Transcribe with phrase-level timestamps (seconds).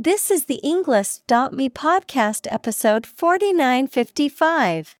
[0.00, 4.94] This is the Englist.me podcast episode 4955.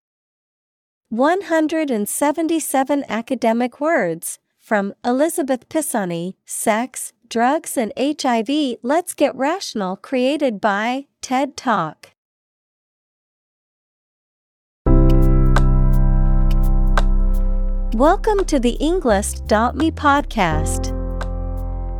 [1.10, 8.78] 177 academic words from Elizabeth Pisani, Sex, Drugs and HIV.
[8.82, 12.10] Let's Get Rational, created by TED Talk.
[17.94, 20.97] Welcome to the Englist.me podcast.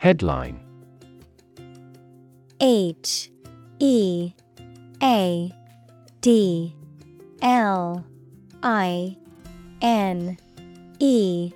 [0.00, 0.58] Headline.
[2.58, 3.30] H
[3.80, 4.32] E
[5.02, 5.52] A
[6.22, 6.74] D
[7.42, 8.06] L
[8.62, 9.18] I
[9.82, 10.38] N
[11.00, 11.52] E.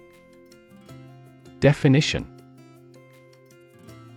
[1.61, 2.27] Definition.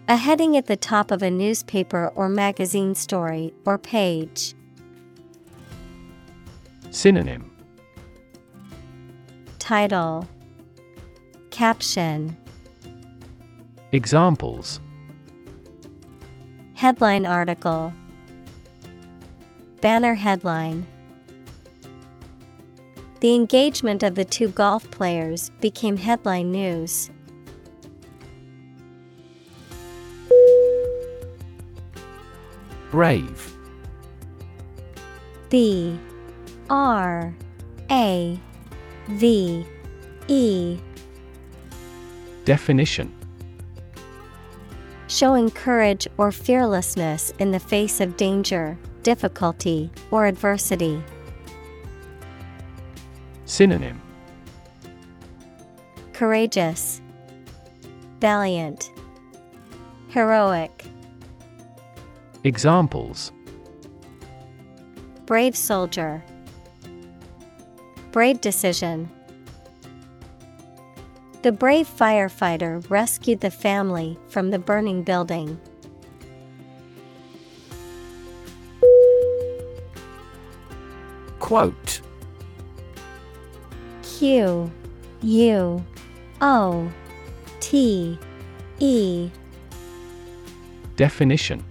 [0.10, 4.54] A heading at the top of a newspaper or magazine story or page.
[6.92, 7.50] Synonym.
[9.58, 10.28] Title.
[11.50, 12.36] Caption
[13.94, 14.82] Examples.
[16.74, 17.94] Headline article.
[19.80, 20.86] Banner headline.
[23.22, 27.10] The engagement of the two golf players became headline news.
[32.92, 33.54] Brave.
[35.50, 35.98] B
[36.70, 37.34] R
[37.90, 38.40] A
[39.08, 39.66] V
[40.28, 40.78] E.
[42.44, 43.17] Definition
[45.08, 51.02] Showing courage or fearlessness in the face of danger, difficulty, or adversity.
[53.46, 54.02] Synonym
[56.12, 57.02] Courageous,
[58.20, 58.92] Valiant,
[60.10, 60.84] Heroic.
[62.44, 63.32] Examples
[65.26, 66.24] Brave soldier.
[68.12, 69.10] Brave decision.
[71.48, 75.58] The brave firefighter rescued the family from the burning building.
[81.40, 82.02] Quote.
[84.04, 84.70] Q
[85.22, 85.86] U
[86.42, 86.92] O
[87.62, 88.20] T
[88.80, 89.30] E.
[90.98, 91.64] Definition.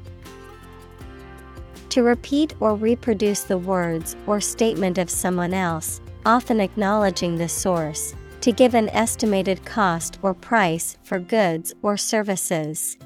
[1.90, 8.14] To repeat or reproduce the words or statement of someone else, often acknowledging the source,
[8.46, 12.96] to give an estimated cost or price for goods or services.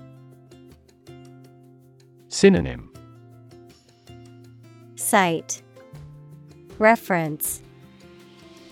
[2.28, 2.92] Synonym
[4.96, 5.62] Cite
[6.78, 7.62] Reference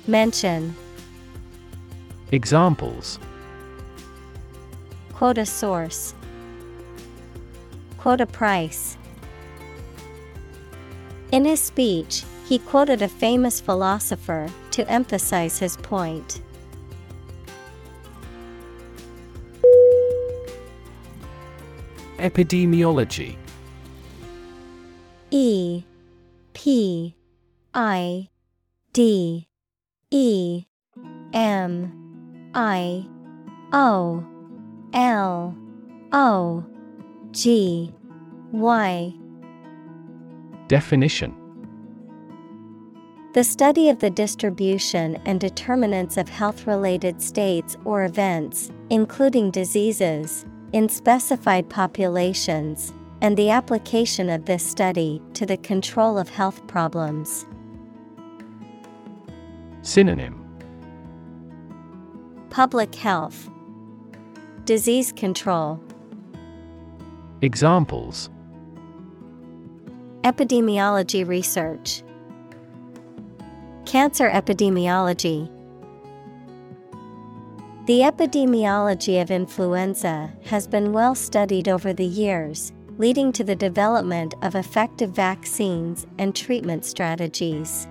[0.07, 0.77] Mention
[2.33, 3.19] Examples
[5.15, 6.13] Quote a source.
[7.97, 8.99] Quote a price.
[11.33, 16.43] In his speech, he quoted a famous philosopher to emphasize his point.
[22.19, 23.37] Epidemiology.
[25.31, 25.85] E
[26.53, 27.15] P
[27.75, 28.29] I
[28.93, 29.49] D
[30.11, 30.65] E
[31.33, 33.07] M I
[33.73, 34.25] O
[34.93, 35.57] L
[36.13, 36.65] O
[37.31, 37.95] G
[38.53, 39.15] Y.
[40.67, 41.35] Definition.
[43.35, 50.45] The study of the distribution and determinants of health related states or events, including diseases,
[50.73, 57.47] in specified populations, and the application of this study to the control of health problems.
[59.83, 60.45] Synonym.
[62.51, 63.49] Public health,
[64.65, 65.81] Disease control,
[67.41, 68.31] Examples.
[70.23, 72.03] Epidemiology research,
[73.87, 75.49] Cancer epidemiology.
[77.89, 84.35] The epidemiology of influenza has been well studied over the years, leading to the development
[84.43, 87.89] of effective vaccines and treatment strategies.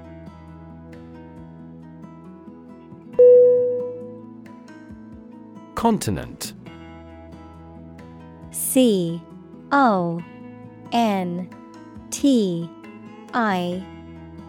[5.73, 6.53] Continent
[8.51, 9.19] C
[9.71, 10.23] O
[10.91, 11.50] N
[12.11, 12.69] T
[13.33, 13.83] I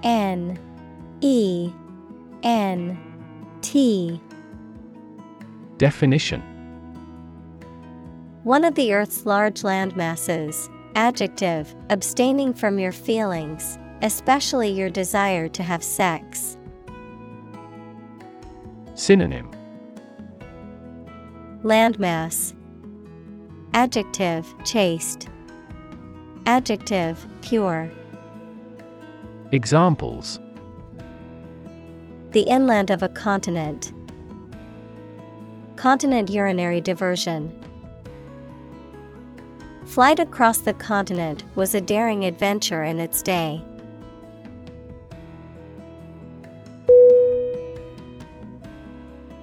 [0.02, 0.58] N
[1.22, 1.72] E
[2.42, 2.98] N
[3.62, 4.20] T
[5.78, 6.42] Definition
[8.42, 10.69] One of the Earth's large land masses.
[10.96, 16.56] Adjective, abstaining from your feelings, especially your desire to have sex.
[18.94, 19.48] Synonym
[21.62, 22.54] Landmass.
[23.72, 25.28] Adjective, chaste.
[26.46, 27.88] Adjective, pure.
[29.52, 30.40] Examples
[32.32, 33.92] The inland of a continent.
[35.78, 37.56] Continent urinary diversion.
[39.84, 43.62] Flight across the continent was a daring adventure in its day.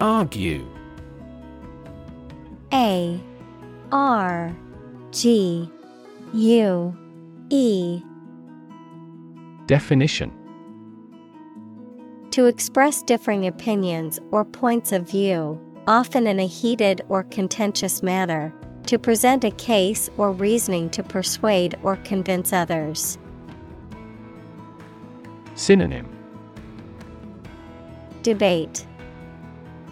[0.02, 0.68] Argue
[2.74, 3.18] A
[3.94, 4.54] R
[5.12, 5.72] G
[6.34, 6.98] U
[7.50, 8.02] E
[9.68, 10.34] Definition
[12.32, 18.54] To express differing opinions or points of view, often in a heated or contentious manner,
[18.88, 23.18] to present a case or reasoning to persuade or convince others.
[25.56, 26.08] Synonym
[28.22, 28.86] Debate,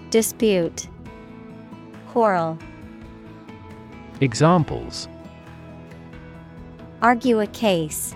[0.09, 0.87] Dispute,
[2.09, 2.57] Quarrel.
[4.21, 5.07] Examples
[7.01, 8.15] Argue a case.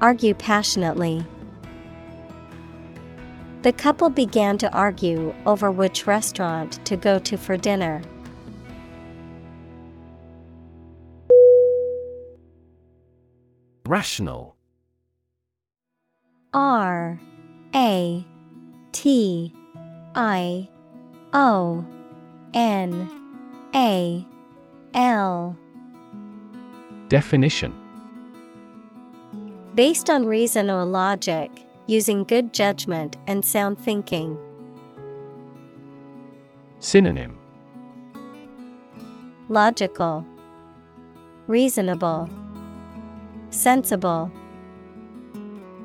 [0.00, 1.24] Argue passionately.
[3.62, 8.02] The couple began to argue over which restaurant to go to for dinner.
[13.86, 14.56] Rational.
[16.52, 17.20] R
[17.74, 18.26] A
[18.90, 19.54] T
[20.16, 20.68] I
[21.32, 21.84] O
[22.54, 23.10] N
[23.76, 24.26] A
[24.94, 25.56] L.
[27.08, 27.72] Definition.
[29.76, 31.50] Based on reason or logic,
[31.92, 34.38] using good judgment and sound thinking.
[36.78, 37.38] Synonym
[39.50, 40.24] Logical,
[41.46, 42.30] Reasonable,
[43.50, 44.32] Sensible.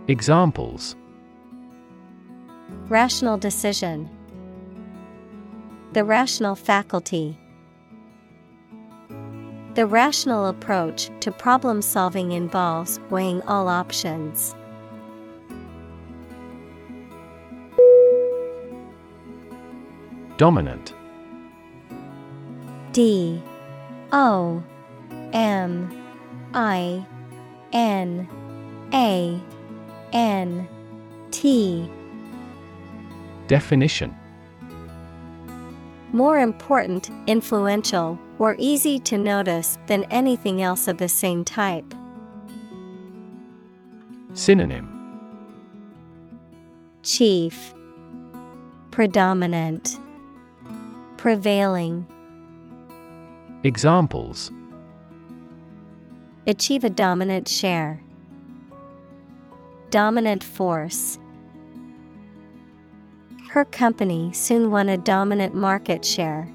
[0.08, 0.96] Examples
[2.88, 4.10] Rational decision.
[5.92, 7.38] The rational faculty.
[9.74, 14.56] The rational approach to problem solving involves weighing all options.
[20.38, 20.94] Dominant.
[22.92, 23.42] D.
[24.12, 24.64] O.
[25.34, 25.92] M.
[26.54, 27.06] I.
[27.74, 28.30] N.
[28.94, 29.42] A.
[30.14, 30.68] N.
[31.32, 31.92] T.
[33.48, 34.16] Definition.
[36.14, 41.96] More important, influential, or easy to notice than anything else of the same type.
[44.34, 44.88] Synonym.
[47.02, 47.74] Chief.
[48.92, 50.00] Predominant
[51.18, 52.06] Prevailing
[53.64, 54.52] Examples
[56.46, 58.02] Achieve a dominant share.
[59.90, 61.18] Dominant force.
[63.50, 66.50] Her company soon won a dominant market share.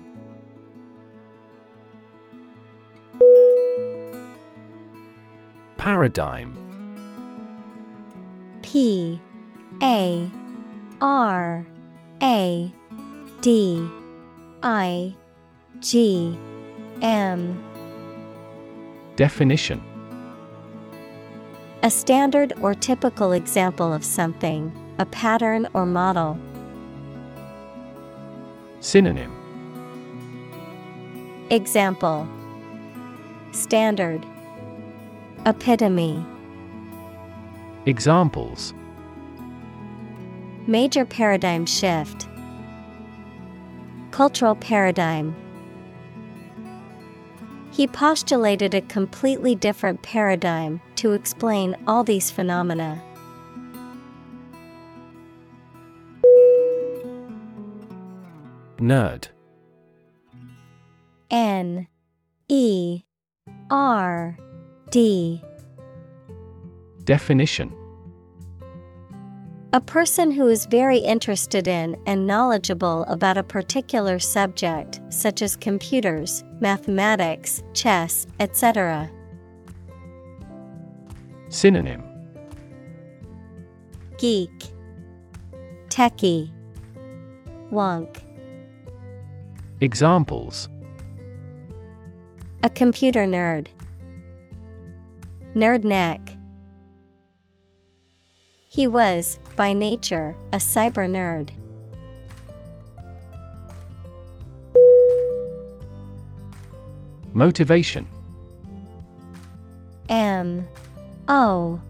[5.76, 6.56] Paradigm
[8.62, 9.20] P
[9.82, 10.30] A
[11.00, 11.66] R
[12.22, 12.72] A
[13.40, 14.01] D
[14.62, 15.14] I
[15.80, 16.38] G
[17.00, 17.62] M.
[19.16, 19.82] Definition.
[21.82, 26.38] A standard or typical example of something, a pattern or model.
[28.78, 29.32] Synonym.
[31.50, 32.28] Example.
[33.50, 34.24] Standard.
[35.44, 36.24] Epitome.
[37.86, 38.74] Examples.
[40.68, 42.28] Major paradigm shift.
[44.12, 45.34] Cultural paradigm.
[47.72, 53.02] He postulated a completely different paradigm to explain all these phenomena.
[58.76, 59.28] Nerd
[61.30, 61.86] N
[62.48, 63.02] E
[63.70, 64.36] R
[64.90, 65.42] D.
[67.04, 67.74] Definition
[69.74, 75.56] A person who is very interested in and knowledgeable about a particular subject, such as
[75.56, 79.10] computers, mathematics, chess, etc.
[81.48, 82.02] Synonym
[84.18, 84.50] Geek,
[85.88, 86.50] Techie,
[87.70, 88.20] Wonk.
[89.80, 90.68] Examples
[92.62, 93.68] A computer nerd.
[95.54, 96.20] Nerd neck.
[98.72, 101.50] He was, by nature, a cyber nerd.
[107.34, 108.08] Motivation.
[110.08, 110.66] M
[111.28, 111.82] O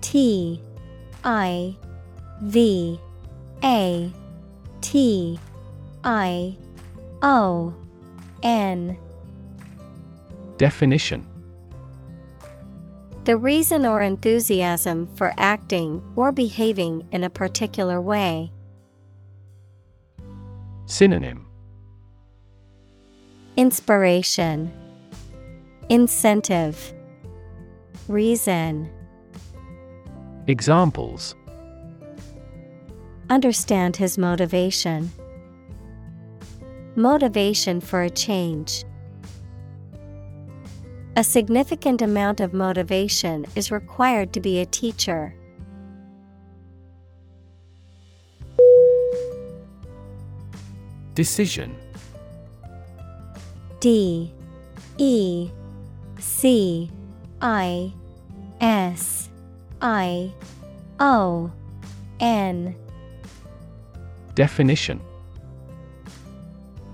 [0.00, 0.60] T
[1.22, 1.76] I
[2.42, 2.98] V
[3.62, 4.12] A
[4.80, 5.38] T
[6.02, 6.56] I
[7.22, 7.72] O
[8.42, 8.98] N.
[10.58, 11.35] Definition
[13.26, 18.52] The reason or enthusiasm for acting or behaving in a particular way.
[20.84, 21.48] Synonym
[23.56, 24.70] Inspiration,
[25.88, 26.94] Incentive,
[28.06, 28.88] Reason.
[30.46, 31.34] Examples
[33.28, 35.10] Understand his motivation.
[36.94, 38.84] Motivation for a change.
[41.18, 45.34] A significant amount of motivation is required to be a teacher.
[51.14, 51.74] Decision.
[53.80, 54.30] D.
[54.98, 55.50] E.
[56.18, 56.90] C.
[57.40, 57.94] I.
[58.60, 59.30] S.
[59.80, 60.34] I.
[61.00, 61.50] O.
[62.20, 62.76] N.
[64.34, 65.00] Definition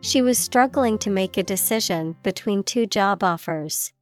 [0.00, 3.92] She was struggling to make a decision between two job offers.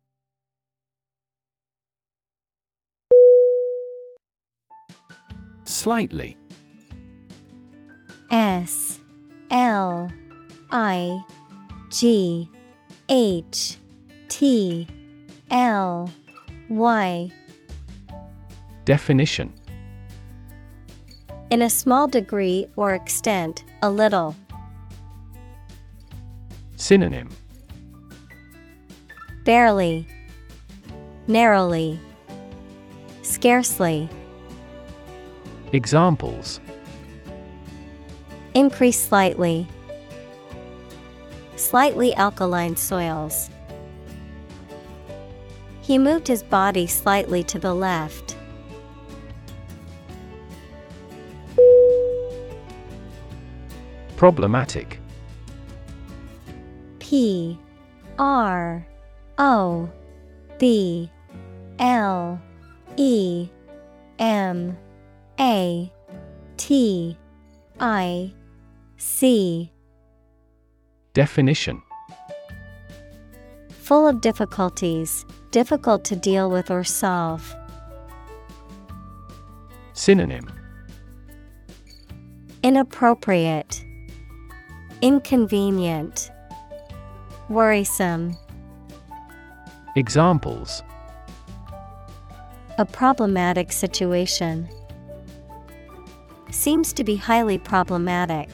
[5.64, 6.36] Slightly
[8.30, 9.00] S
[9.50, 10.12] L
[10.70, 11.20] I
[11.90, 12.48] G
[13.08, 13.78] H
[14.28, 14.86] T
[15.50, 16.10] L
[16.68, 17.30] Y
[18.84, 19.52] Definition
[21.50, 24.34] In a small degree or extent, a little.
[26.76, 27.30] Synonym
[29.44, 30.06] Barely,
[31.26, 31.98] narrowly,
[33.22, 34.08] scarcely.
[35.72, 36.60] Examples
[38.54, 39.68] Increase slightly.
[41.56, 43.50] Slightly alkaline soils.
[45.80, 48.36] He moved his body slightly to the left.
[54.16, 55.00] Problematic
[57.08, 57.56] P
[58.18, 58.84] R
[59.38, 59.88] O
[60.58, 61.08] B
[61.78, 62.40] L
[62.96, 63.48] E
[64.18, 64.76] M
[65.38, 65.92] A
[66.56, 67.16] T
[67.78, 68.32] I
[68.96, 69.70] C
[71.14, 71.80] Definition.
[73.70, 77.54] Full of difficulties, difficult to deal with or solve.
[79.92, 80.50] Synonym.
[82.64, 83.84] Inappropriate,
[85.02, 86.32] Inconvenient,
[87.48, 88.36] Worrisome.
[89.94, 90.82] Examples
[92.76, 94.68] A problematic situation.
[96.50, 98.48] Seems to be highly problematic.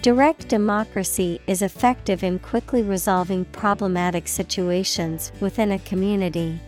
[0.00, 6.60] Direct democracy is effective in quickly resolving problematic situations within a community.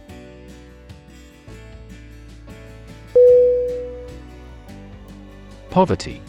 [5.70, 6.20] Poverty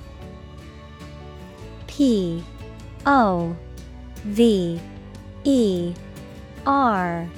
[1.88, 2.44] P
[3.08, 3.56] O
[4.26, 4.82] V
[5.46, 5.94] E
[6.66, 7.30] R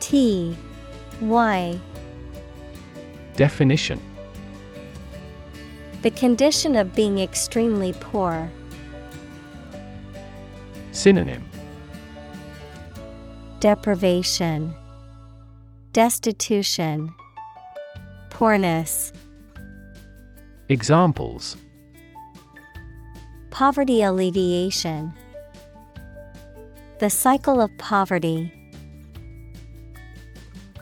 [0.00, 0.56] T
[1.20, 1.78] Y.
[3.36, 4.00] Definition.
[6.02, 8.50] The condition of being extremely poor.
[10.90, 11.44] Synonym.
[13.60, 14.74] Deprivation,
[15.92, 17.14] Destitution,
[18.30, 19.12] Poorness.
[20.68, 21.56] Examples
[23.52, 25.12] Poverty alleviation.
[27.00, 28.50] The cycle of poverty.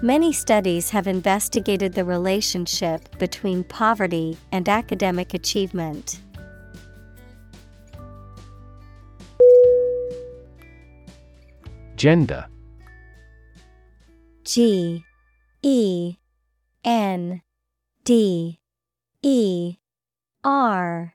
[0.00, 6.20] Many studies have investigated the relationship between poverty and academic achievement.
[11.96, 12.46] Gender
[14.44, 15.04] G
[15.62, 16.16] E
[16.84, 17.42] N
[18.04, 18.60] D
[19.22, 19.76] E
[20.44, 21.14] R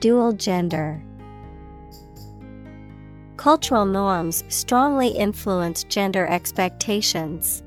[0.00, 1.02] Dual gender.
[3.36, 7.62] Cultural norms strongly influence gender expectations.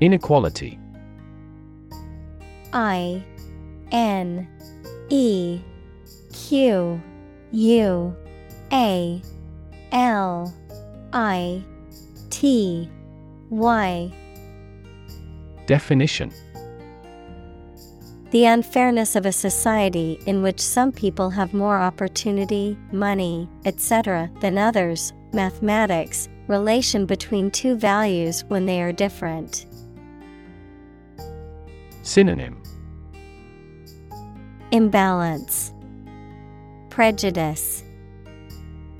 [0.00, 0.80] Inequality
[2.72, 3.24] I
[3.92, 4.48] N
[5.10, 5.60] E
[6.32, 7.00] Q
[7.52, 8.16] U
[8.72, 9.22] A
[9.92, 10.54] L
[11.12, 11.64] I
[12.30, 12.90] T
[13.50, 14.12] Y
[15.66, 16.32] Definition
[18.30, 24.58] The unfairness of a society in which some people have more opportunity, money, etc., than
[24.58, 29.64] others, mathematics, relation between two values when they are different.
[32.02, 32.62] Synonym
[34.72, 35.72] Imbalance,
[36.90, 37.82] Prejudice,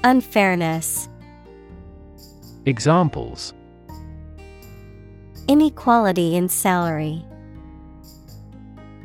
[0.04, 1.10] Unfairness.
[2.64, 3.52] Examples
[5.48, 7.24] Inequality in salary,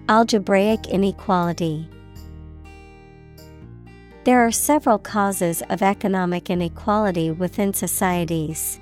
[0.09, 1.87] Algebraic inequality.
[4.25, 8.81] There are several causes of economic inequality within societies.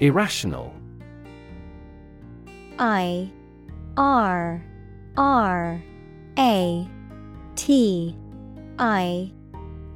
[0.00, 0.74] Irrational
[2.80, 3.30] I
[3.96, 4.64] R
[5.16, 5.82] R
[6.38, 6.88] A
[7.54, 8.16] T
[8.80, 9.32] I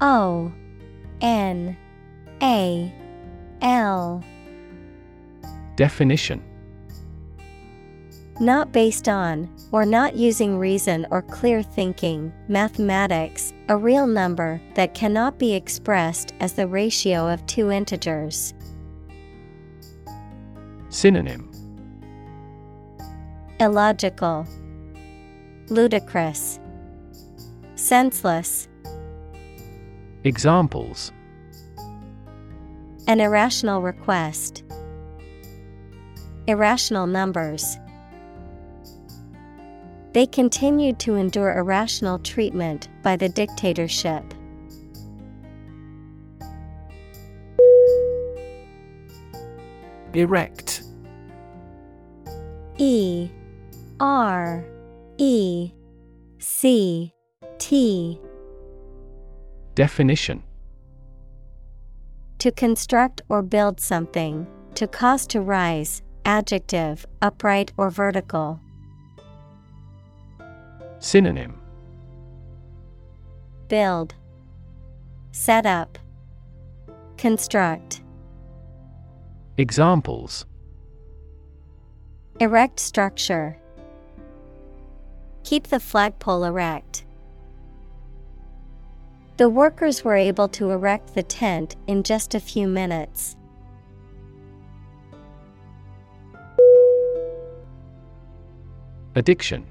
[0.01, 0.53] O
[1.21, 1.77] N
[2.41, 2.95] A
[3.61, 4.25] L
[5.81, 6.43] Definition
[8.39, 14.93] Not based on, or not using reason or clear thinking, mathematics, a real number that
[14.93, 18.53] cannot be expressed as the ratio of two integers.
[20.91, 21.51] Synonym
[23.59, 24.47] Illogical,
[25.71, 26.61] Ludicrous,
[27.77, 28.69] Senseless.
[30.25, 31.11] Examples
[33.07, 34.63] An irrational request.
[36.51, 37.79] Irrational numbers.
[40.13, 44.25] They continued to endure irrational treatment by the dictatorship.
[50.13, 50.83] Erect
[52.79, 53.31] E
[54.01, 54.65] R
[55.19, 55.71] E
[56.41, 57.15] C
[57.59, 58.21] T
[59.77, 60.43] Definition
[62.41, 68.61] To construct or build something, to cause to rise, adjective, upright or vertical.
[70.99, 71.61] Synonym
[73.69, 74.15] Build,
[75.33, 75.99] Set up,
[77.17, 78.03] Construct.
[79.57, 80.47] Examples
[82.41, 83.57] Erect structure.
[85.45, 87.05] Keep the flagpole erect.
[89.37, 93.37] The workers were able to erect the tent in just a few minutes.
[99.15, 99.67] Addiction.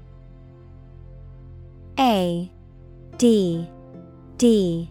[1.98, 2.50] A
[3.16, 3.68] D
[4.36, 4.90] D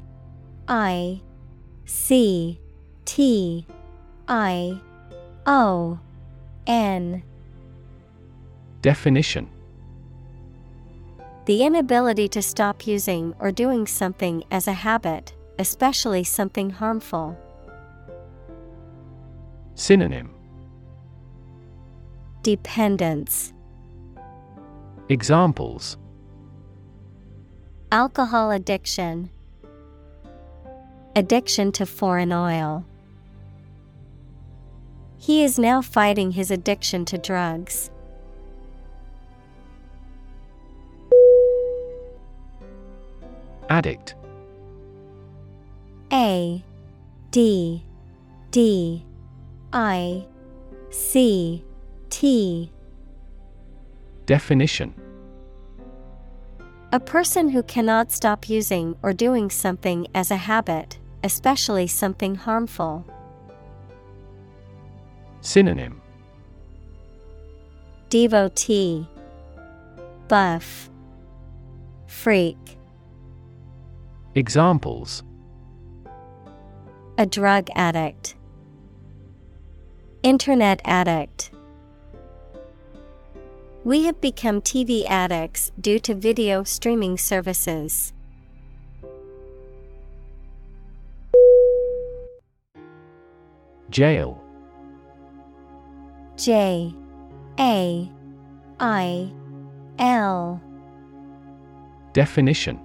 [0.67, 1.21] I
[1.85, 2.59] C
[3.05, 3.65] T
[4.27, 4.79] I
[5.45, 5.99] O
[6.67, 7.23] N.
[8.81, 9.49] Definition.
[11.45, 17.37] The inability to stop using or doing something as a habit, especially something harmful.
[19.73, 20.29] Synonym.
[22.43, 23.53] Dependence,
[25.09, 25.97] Examples
[27.91, 29.31] Alcohol addiction,
[31.15, 32.85] Addiction to foreign oil.
[35.17, 37.89] He is now fighting his addiction to drugs.
[43.69, 44.13] Addict
[46.13, 46.63] A
[47.31, 47.83] D
[48.51, 49.05] D
[49.73, 50.25] I
[50.91, 51.63] C
[52.09, 52.71] T
[54.29, 54.93] Definition
[56.91, 63.07] A person who cannot stop using or doing something as a habit, especially something harmful.
[65.41, 65.99] Synonym
[68.09, 69.07] Devotee,
[70.27, 70.91] Buff,
[72.05, 72.77] Freak.
[74.35, 75.23] Examples
[77.17, 78.35] A drug addict,
[80.21, 81.48] Internet addict.
[83.89, 88.13] We have become TV addicts due to video streaming services.
[93.89, 94.39] Jail
[96.37, 96.93] J
[97.59, 98.11] A
[98.79, 99.31] I
[99.97, 100.61] L
[102.13, 102.79] Definition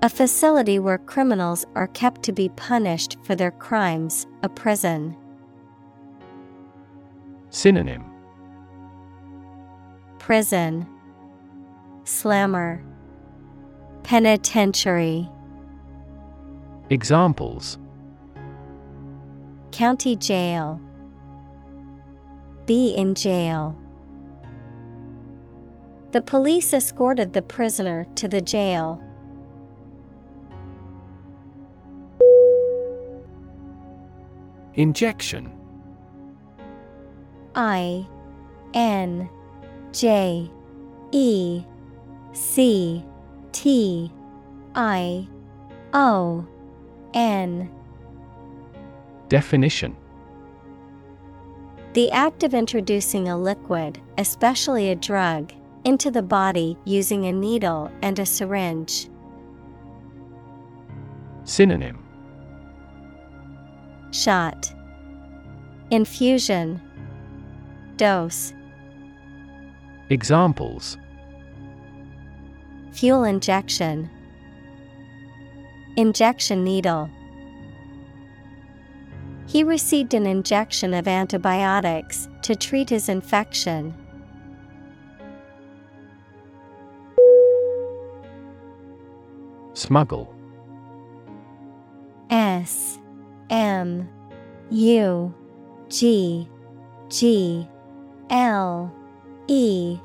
[0.00, 5.14] A facility where criminals are kept to be punished for their crimes, a prison.
[7.50, 8.11] Synonym
[10.22, 10.86] Prison
[12.04, 12.80] Slammer
[14.04, 15.28] Penitentiary
[16.90, 17.76] Examples
[19.72, 20.80] County Jail
[22.66, 23.76] Be in jail.
[26.12, 29.02] The police escorted the prisoner to the jail.
[34.74, 35.52] Injection
[37.56, 38.06] I
[38.72, 39.28] N
[39.92, 40.50] J
[41.10, 41.62] E
[42.32, 43.04] C
[43.52, 44.10] T
[44.74, 45.28] I
[45.92, 46.46] O
[47.14, 47.70] N.
[49.28, 49.96] Definition.
[51.92, 55.52] The act of introducing a liquid, especially a drug,
[55.84, 59.10] into the body using a needle and a syringe.
[61.44, 62.02] Synonym.
[64.10, 64.72] Shot.
[65.90, 66.80] Infusion.
[67.96, 68.54] Dose
[70.12, 70.98] Examples.
[72.92, 74.10] Fuel injection.
[75.96, 77.08] Injection needle.
[79.46, 83.94] He received an injection of antibiotics to treat his infection.
[89.72, 90.34] Smuggle.
[92.28, 92.98] S
[93.48, 94.06] M
[94.68, 95.34] U
[95.88, 96.46] G
[97.08, 97.66] G
[98.28, 98.94] L
[99.48, 99.98] E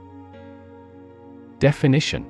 [1.60, 2.26] Definition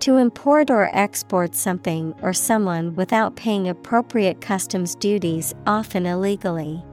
[0.00, 6.84] To import or export something or someone without paying appropriate customs duties, often illegally.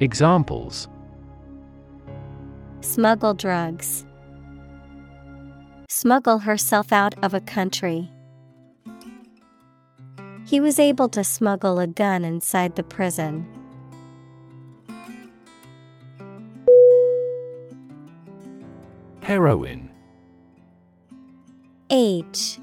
[0.00, 0.88] Examples
[2.80, 4.04] Smuggle drugs.
[5.88, 8.10] Smuggle herself out of a country.
[10.44, 13.46] He was able to smuggle a gun inside the prison.
[19.22, 19.88] Heroin.
[21.90, 22.58] H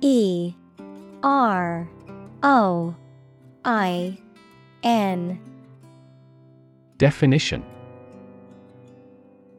[0.00, 0.54] E
[1.24, 1.88] R
[2.44, 2.94] O
[3.64, 4.16] I
[4.84, 5.40] N.
[6.98, 7.64] Definition.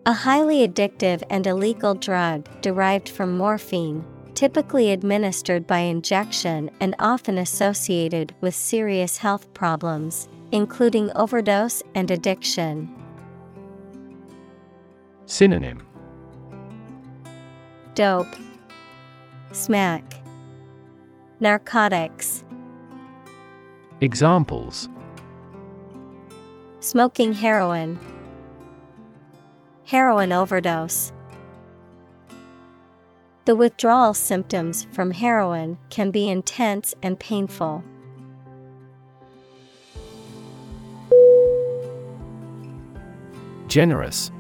[0.05, 7.37] A highly addictive and illegal drug derived from morphine, typically administered by injection and often
[7.37, 12.95] associated with serious health problems, including overdose and addiction.
[15.25, 15.85] Synonym
[17.95, 18.35] Dope,
[19.53, 20.03] Smack,
[21.39, 22.43] Narcotics,
[24.01, 24.89] Examples.
[26.81, 27.97] Smoking heroin,
[29.85, 31.13] Heroin overdose.
[33.45, 37.81] The withdrawal symptoms from heroin can be intense and painful.
[43.69, 44.31] Generous.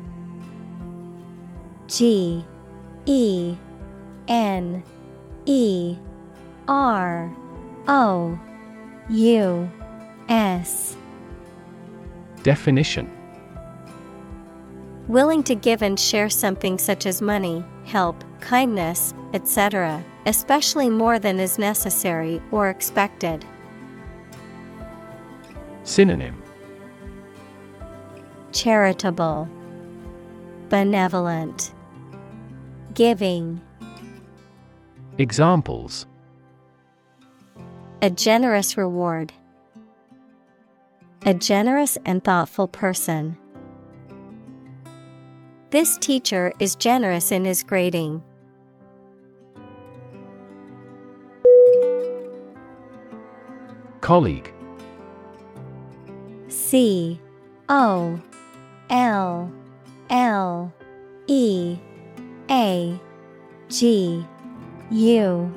[1.87, 2.43] G
[3.05, 3.55] E
[4.27, 4.83] N
[5.45, 5.97] E
[6.67, 7.35] R
[7.87, 8.39] O
[9.09, 9.69] U
[10.27, 10.97] S
[12.43, 13.11] Definition
[15.07, 21.39] Willing to give and share something such as money, help, kindness, etc., especially more than
[21.39, 23.45] is necessary or expected.
[25.83, 26.41] Synonym
[28.51, 29.47] Charitable,
[30.69, 31.74] Benevolent,
[32.95, 33.61] Giving,
[35.17, 36.07] Examples
[38.01, 39.33] a generous reward.
[41.25, 43.37] A generous and thoughtful person.
[45.71, 48.23] This teacher is generous in his grading.
[53.99, 54.53] Colleague
[56.47, 57.19] C
[57.67, 58.21] O
[58.89, 59.51] L
[60.09, 60.73] L
[61.27, 61.77] E
[62.49, 62.99] A
[63.69, 64.25] G
[64.91, 65.53] U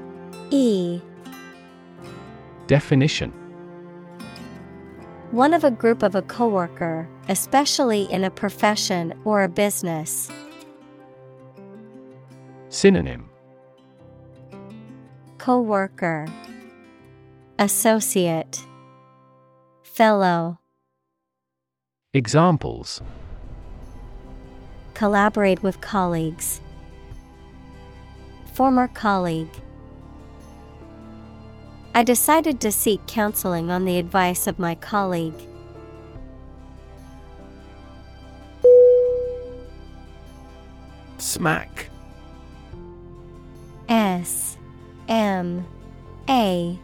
[0.51, 1.01] E.
[2.67, 3.33] Definition.
[5.31, 10.31] One of a group of a coworker, especially in a profession or a business.
[12.71, 13.29] Synonym.
[15.37, 16.27] Coworker.
[17.59, 18.65] Associate.
[19.83, 20.59] Fellow.
[22.15, 23.03] Examples.
[24.95, 26.61] Collaborate with colleagues.
[28.59, 29.55] Former colleague.
[31.95, 35.41] I decided to seek counseling on the advice of my colleague.
[41.19, 41.89] Smack
[43.89, 44.59] S
[45.07, 45.65] M
[46.29, 46.77] A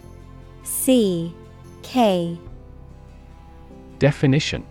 [0.63, 1.35] C
[1.83, 2.39] K
[3.99, 4.65] Definition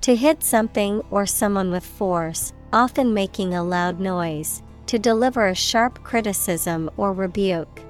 [0.00, 5.54] To hit something or someone with force, often making a loud noise, to deliver a
[5.54, 7.80] sharp criticism or rebuke.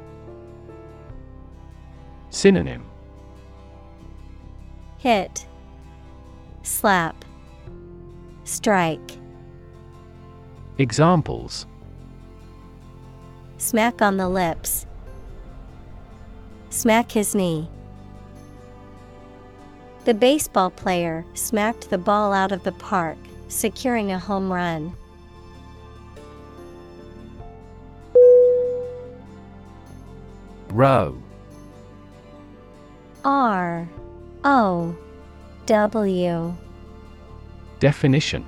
[2.30, 2.84] Synonym
[4.98, 5.44] Hit,
[6.62, 7.24] Slap,
[8.44, 9.18] Strike.
[10.78, 11.66] Examples
[13.56, 14.86] Smack on the lips.
[16.70, 17.68] Smack his knee.
[20.04, 24.94] The baseball player smacked the ball out of the park, securing a home run.
[30.72, 31.22] Row.
[33.26, 33.86] R
[34.42, 34.96] O
[35.66, 36.54] W.
[37.78, 38.46] Definition.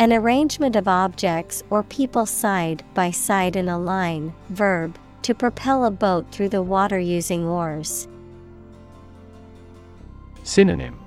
[0.00, 5.84] An arrangement of objects or people side by side in a line, verb, to propel
[5.84, 8.08] a boat through the water using oars.
[10.42, 10.98] Synonym.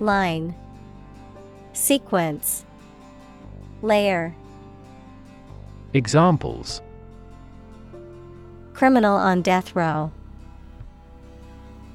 [0.00, 0.52] Line.
[1.74, 2.66] Sequence.
[3.82, 4.34] Layer.
[5.92, 6.82] Examples
[8.84, 10.12] Criminal on death row.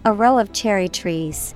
[0.04, 1.54] A row of cherry trees.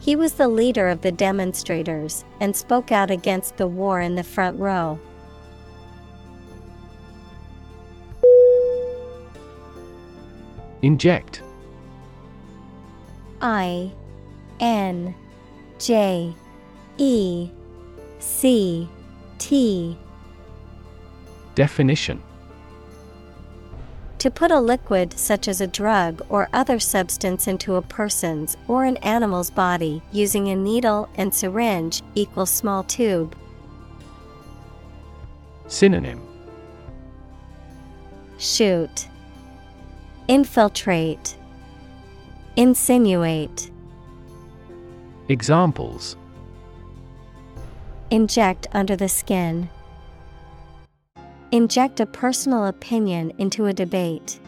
[0.00, 4.22] He was the leader of the demonstrators and spoke out against the war in the
[4.22, 5.00] front row.
[10.82, 11.42] Inject
[13.40, 13.90] I
[14.60, 15.14] N
[15.78, 16.34] J
[16.98, 17.48] E
[18.18, 18.86] C
[19.38, 19.96] T
[21.54, 22.22] Definition
[24.20, 28.84] To put a liquid such as a drug or other substance into a person's or
[28.84, 33.34] an animal's body using a needle and syringe equals small tube.
[35.68, 36.20] Synonym
[38.36, 39.08] Shoot.
[40.28, 41.36] Infiltrate.
[42.56, 43.70] Insinuate.
[45.30, 46.16] Examples
[48.10, 49.70] Inject under the skin.
[51.52, 54.38] Inject a personal opinion into a debate.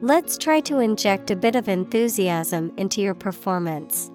[0.00, 4.10] Let's try to inject a bit of enthusiasm into your performance.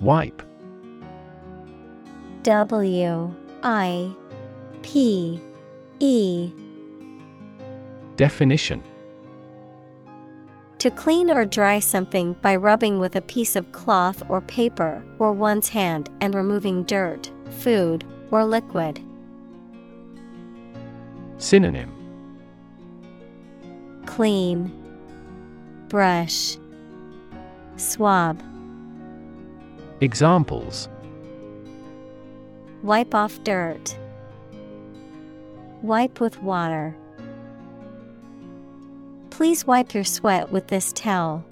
[0.00, 0.42] Wipe
[2.42, 4.14] W I
[4.82, 5.40] P
[6.00, 6.52] E
[8.16, 8.82] Definition
[10.82, 15.32] To clean or dry something by rubbing with a piece of cloth or paper or
[15.32, 19.00] one's hand and removing dirt, food, or liquid.
[21.38, 21.92] Synonym
[24.06, 24.72] Clean,
[25.88, 26.58] brush,
[27.76, 28.42] swab.
[30.00, 30.88] Examples
[32.82, 33.96] Wipe off dirt.
[35.80, 36.96] Wipe with water.
[39.32, 41.42] Please wipe your sweat with this towel.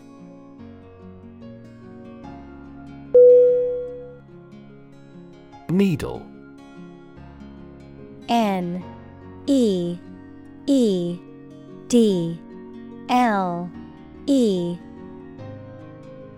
[5.71, 6.23] Needle.
[8.29, 8.85] N
[9.47, 9.99] E
[10.67, 11.19] E
[11.89, 12.39] D
[13.09, 13.71] L
[14.27, 14.77] E.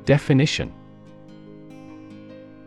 [0.05, 0.72] Definition.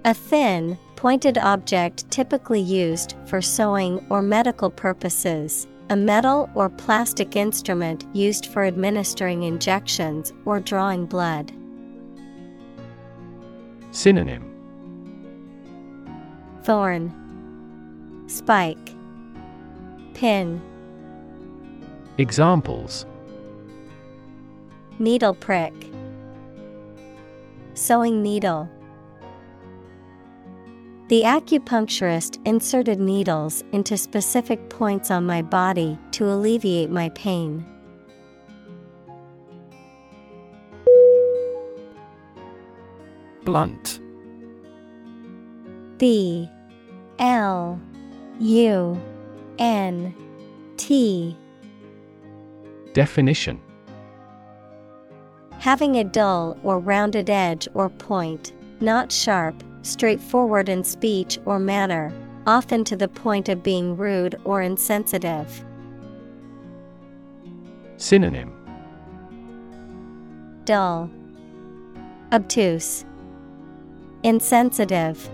[0.03, 7.35] A thin, pointed object typically used for sewing or medical purposes, a metal or plastic
[7.35, 11.51] instrument used for administering injections or drawing blood.
[13.91, 14.51] Synonym.
[16.63, 17.13] Thorn,
[18.27, 18.93] Spike,
[20.15, 20.61] Pin,
[22.17, 23.05] Examples.
[24.97, 25.73] Needle prick,
[27.73, 28.69] Sewing needle.
[31.07, 37.63] The acupuncturist inserted needles into specific points on my body to alleviate my pain.
[43.43, 43.99] Blunt.
[45.99, 46.49] B.
[47.19, 47.79] L.
[48.39, 48.99] U.
[49.59, 50.15] N.
[50.77, 51.37] T.
[52.93, 53.61] Definition.
[55.59, 62.11] Having a dull or rounded edge or point, not sharp, straightforward in speech or manner,
[62.47, 65.63] often to the point of being rude or insensitive.
[67.97, 68.51] Synonym
[70.65, 71.09] Dull,
[72.33, 73.05] obtuse,
[74.23, 75.29] insensitive.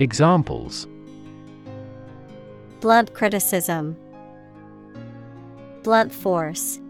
[0.00, 0.86] Examples
[2.80, 3.96] Blunt criticism,
[5.82, 6.80] blunt force.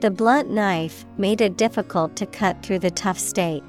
[0.00, 3.64] The blunt knife made it difficult to cut through the tough steak.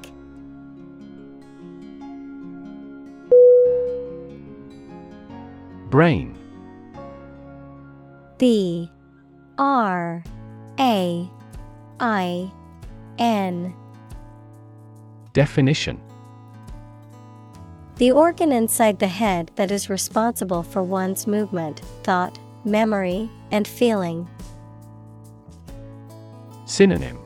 [5.88, 6.36] Brain.
[8.36, 8.90] B.
[9.56, 10.22] R.
[10.78, 11.30] A.
[11.98, 12.52] I.
[13.18, 13.74] N.
[15.32, 16.00] Definition.
[17.96, 24.28] The organ inside the head that is responsible for one's movement, thought, memory, and feeling.
[26.68, 27.18] Synonym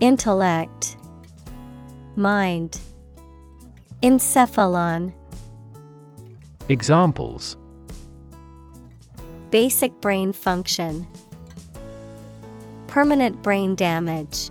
[0.00, 0.98] Intellect,
[2.14, 2.78] Mind,
[4.02, 5.14] Encephalon.
[6.68, 7.56] Examples
[9.50, 11.06] Basic brain function,
[12.86, 14.50] Permanent brain damage.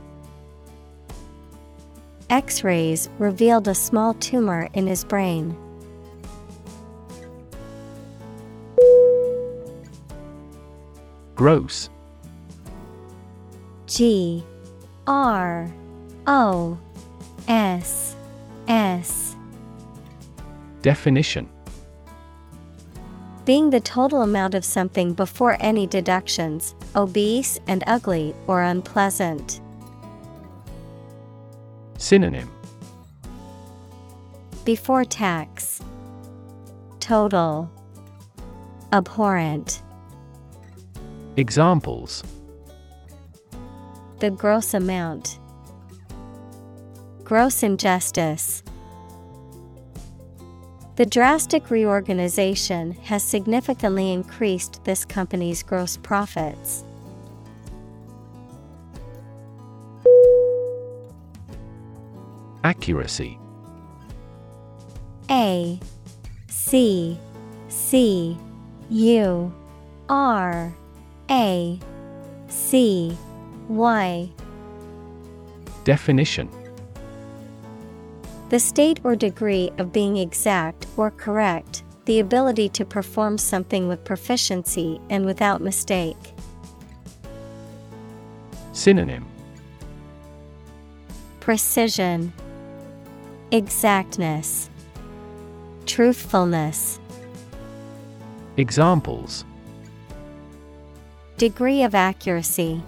[2.31, 5.55] X rays revealed a small tumor in his brain.
[11.35, 11.89] Gross
[13.91, 14.41] G
[15.05, 15.69] R
[16.25, 16.77] O
[17.49, 18.15] S
[18.69, 19.35] S
[20.81, 21.49] Definition
[23.43, 29.59] Being the total amount of something before any deductions, obese and ugly or unpleasant.
[31.97, 32.49] Synonym
[34.63, 35.81] Before tax.
[37.01, 37.69] Total.
[38.93, 39.83] Abhorrent.
[41.35, 42.23] Examples
[44.21, 45.39] The gross amount.
[47.23, 48.61] Gross injustice.
[50.95, 56.83] The drastic reorganization has significantly increased this company's gross profits.
[62.63, 63.39] Accuracy
[65.31, 65.79] A
[66.47, 67.17] C
[67.69, 68.37] C
[68.91, 69.51] U
[70.09, 70.75] R
[71.31, 71.79] A
[72.49, 73.17] C
[73.71, 74.29] Y
[75.85, 76.49] Definition
[78.49, 84.03] The state or degree of being exact or correct, the ability to perform something with
[84.03, 86.17] proficiency and without mistake.
[88.73, 89.25] Synonym
[91.39, 92.33] Precision,
[93.51, 94.69] Exactness,
[95.85, 96.99] Truthfulness.
[98.57, 99.45] Examples
[101.37, 102.83] Degree of accuracy.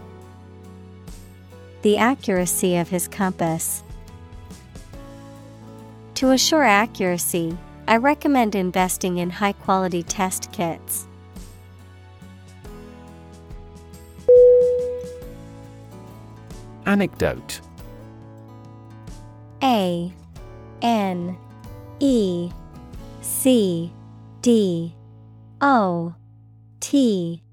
[1.83, 3.83] The accuracy of his compass.
[6.15, 7.57] To assure accuracy,
[7.89, 11.07] I recommend investing in high quality test kits.
[16.85, 17.59] Anecdote
[19.61, 20.13] A
[20.81, 21.37] N
[21.99, 22.49] E
[23.21, 23.91] C
[24.41, 24.95] D
[25.59, 26.15] O
[26.79, 27.43] T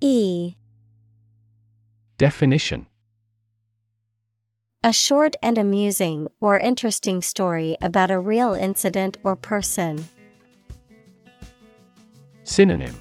[0.00, 0.54] E
[2.16, 2.86] Definition
[4.84, 10.06] A short and amusing or interesting story about a real incident or person.
[12.42, 12.94] Synonym.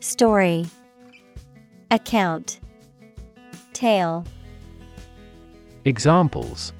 [0.00, 0.66] Story.
[1.90, 2.60] Account.
[3.72, 4.26] Tale.
[5.86, 6.74] Examples.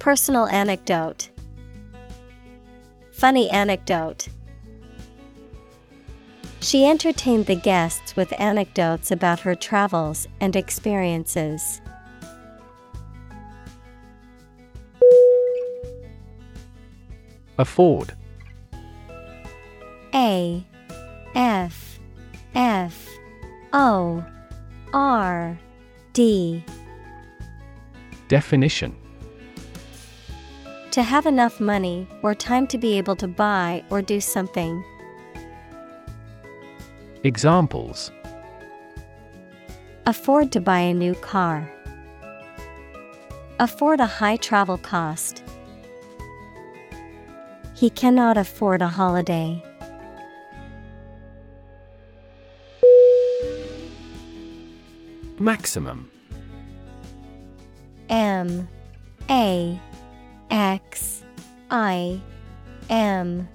[0.00, 1.30] Personal anecdote.
[3.12, 4.26] Funny anecdote
[6.60, 11.80] She entertained the guests with anecdotes about her travels and experiences.
[17.58, 18.14] Afford
[20.14, 20.64] A
[21.34, 21.98] F
[22.54, 23.08] F
[23.72, 24.24] O
[24.92, 25.58] R
[26.12, 26.64] D
[28.28, 28.94] Definition
[30.90, 34.84] To have enough money or time to be able to buy or do something.
[37.26, 38.12] Examples
[40.06, 41.68] Afford to buy a new car.
[43.58, 45.42] Afford a high travel cost.
[47.74, 49.60] He cannot afford a holiday.
[55.40, 56.08] Maximum
[58.08, 58.68] M
[59.28, 59.80] A
[60.48, 61.24] X
[61.72, 62.20] I
[62.88, 63.48] M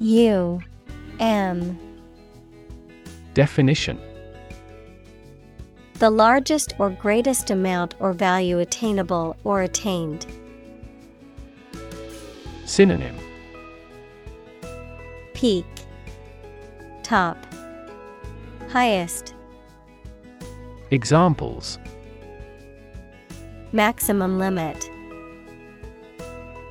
[0.00, 0.60] U
[1.18, 1.85] M
[3.36, 4.00] Definition.
[5.98, 10.24] The largest or greatest amount or value attainable or attained.
[12.64, 13.14] Synonym.
[15.34, 15.66] Peak.
[17.02, 17.36] Top.
[18.70, 19.34] Highest.
[20.90, 21.78] Examples.
[23.72, 24.90] Maximum limit.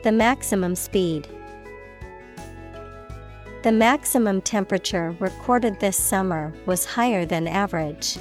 [0.01, 1.28] The maximum speed
[3.66, 8.20] The maximum temperature recorded this summer was higher than average.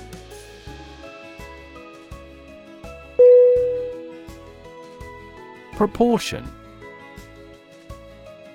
[5.73, 6.51] Proportion.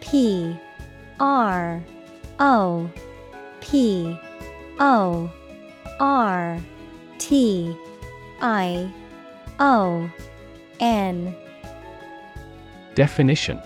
[0.01, 0.59] P
[1.19, 1.83] R
[2.39, 2.89] O
[3.61, 4.19] P
[4.79, 5.31] O
[5.99, 6.59] R
[7.19, 7.77] T
[8.41, 8.91] I
[9.59, 10.09] O
[10.79, 11.35] N.
[12.95, 13.61] Definition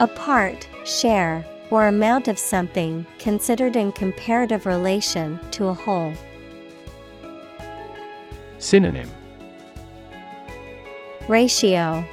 [0.00, 6.14] A part, share, or amount of something considered in comparative relation to a whole.
[8.58, 9.10] Synonym.
[11.26, 12.04] Ratio.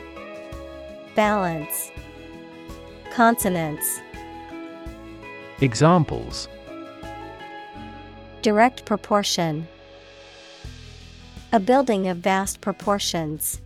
[1.16, 1.92] Balance.
[3.12, 4.02] Consonants.
[5.62, 6.50] Examples.
[8.42, 9.68] Direct proportion.
[11.54, 13.62] A building of vast proportions.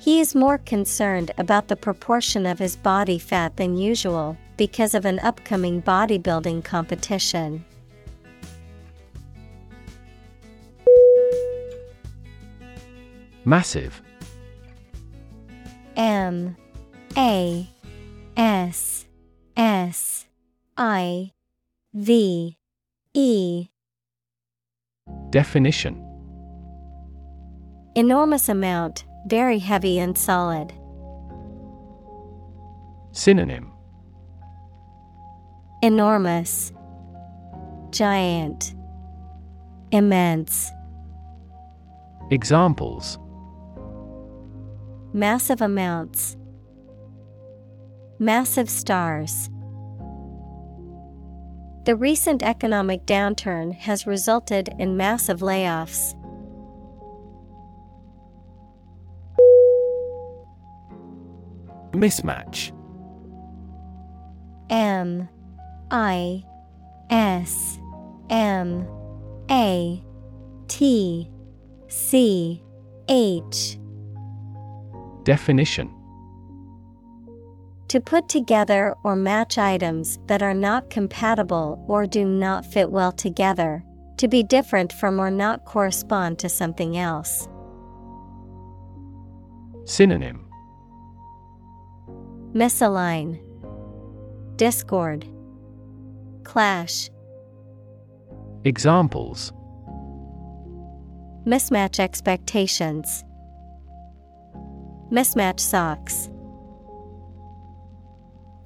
[0.00, 5.04] He is more concerned about the proportion of his body fat than usual because of
[5.04, 7.66] an upcoming bodybuilding competition.
[13.44, 14.00] Massive.
[15.96, 16.56] M
[17.18, 17.68] A
[18.38, 19.04] S
[19.58, 20.26] S
[20.78, 21.32] I
[21.92, 22.56] V
[23.12, 23.68] E.
[25.28, 26.06] Definition.
[27.94, 30.72] Enormous amount, very heavy and solid.
[33.12, 33.72] Synonym
[35.82, 36.72] Enormous,
[37.90, 38.74] Giant,
[39.90, 40.70] Immense.
[42.30, 43.18] Examples
[45.12, 46.36] Massive amounts.
[48.18, 49.48] Massive stars.
[51.86, 56.14] The recent economic downturn has resulted in massive layoffs.
[61.92, 62.72] Mismatch.
[64.70, 65.28] M
[65.90, 66.44] I
[67.10, 67.78] S
[68.30, 68.86] M
[69.50, 70.02] A
[70.68, 71.30] T
[71.88, 72.62] C
[73.08, 73.78] H.
[75.24, 75.92] Definition.
[77.88, 83.10] To put together or match items that are not compatible or do not fit well
[83.10, 83.82] together,
[84.18, 87.48] to be different from or not correspond to something else.
[89.86, 90.49] Synonym
[92.52, 93.38] Misalign,
[94.56, 95.24] Discord,
[96.42, 97.08] Clash,
[98.64, 99.52] Examples.
[101.46, 103.24] Mismatch expectations,
[105.12, 106.28] Mismatch socks.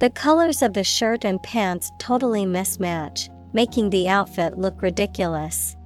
[0.00, 5.76] The colors of the shirt and pants totally mismatch, making the outfit look ridiculous.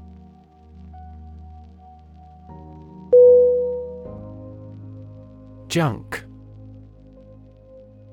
[5.66, 6.27] Junk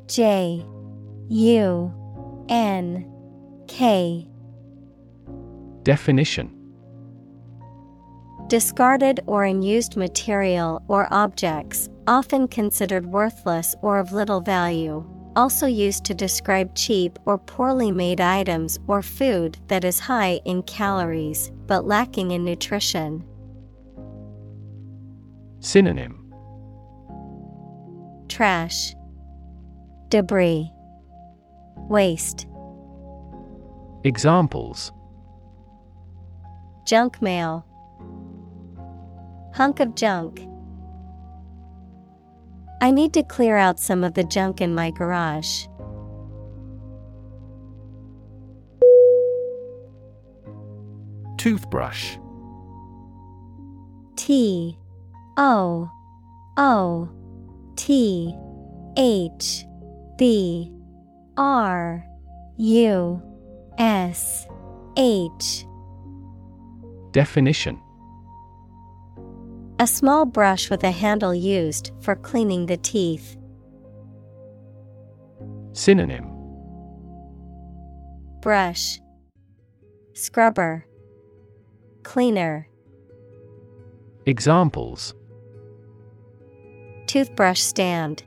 [0.08, 0.64] J
[1.30, 3.12] U N
[3.68, 4.28] K.
[5.82, 6.52] Definition.
[8.48, 15.04] Discarded or unused material or objects, often considered worthless or of little value,
[15.36, 20.62] also used to describe cheap or poorly made items or food that is high in
[20.64, 23.24] calories but lacking in nutrition.
[25.62, 26.32] Synonym.
[28.30, 28.94] Trash,
[30.16, 30.72] Debris,
[31.90, 32.48] Waste,
[34.06, 34.94] Examples.
[36.86, 37.66] Junk mail,
[39.56, 40.48] Hunk of junk.
[42.82, 45.66] I need to clear out some of the junk in my garage.
[51.38, 52.16] Toothbrush.
[54.16, 54.78] T.
[55.36, 55.92] O.
[56.56, 57.10] O.
[57.76, 58.34] T.
[58.96, 59.66] H
[60.18, 60.72] B
[61.38, 62.06] R
[62.58, 63.22] U
[63.78, 64.48] S
[64.98, 65.66] H.
[67.12, 67.80] Definition.
[69.80, 73.36] A small brush with a handle used for cleaning the teeth.
[75.74, 76.32] Synonym.
[78.42, 79.02] Brush,
[80.14, 80.86] Scrubber,
[82.04, 82.70] Cleaner.
[84.26, 85.14] Examples.
[87.08, 88.24] Toothbrush stand,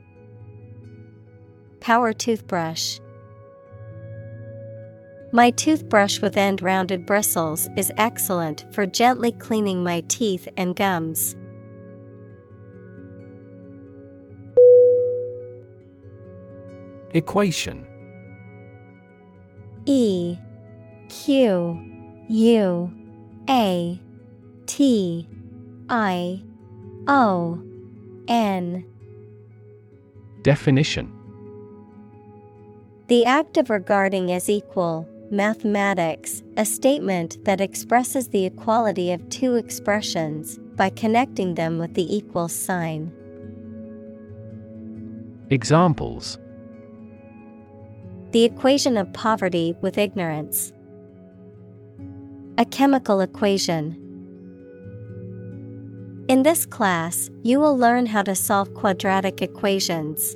[1.89, 2.99] Power toothbrush.
[5.31, 11.35] My toothbrush with end rounded bristles is excellent for gently cleaning my teeth and gums.
[17.15, 17.87] Equation
[19.87, 20.37] E
[21.09, 21.83] Q
[22.29, 22.93] U
[23.49, 23.99] A
[24.67, 25.27] T
[25.89, 26.43] I
[27.07, 27.63] O
[28.27, 28.85] N
[30.43, 31.18] Definition
[33.09, 39.55] The act of regarding as equal, mathematics, a statement that expresses the equality of two
[39.55, 43.11] expressions by connecting them with the equal sign.
[45.49, 46.37] Examples
[48.29, 50.71] The equation of poverty with ignorance.
[52.59, 53.95] A chemical equation.
[56.27, 60.35] In this class, you will learn how to solve quadratic equations.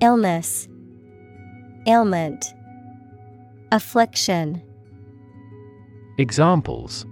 [0.00, 0.68] Illness,
[1.86, 2.54] ailment,
[3.72, 4.62] affliction,
[6.18, 7.04] Examples.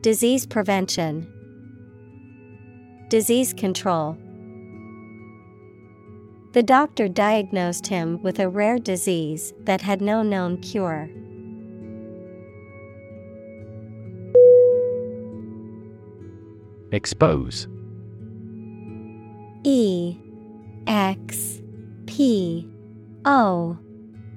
[0.00, 1.30] Disease prevention,
[3.10, 4.16] disease control.
[6.54, 11.10] The doctor diagnosed him with a rare disease that had no known cure.
[16.90, 17.68] Expose.
[19.62, 20.16] E
[20.86, 21.60] X
[22.06, 22.68] P
[23.24, 23.78] O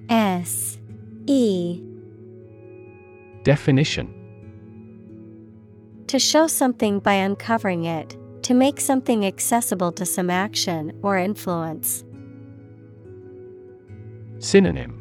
[0.09, 0.77] S
[1.25, 1.81] E.
[3.43, 4.13] Definition.
[6.07, 12.03] To show something by uncovering it, to make something accessible to some action or influence.
[14.39, 14.99] Synonym.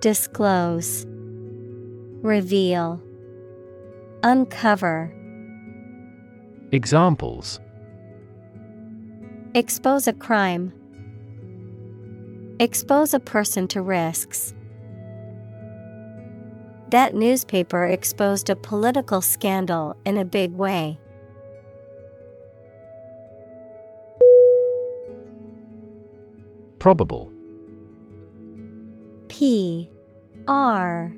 [0.00, 1.06] Disclose,
[2.22, 3.00] Reveal,
[4.22, 5.12] Uncover,
[6.72, 7.60] Examples
[9.56, 10.70] Expose a crime,
[12.60, 14.52] Expose a person to risks.
[16.90, 20.98] That newspaper exposed a political scandal in a big way.
[26.78, 27.32] Probable
[29.28, 29.88] P
[30.46, 31.16] R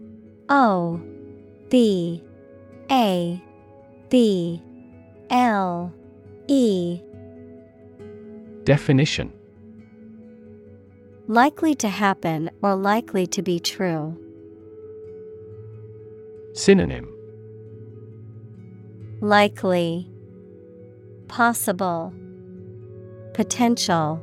[0.49, 1.01] O
[1.71, 2.23] B
[2.89, 3.43] A
[4.09, 4.63] B
[5.29, 5.93] L
[6.47, 7.01] E
[8.69, 9.33] Definition.
[11.27, 14.15] Likely to happen or likely to be true.
[16.53, 17.09] Synonym.
[19.23, 20.07] Likely,
[21.29, 22.13] Possible,
[23.33, 24.23] Potential,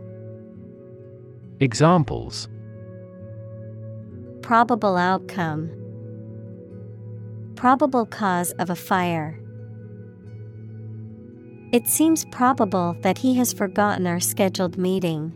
[1.60, 2.48] Examples.
[4.44, 5.72] Probable outcome,
[7.56, 9.40] Probable cause of a fire.
[11.72, 15.34] It seems probable that he has forgotten our scheduled meeting.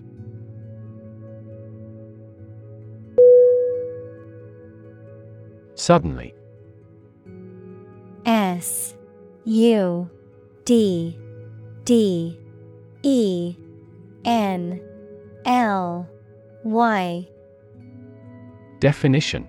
[5.76, 6.34] Suddenly
[8.26, 8.96] S
[9.46, 10.10] U
[10.66, 11.18] D
[11.86, 12.38] D
[13.04, 13.56] E
[14.26, 14.82] N
[15.46, 16.08] L
[16.64, 17.28] Y
[18.80, 19.48] Definition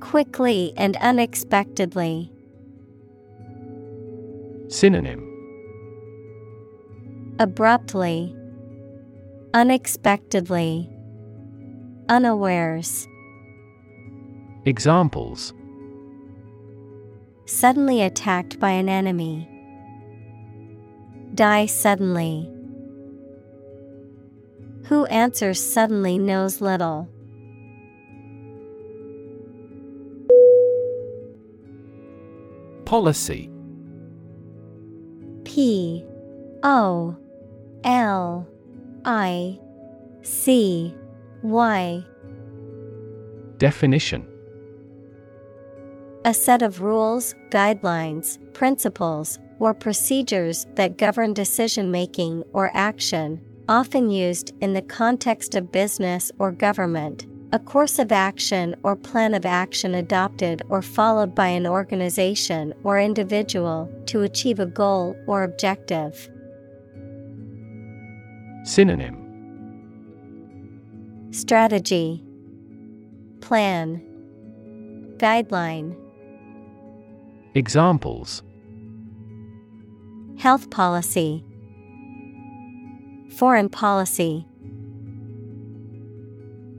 [0.00, 2.33] Quickly and unexpectedly.
[4.68, 5.30] Synonym
[7.38, 8.34] Abruptly,
[9.52, 10.90] Unexpectedly,
[12.08, 13.06] Unawares.
[14.64, 15.52] Examples
[17.46, 19.48] Suddenly attacked by an enemy.
[21.34, 22.50] Die suddenly.
[24.86, 27.08] Who answers suddenly knows little.
[32.84, 33.53] Policy
[35.54, 36.04] P
[36.64, 37.16] O
[37.84, 38.48] L
[39.04, 39.60] I
[40.22, 40.92] C
[41.44, 42.04] Y
[43.58, 44.26] Definition
[46.24, 54.10] A set of rules, guidelines, principles, or procedures that govern decision making or action, often
[54.10, 57.26] used in the context of business or government.
[57.54, 62.98] A course of action or plan of action adopted or followed by an organization or
[62.98, 66.28] individual to achieve a goal or objective.
[68.64, 69.14] Synonym.
[71.30, 72.24] Strategy.
[73.40, 74.02] Plan.
[75.18, 75.96] Guideline.
[77.54, 78.42] Examples.
[80.38, 81.44] Health policy.
[83.30, 84.44] Foreign policy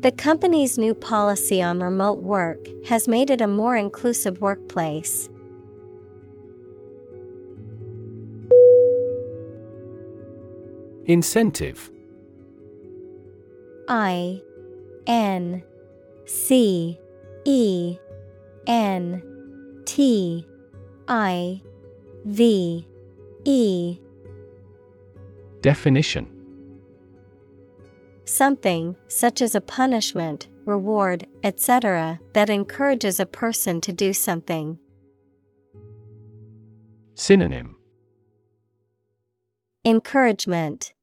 [0.05, 5.31] The company's new policy on remote work has made it a more inclusive workplace.
[11.07, 11.89] Incentive.
[13.87, 14.43] I
[15.07, 15.63] N
[16.25, 16.99] C
[17.45, 17.97] E
[18.67, 19.23] N
[19.85, 20.45] T
[21.07, 21.61] I
[22.25, 22.87] V
[23.43, 23.97] E.
[25.61, 26.34] Definition
[28.25, 34.79] Something, such as a punishment, reward, etc., that encourages a person to do something.
[37.13, 37.77] Synonym
[39.85, 40.93] Encouragement,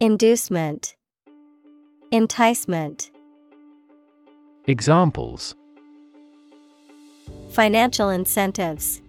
[0.00, 0.96] Inducement,
[2.10, 3.10] Enticement.
[4.66, 5.54] Examples
[7.50, 9.02] Financial incentives.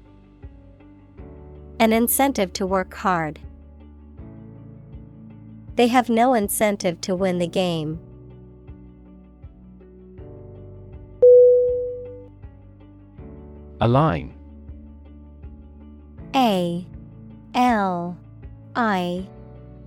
[1.80, 3.39] An incentive to work hard.
[5.78, 8.00] They have no incentive to win the game.
[13.80, 14.34] Align
[16.36, 16.84] A
[17.54, 18.18] L
[18.76, 19.28] I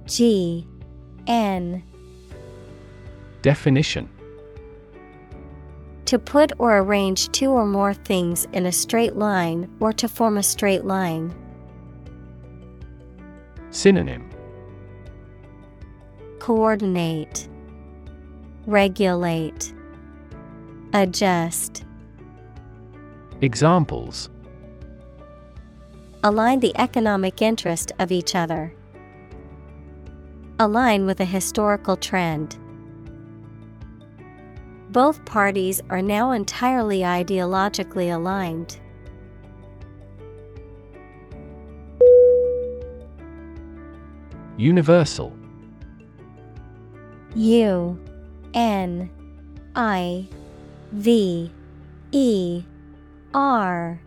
[0.06, 0.64] G
[1.26, 1.82] N
[3.42, 4.08] Definition
[6.04, 10.38] To put or arrange two or more things in a straight line or to form
[10.38, 11.34] a straight line.
[13.70, 14.29] Synonym
[16.40, 17.48] Coordinate,
[18.66, 19.74] Regulate,
[20.94, 21.84] Adjust.
[23.42, 24.30] Examples
[26.24, 28.74] Align the economic interest of each other.
[30.58, 32.58] Align with a historical trend.
[34.88, 38.80] Both parties are now entirely ideologically aligned.
[44.56, 45.36] Universal
[47.34, 47.98] U
[48.54, 49.10] N
[49.76, 50.28] I
[50.92, 51.50] V
[52.12, 52.62] E
[53.32, 54.00] R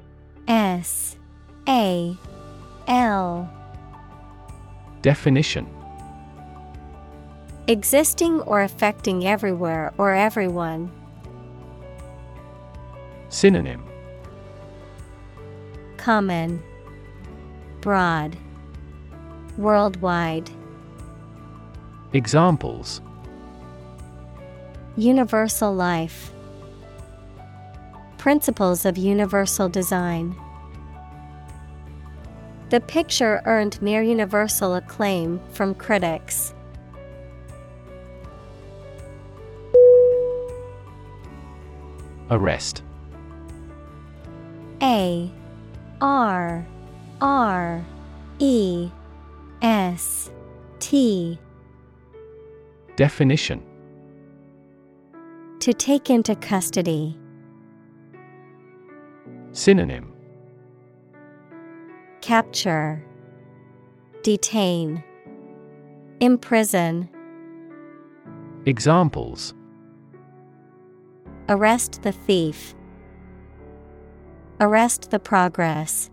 [0.47, 1.17] S
[1.67, 2.17] A
[2.87, 3.49] L.
[5.01, 5.67] Definition.
[7.67, 10.91] Existing or affecting everywhere or everyone.
[13.29, 13.83] Synonym.
[15.95, 16.61] Common.
[17.79, 18.35] Broad.
[19.57, 20.49] Worldwide.
[22.11, 23.01] Examples
[24.95, 26.31] Universal life
[28.19, 30.35] Principles of universal design.
[32.69, 36.53] The picture earned near universal acclaim from critics.
[42.29, 42.83] Arrest
[44.83, 45.31] A
[46.01, 46.67] R
[47.19, 47.83] R
[48.37, 48.91] E
[49.63, 50.29] S
[50.79, 51.39] T
[52.95, 53.72] Definition
[55.63, 57.17] To take into custody.
[59.53, 60.13] Synonym
[62.19, 63.01] Capture
[64.23, 65.01] Detain
[66.19, 67.07] Imprison
[68.65, 69.53] Examples
[71.47, 72.75] Arrest the thief.
[74.59, 76.09] Arrest the progress.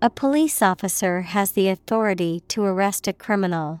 [0.00, 3.80] A police officer has the authority to arrest a criminal.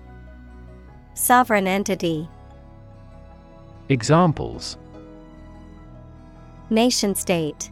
[1.21, 2.27] Sovereign entity
[3.89, 4.75] Examples
[6.71, 7.69] Nation state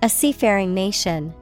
[0.00, 1.34] A seafaring nation.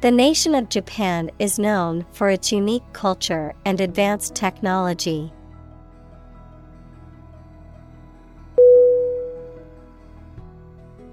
[0.00, 5.30] The nation of Japan is known for its unique culture and advanced technology.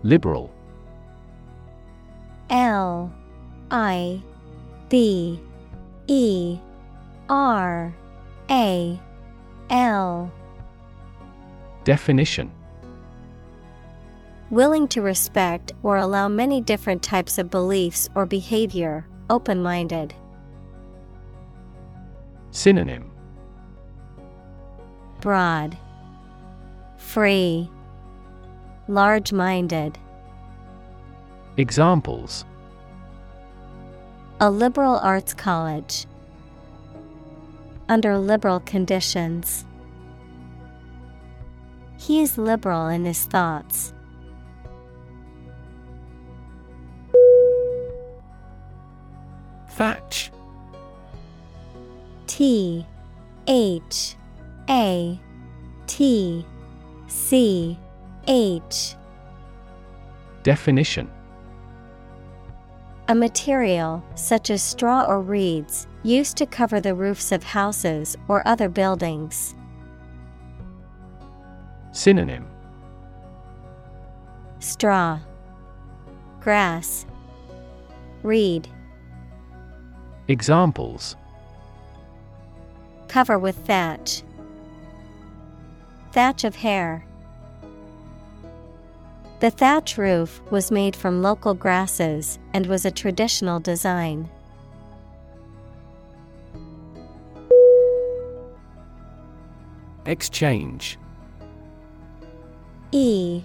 [0.04, 0.50] Liberal
[2.50, 3.12] L
[3.72, 4.22] I
[4.88, 5.42] B
[6.08, 6.60] E
[7.30, 7.96] R
[8.50, 9.00] A
[9.70, 10.32] L
[11.84, 12.52] Definition
[14.50, 20.14] Willing to respect or allow many different types of beliefs or behavior, open minded.
[22.52, 23.12] Synonym
[25.20, 25.78] Broad,
[26.98, 27.70] Free,
[28.88, 29.98] Large minded.
[31.58, 32.46] Examples
[34.40, 36.06] A liberal arts college.
[37.90, 39.66] Under liberal conditions.
[41.98, 43.94] He is liberal in his thoughts.
[49.70, 50.32] Thatch
[52.26, 52.86] T
[53.48, 54.16] H
[54.70, 55.20] A
[55.86, 56.46] T
[57.08, 57.78] C
[58.28, 58.96] H
[60.44, 61.10] Definition
[63.08, 68.48] A material, such as straw or reeds, used to cover the roofs of houses or
[68.48, 69.56] other buildings.
[71.92, 72.46] Synonym
[74.60, 75.20] Straw,
[76.40, 77.06] Grass,
[78.24, 78.68] Reed.
[80.28, 81.16] Examples
[83.08, 84.24] Cover with thatch.
[86.12, 87.06] Thatch of hair.
[89.40, 94.30] The thatch roof was made from local grasses and was a traditional design.
[100.08, 100.98] Exchange.
[102.92, 103.44] E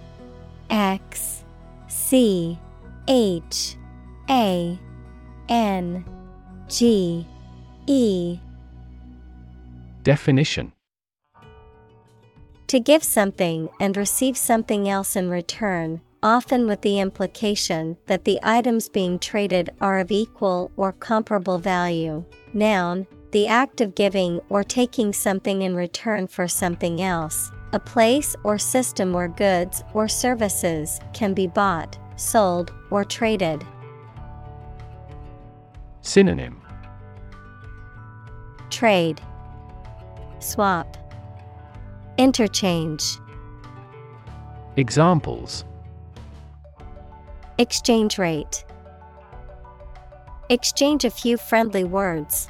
[0.70, 1.44] X
[1.88, 2.58] C
[3.08, 3.76] H
[4.30, 4.78] A
[5.48, 6.04] N
[6.68, 7.26] G
[7.86, 8.38] E.
[10.04, 10.72] Definition.
[12.68, 18.38] To give something and receive something else in return, often with the implication that the
[18.42, 22.24] items being traded are of equal or comparable value.
[22.54, 28.36] Noun, the act of giving or taking something in return for something else, a place
[28.44, 33.64] or system where goods or services can be bought, sold, or traded.
[36.02, 36.60] Synonym
[38.68, 39.20] Trade,
[40.38, 40.98] Swap,
[42.18, 43.02] Interchange.
[44.76, 45.64] Examples
[47.56, 48.64] Exchange rate.
[50.50, 52.48] Exchange a few friendly words.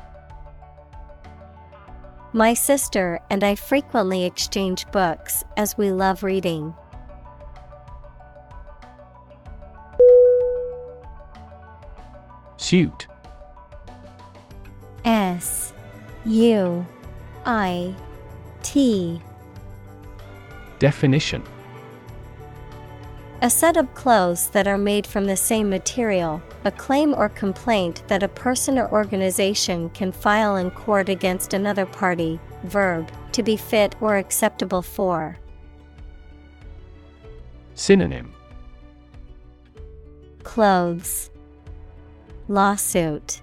[2.35, 6.75] My sister and I frequently exchange books as we love reading.
[12.57, 13.07] Suit
[15.05, 15.75] S
[16.25, 16.87] U
[17.45, 17.95] I
[18.63, 19.21] T.
[20.79, 21.43] Definition
[23.43, 28.05] A set of clothes that are made from the same material, a claim or complaint
[28.07, 32.39] that a person or organization can file in court against another party.
[32.63, 35.37] Verb, to be fit or acceptable for.
[37.75, 38.33] Synonym
[40.45, 41.33] Clothes,
[42.47, 43.43] Lawsuit,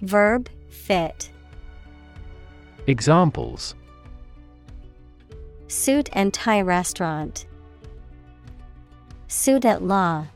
[0.00, 1.32] Verb, fit.
[2.86, 3.74] Examples
[5.66, 7.46] Suit and tie restaurant.
[9.28, 10.26] Suit at law.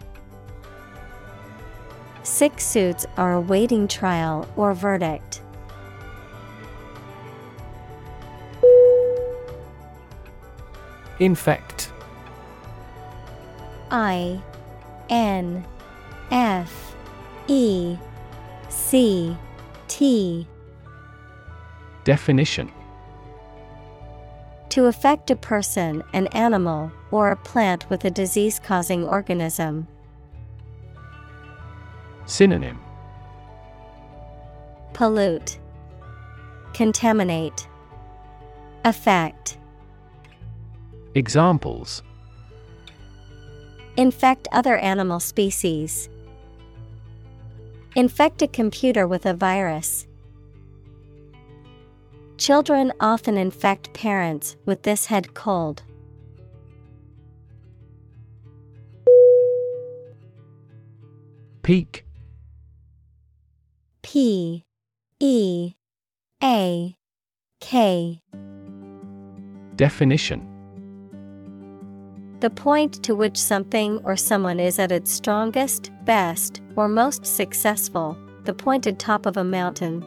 [2.23, 5.43] Six suits are awaiting trial or verdict.
[11.19, 11.93] Infect
[13.91, 14.41] I
[15.09, 15.65] N
[16.31, 16.95] F
[17.49, 17.97] E
[18.69, 19.37] C
[19.89, 20.47] T
[22.05, 22.71] Definition
[24.71, 29.87] To affect a person, an animal, or a plant with a disease causing organism.
[32.27, 32.79] Synonym
[34.93, 35.59] Pollute,
[36.75, 37.67] Contaminate,
[38.85, 39.59] Affect.
[41.15, 42.03] Examples
[43.97, 46.09] Infect other animal species.
[47.97, 50.07] Infect a computer with a virus.
[52.39, 55.83] Children often infect parents with this head cold.
[61.71, 62.05] Peak.
[64.03, 64.65] P
[65.21, 65.75] E
[66.43, 66.97] A
[67.61, 68.21] K.
[69.77, 70.49] Definition.
[72.41, 78.19] The point to which something or someone is at its strongest, best, or most successful,
[78.43, 80.05] the pointed top of a mountain.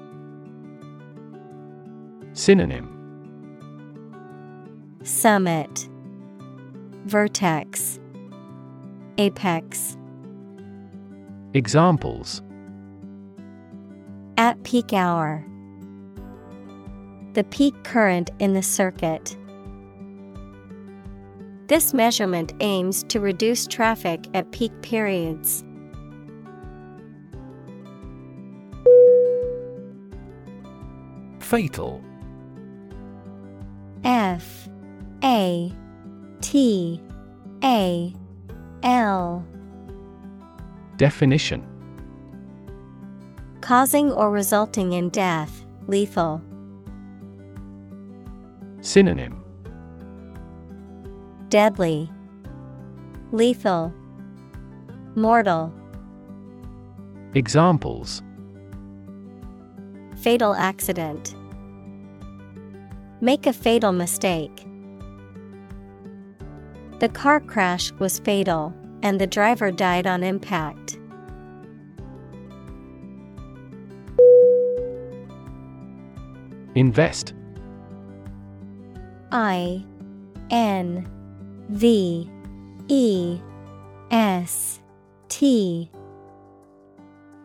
[2.34, 2.90] Synonym.
[5.04, 5.88] Summit,
[7.06, 8.02] Vertex,
[9.18, 9.96] Apex.
[11.56, 12.42] Examples
[14.38, 15.46] At peak hour.
[17.34, 19.38] The peak current in the circuit.
[21.68, 25.64] This measurement aims to reduce traffic at peak periods.
[31.38, 32.04] Fatal
[34.04, 34.68] F
[35.24, 35.72] A
[36.42, 37.00] T
[37.64, 38.12] A
[38.82, 39.46] L
[40.98, 41.66] Definition
[43.62, 46.42] Causing or resulting in death, lethal.
[48.82, 49.44] Synonym
[51.50, 52.10] Deadly,
[53.32, 53.94] Lethal,
[55.16, 55.74] Mortal.
[57.34, 58.22] Examples
[60.18, 61.36] Fatal accident.
[63.22, 64.66] Make a fatal mistake.
[67.00, 68.74] The car crash was fatal,
[69.04, 70.98] and the driver died on impact.
[76.76, 77.34] Invest
[79.32, 79.86] I
[80.50, 81.08] N
[81.70, 82.30] V
[82.88, 83.40] E
[84.10, 84.80] S
[85.30, 85.92] T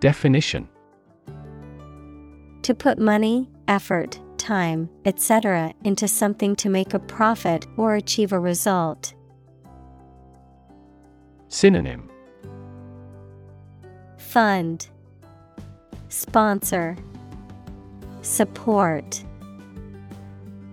[0.00, 0.68] Definition
[2.62, 5.74] To put money, effort, time, etc.
[5.84, 9.12] into something to make a profit or achieve a result.
[11.48, 12.10] Synonym
[14.18, 14.88] Fund
[16.08, 16.96] Sponsor
[18.20, 19.24] Support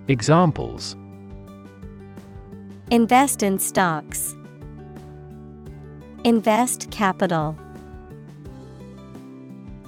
[0.09, 0.97] Examples
[2.91, 4.35] Invest in stocks.
[6.23, 7.57] Invest capital.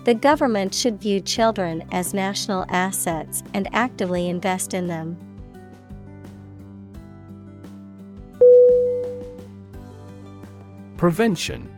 [0.06, 5.27] The government should view children as national assets and actively invest in them.
[10.98, 11.70] Prevention.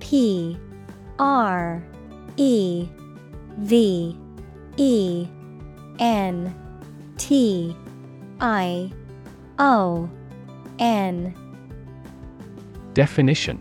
[0.00, 0.58] P
[1.18, 1.82] R
[2.36, 2.88] E
[3.58, 4.18] V
[4.76, 5.26] E
[5.98, 6.54] N
[7.16, 7.76] T
[8.40, 8.92] I
[9.58, 10.10] O
[10.78, 11.34] N.
[12.92, 13.58] Definition.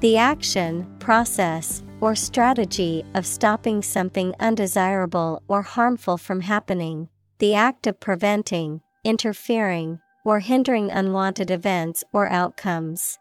[0.00, 7.08] The action, process, or strategy of stopping something undesirable or harmful from happening,
[7.38, 13.16] the act of preventing, interfering, or hindering unwanted events or outcomes.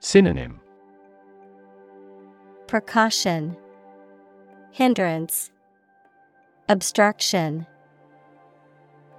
[0.00, 0.60] Synonym
[2.66, 3.54] Precaution,
[4.70, 5.50] Hindrance,
[6.70, 7.66] Obstruction.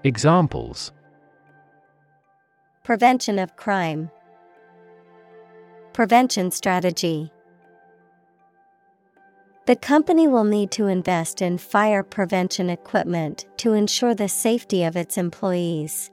[0.03, 0.91] Examples
[2.83, 4.09] Prevention of crime.
[5.93, 7.31] Prevention strategy.
[9.65, 14.97] The company will need to invest in fire prevention equipment to ensure the safety of
[14.97, 16.11] its employees.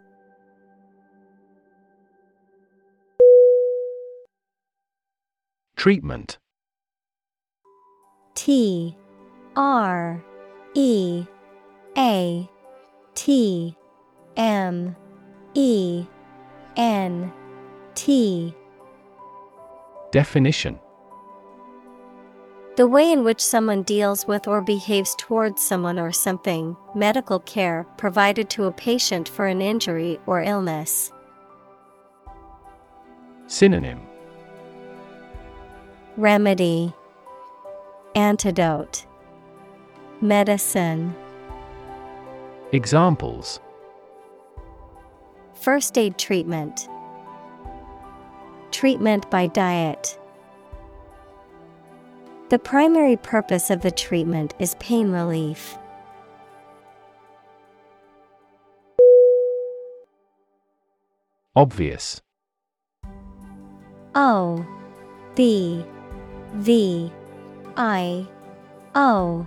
[5.74, 6.38] Treatment.
[8.36, 8.96] T
[9.56, 10.22] R
[10.74, 11.24] E
[11.98, 12.48] A
[13.14, 13.76] T
[14.36, 14.94] M
[15.54, 16.06] E
[16.76, 17.32] N
[17.96, 18.54] T.
[20.12, 20.78] Definition
[22.76, 27.84] The way in which someone deals with or behaves towards someone or something, medical care
[27.98, 31.12] provided to a patient for an injury or illness.
[33.48, 34.00] Synonym
[36.16, 36.94] Remedy,
[38.14, 39.04] Antidote,
[40.20, 41.14] Medicine.
[42.72, 43.58] Examples
[45.54, 46.88] First aid treatment.
[48.70, 50.19] Treatment by diet.
[52.50, 55.78] The primary purpose of the treatment is pain relief.
[61.54, 62.20] Obvious
[64.16, 64.66] O
[65.36, 65.84] B
[66.54, 67.12] V
[67.76, 68.26] I
[68.96, 69.46] O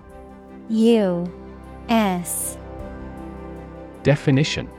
[0.69, 1.33] U
[1.89, 2.57] S
[4.03, 4.69] Definition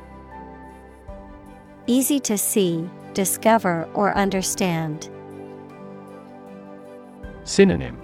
[1.87, 5.11] Easy to see, discover, or understand.
[7.45, 8.04] Synonym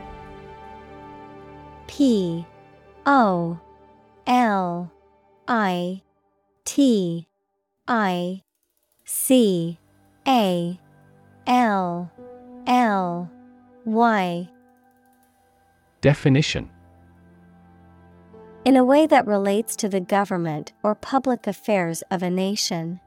[2.01, 2.47] P
[3.05, 3.59] O
[4.25, 4.91] L
[5.47, 6.01] I
[6.65, 7.27] T
[7.87, 8.41] I
[9.05, 9.77] C
[10.27, 10.79] A
[11.45, 12.11] L
[12.65, 13.31] L
[13.85, 14.49] Y
[16.01, 16.71] Definition
[18.65, 22.99] In a way that relates to the government or public affairs of a nation.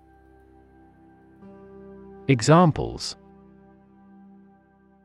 [2.28, 3.16] Examples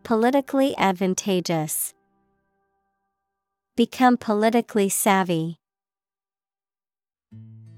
[0.04, 1.96] Politically advantageous.
[3.80, 5.62] Become politically savvy.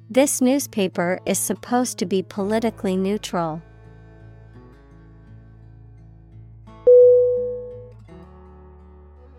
[0.10, 3.62] This newspaper is supposed to be politically neutral.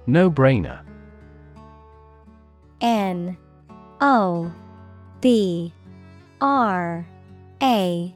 [0.07, 0.85] No brainer.
[2.81, 3.37] N
[4.01, 4.53] O
[5.21, 5.73] B
[6.41, 7.05] R
[7.61, 8.15] A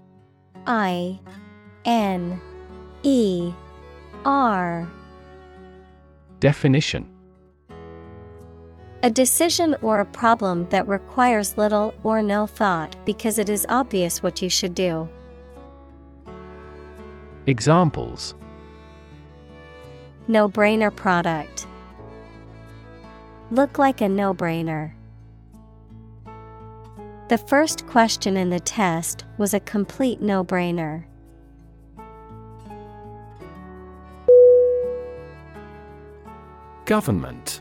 [0.69, 1.21] I
[1.85, 2.41] N
[3.03, 3.53] E
[4.25, 4.89] R
[6.39, 7.16] Definition
[9.03, 14.23] A decision or a problem that requires little or no thought because it is obvious
[14.23, 15.09] what you should do.
[17.47, 18.35] Examples
[20.29, 21.67] No brainer product.
[23.51, 24.93] Look like a no brainer.
[27.29, 31.05] The first question in the test was a complete no brainer.
[36.87, 37.61] Government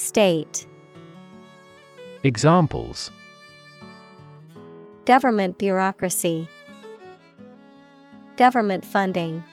[0.00, 0.66] State.
[2.24, 3.10] Examples.
[5.04, 6.48] Government bureaucracy.
[8.38, 9.44] Government funding.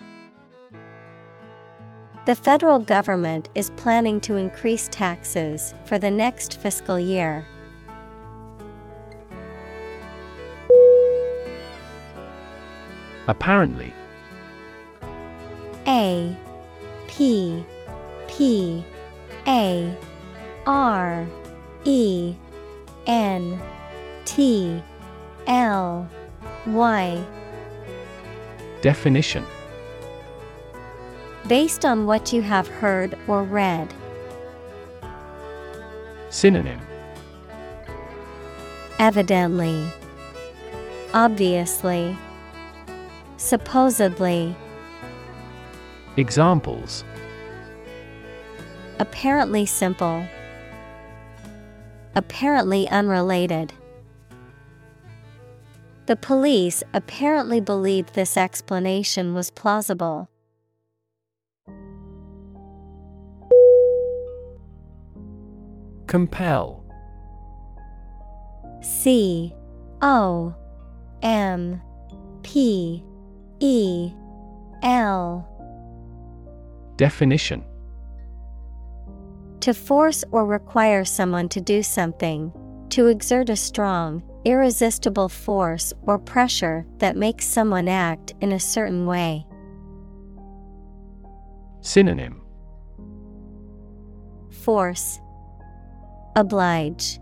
[2.26, 7.46] The federal government is planning to increase taxes for the next fiscal year.
[13.28, 13.94] Apparently.
[15.88, 16.38] A
[17.10, 17.66] P
[18.30, 18.86] P
[19.46, 19.94] A
[20.68, 21.26] R
[21.86, 22.36] E
[23.06, 23.58] N
[24.26, 24.84] T
[25.48, 26.10] L
[26.66, 27.24] Y
[28.82, 29.46] Definition
[31.48, 33.94] Based on what you have heard or read.
[36.30, 36.82] Synonym
[39.00, 39.90] Evidently.
[41.14, 42.18] Obviously.
[43.38, 44.54] Supposedly.
[46.18, 47.06] Examples
[49.00, 50.28] Apparently simple.
[52.16, 53.74] Apparently unrelated.
[56.08, 60.30] The police apparently believed this explanation was plausible.
[66.08, 66.86] Compel
[68.82, 69.54] C
[70.02, 70.56] O
[71.22, 71.82] M
[72.42, 73.04] P
[73.60, 74.14] E
[74.82, 75.46] L
[76.96, 77.66] Definition
[79.62, 82.52] To force or require someone to do something,
[82.90, 89.06] to exert a strong, irresistible force or pressure that makes someone act in a certain
[89.06, 89.46] way.
[91.82, 92.42] Synonym
[94.50, 95.20] Force
[96.36, 97.20] Oblige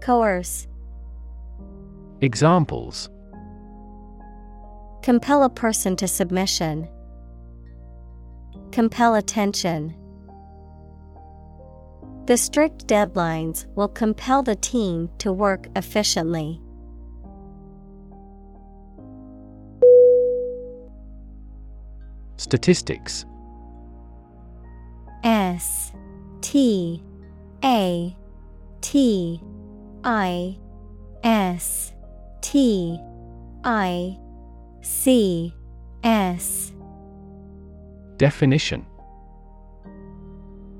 [0.00, 0.66] Coerce
[2.20, 3.08] Examples
[5.02, 6.88] Compel a person to submission.
[8.70, 9.94] Compel attention.
[12.26, 16.60] The strict deadlines will compel the team to work efficiently.
[22.36, 23.24] Statistics.
[25.24, 25.92] S
[26.40, 27.02] T
[27.64, 28.16] A
[28.80, 29.40] T
[30.04, 30.58] I
[31.24, 31.92] S
[32.40, 32.98] T
[33.64, 34.18] I
[34.80, 35.54] C
[36.04, 36.72] S.
[38.16, 38.86] Definition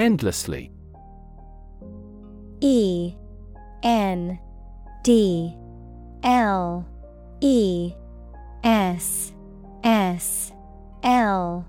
[0.00, 0.72] Endlessly.
[2.62, 3.14] E
[3.82, 4.38] N
[5.02, 5.54] D
[6.22, 6.88] L
[7.42, 7.92] E
[8.64, 9.34] S
[9.84, 10.52] S
[11.02, 11.66] L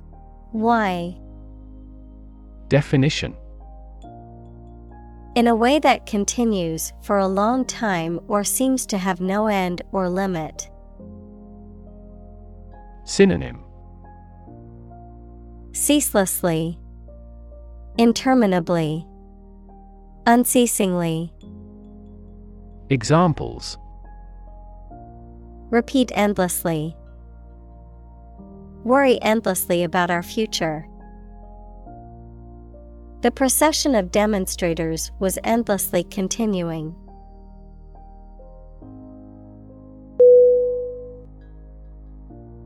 [0.53, 1.17] Y
[2.69, 3.35] Definition
[5.35, 9.81] In a way that continues for a long time or seems to have no end
[9.91, 10.69] or limit.
[13.03, 13.65] Synonym
[15.73, 16.79] Ceaselessly,
[18.01, 19.05] Interminably,
[20.25, 21.31] Unceasingly.
[22.89, 23.77] Examples
[25.69, 26.97] Repeat endlessly.
[28.83, 30.87] Worry endlessly about our future.
[33.21, 36.95] The procession of demonstrators was endlessly continuing.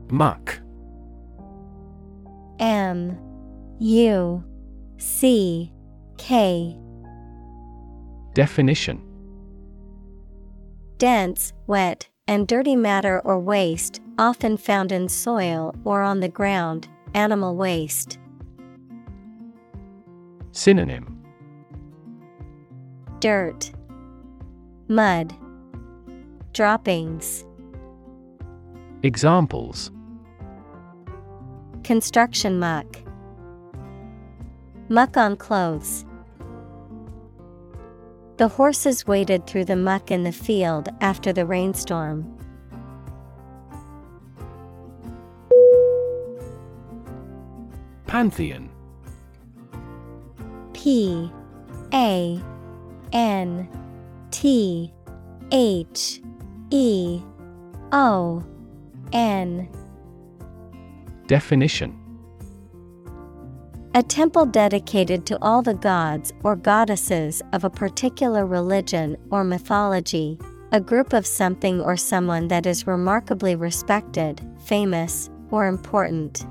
[0.08, 0.58] Muck
[2.58, 3.18] M
[3.80, 4.42] U
[4.98, 5.72] C
[6.18, 6.76] K.
[8.34, 9.02] Definition.
[10.98, 16.88] Dense, wet, and dirty matter or waste, often found in soil or on the ground,
[17.14, 18.18] animal waste.
[20.52, 21.22] Synonym.
[23.20, 23.72] Dirt,
[24.88, 25.34] Mud,
[26.52, 27.44] Droppings.
[29.02, 29.90] Examples.
[31.84, 32.96] Construction muck,
[34.88, 36.04] Muck on clothes.
[38.36, 42.32] The horses waded through the muck in the field after the rainstorm.
[48.06, 48.70] Pantheon
[50.72, 51.30] P
[51.92, 52.40] A
[53.12, 53.68] N
[54.30, 54.92] T
[55.50, 56.20] H
[56.70, 57.20] E
[57.90, 58.44] O
[59.12, 59.68] N
[61.26, 62.05] Definition
[63.96, 70.38] A temple dedicated to all the gods or goddesses of a particular religion or mythology,
[70.70, 76.44] a group of something or someone that is remarkably respected, famous, or important.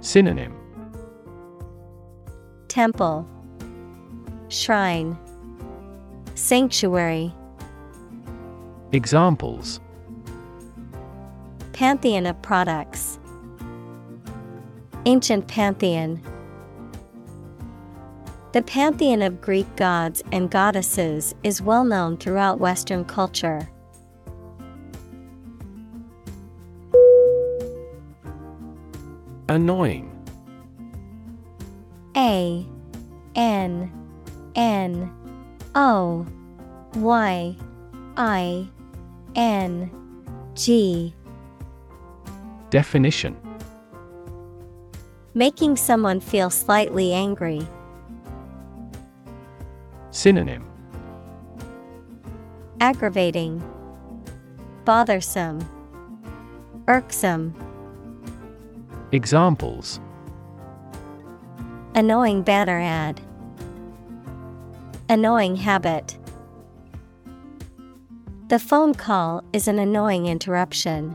[0.00, 0.54] Synonym.
[2.68, 3.26] Temple,
[4.48, 5.16] Shrine,
[6.34, 7.32] Sanctuary,
[8.92, 9.80] Examples.
[11.72, 13.18] Pantheon of products,
[15.06, 16.20] Ancient Pantheon.
[18.52, 23.68] The pantheon of Greek gods and goddesses is well known throughout Western culture.
[29.48, 30.10] Annoying
[32.16, 32.66] A
[33.36, 33.92] N
[34.56, 35.12] N
[35.76, 36.26] O
[36.96, 37.56] Y
[38.16, 38.68] I
[39.36, 39.88] N
[40.56, 41.14] G
[42.70, 43.45] Definition
[45.36, 47.60] Making someone feel slightly angry.
[50.10, 50.66] Synonym
[52.80, 53.62] Aggravating,
[54.86, 55.60] Bothersome,
[56.88, 57.54] Irksome,
[59.12, 60.00] Examples
[61.94, 63.20] Annoying banner ad,
[65.10, 66.16] Annoying habit.
[68.48, 71.14] The phone call is an annoying interruption.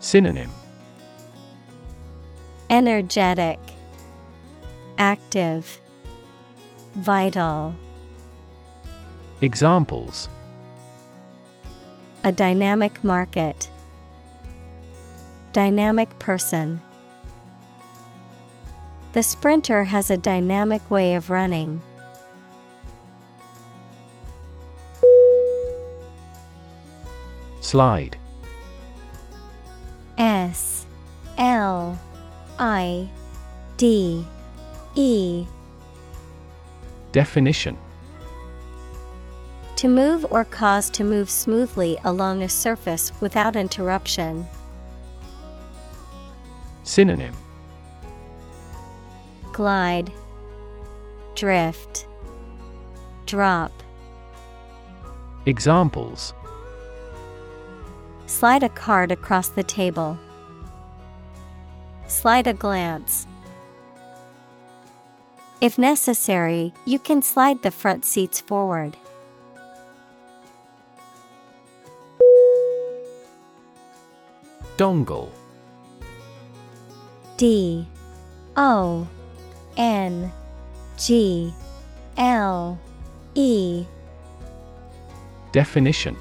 [0.00, 0.50] Synonym
[2.70, 3.58] Energetic,
[4.96, 5.78] Active,
[6.94, 7.74] Vital.
[9.42, 10.30] Examples
[12.24, 13.68] A dynamic market.
[15.52, 16.80] Dynamic person.
[19.12, 21.82] The sprinter has a dynamic way of running.
[27.60, 28.16] Slide
[32.90, 33.08] I
[33.76, 34.24] D
[34.94, 35.46] E
[37.12, 37.76] Definition
[39.76, 44.46] To move or cause to move smoothly along a surface without interruption.
[46.82, 47.34] Synonym
[49.52, 50.12] Glide,
[51.34, 52.06] Drift,
[53.26, 53.72] Drop.
[55.46, 56.34] Examples
[58.26, 60.18] Slide a card across the table.
[62.10, 63.24] Slide a glance.
[65.60, 68.96] If necessary, you can slide the front seats forward.
[74.76, 75.30] Dongle.
[77.36, 77.86] D.
[78.56, 79.06] O.
[79.76, 80.32] N.
[80.98, 81.54] G.
[82.18, 82.76] L.
[83.36, 83.86] E.
[85.52, 86.16] Definition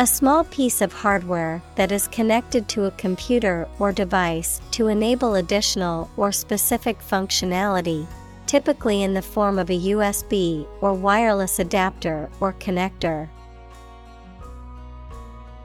[0.00, 5.34] A small piece of hardware that is connected to a computer or device to enable
[5.34, 8.06] additional or specific functionality,
[8.46, 13.28] typically in the form of a USB or wireless adapter or connector.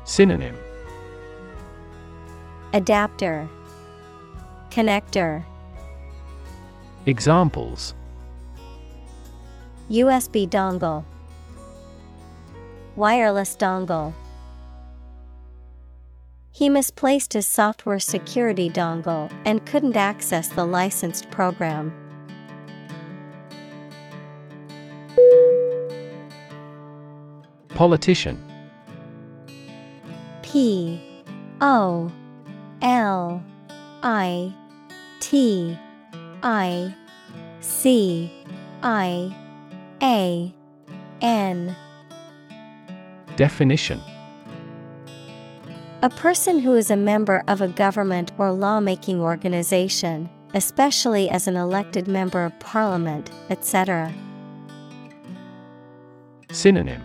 [0.04, 0.58] Synonym.
[2.74, 3.48] Adapter.
[4.70, 5.46] Connector.
[7.06, 7.94] Examples.
[9.90, 11.06] USB dongle.
[12.98, 14.14] Wireless dongle
[16.56, 21.94] He misplaced his software security dongle and couldn't access the licensed program.
[27.68, 28.42] Politician.
[30.44, 31.02] P
[31.60, 32.10] O
[32.82, 33.44] L
[34.02, 34.56] I
[35.20, 35.78] T
[36.42, 36.96] I
[37.60, 38.32] C
[38.82, 39.36] I
[40.02, 40.56] A
[41.20, 41.76] N.
[43.36, 44.00] Definition
[46.06, 51.56] A person who is a member of a government or lawmaking organization, especially as an
[51.56, 54.14] elected member of parliament, etc.
[56.52, 57.04] Synonym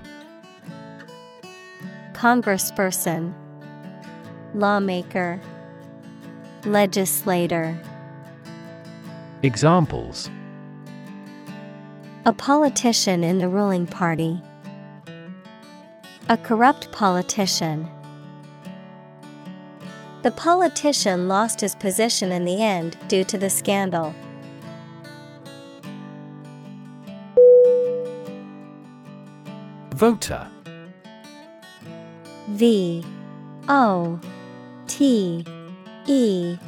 [2.12, 3.32] Congressperson,
[4.52, 5.40] Lawmaker,
[6.66, 7.80] Legislator.
[9.42, 10.28] Examples
[12.26, 14.42] A politician in the ruling party.
[16.28, 17.88] A corrupt politician.
[20.22, 24.14] The politician lost his position in the end due to the scandal.
[29.94, 30.46] Voter
[32.48, 33.02] V
[33.68, 34.20] O
[34.86, 35.44] T
[36.06, 36.58] E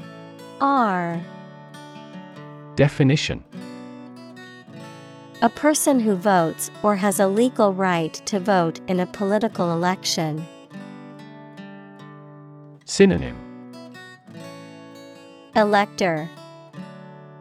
[0.61, 1.21] R
[2.77, 3.45] Definition
[5.43, 10.47] A person who votes or has a legal right to vote in a political election.
[12.87, 13.42] Synonym
[15.55, 16.31] Elector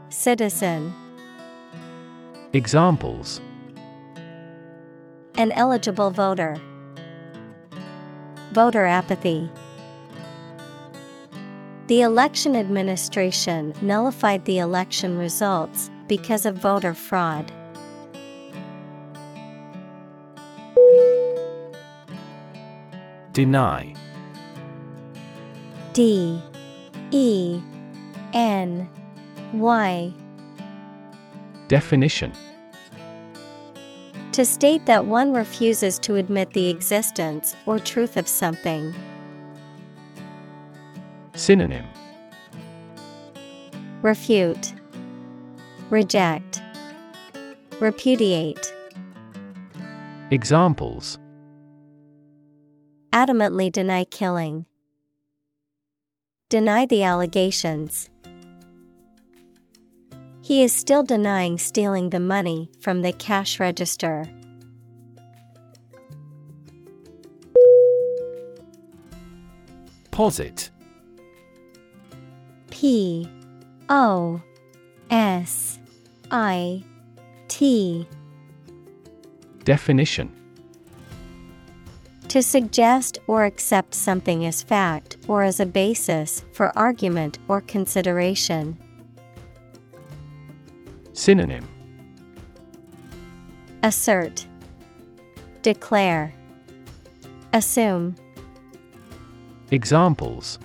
[0.10, 0.94] Citizen
[2.52, 3.40] Examples
[5.36, 6.60] An eligible voter.
[8.52, 9.50] Voter apathy.
[11.88, 17.50] The election administration nullified the election results because of voter fraud.
[23.32, 23.96] Deny
[25.94, 26.42] D
[27.12, 27.62] E
[28.34, 28.90] N
[29.54, 30.14] Y
[31.68, 32.34] Definition
[34.34, 38.94] To state that one refuses to admit the existence or truth of something.
[41.34, 41.86] Synonym
[44.02, 44.74] Refute,
[45.90, 46.62] Reject,
[47.80, 48.74] Repudiate.
[50.30, 51.18] Examples
[53.12, 54.66] Adamantly deny killing.
[56.50, 58.11] Deny the allegations.
[60.44, 64.26] He is still denying stealing the money from the cash register.
[70.10, 70.72] Posit
[72.70, 73.30] P
[73.88, 74.42] O
[75.10, 75.80] S
[76.32, 76.84] I
[77.48, 78.08] T
[79.64, 80.30] Definition
[82.28, 88.78] To suggest or accept something as fact or as a basis for argument or consideration.
[91.22, 91.68] Synonym
[93.84, 94.48] Assert,
[95.62, 96.34] Declare,
[97.54, 98.16] Assume.
[99.70, 100.58] Examples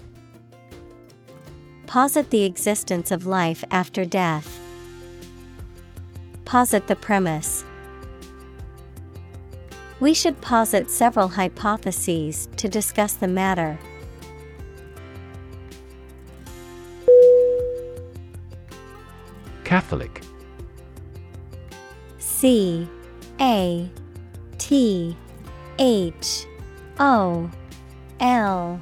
[1.86, 4.58] Posit the existence of life after death.
[6.46, 7.62] Posit the premise.
[10.00, 13.78] We should posit several hypotheses to discuss the matter.
[22.46, 22.88] C
[23.40, 23.90] A
[24.58, 25.16] T
[25.80, 26.46] H
[27.00, 27.50] O
[28.20, 28.80] L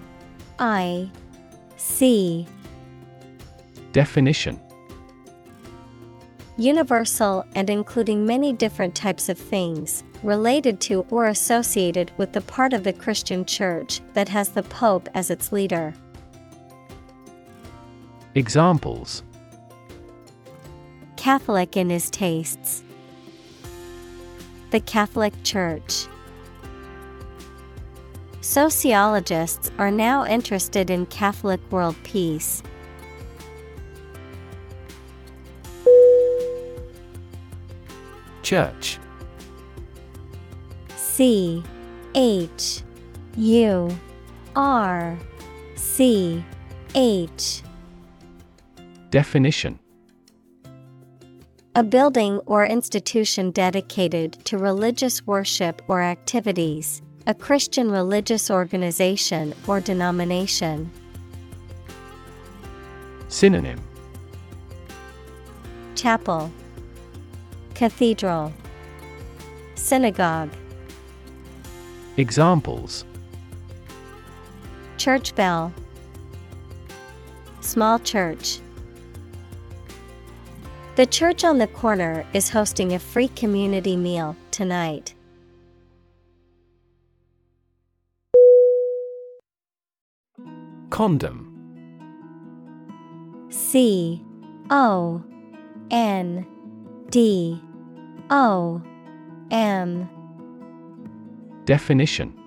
[0.58, 1.10] I
[1.78, 2.46] C
[3.92, 4.60] Definition
[6.58, 12.74] Universal and including many different types of things, related to or associated with the part
[12.74, 15.94] of the Christian Church that has the Pope as its leader.
[18.34, 19.22] Examples
[21.16, 22.82] Catholic in his tastes.
[24.74, 26.08] The Catholic Church.
[28.40, 32.60] Sociologists are now interested in Catholic world peace.
[38.42, 38.98] Church
[40.96, 41.62] C
[42.16, 42.82] H
[43.36, 43.96] U
[44.56, 45.16] R
[45.76, 46.44] C
[46.96, 47.62] H
[49.10, 49.78] Definition
[51.76, 59.80] A building or institution dedicated to religious worship or activities, a Christian religious organization or
[59.80, 60.88] denomination.
[63.26, 63.80] Synonym.
[65.96, 66.52] Chapel.
[67.74, 68.52] Cathedral.
[69.74, 70.50] Synagogue.
[72.16, 73.04] Examples.
[74.96, 75.72] Church bell.
[77.62, 78.60] Small church
[80.96, 85.12] The church on the corner is hosting a free community meal tonight.
[90.90, 91.50] Condom.
[93.50, 94.22] C
[94.70, 95.24] O
[95.90, 96.46] N
[97.10, 97.60] D
[98.30, 98.80] O
[99.50, 100.08] M.
[101.64, 102.43] Definition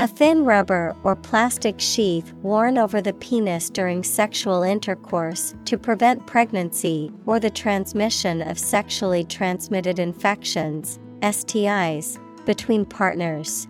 [0.00, 6.26] A thin rubber or plastic sheath worn over the penis during sexual intercourse to prevent
[6.26, 13.68] pregnancy or the transmission of sexually transmitted infections, STIs, between partners.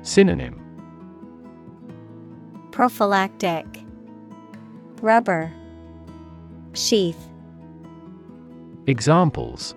[0.00, 0.58] Synonym.
[2.70, 3.66] Prophylactic.
[5.02, 5.52] Rubber.
[6.72, 7.28] Sheath.
[8.86, 9.74] Examples.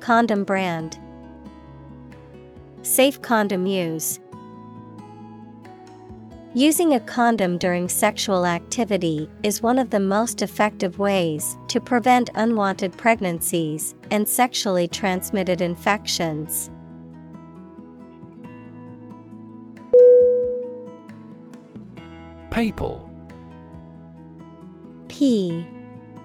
[0.00, 0.98] Condom brand
[2.82, 4.18] Safe condom use
[6.54, 12.28] Using a condom during sexual activity is one of the most effective ways to prevent
[12.34, 16.70] unwanted pregnancies and sexually transmitted infections.
[22.50, 23.08] Papal
[25.08, 25.66] P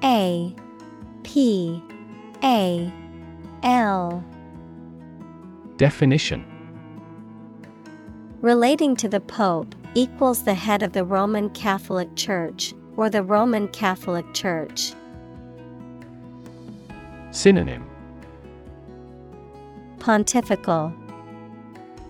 [0.04, 0.54] A
[1.24, 1.82] P
[2.44, 2.92] A
[3.64, 4.26] L
[5.78, 6.44] Definition.
[8.42, 13.68] Relating to the Pope equals the head of the Roman Catholic Church or the Roman
[13.68, 14.94] Catholic Church.
[17.30, 17.88] Synonym.
[20.00, 20.92] Pontifical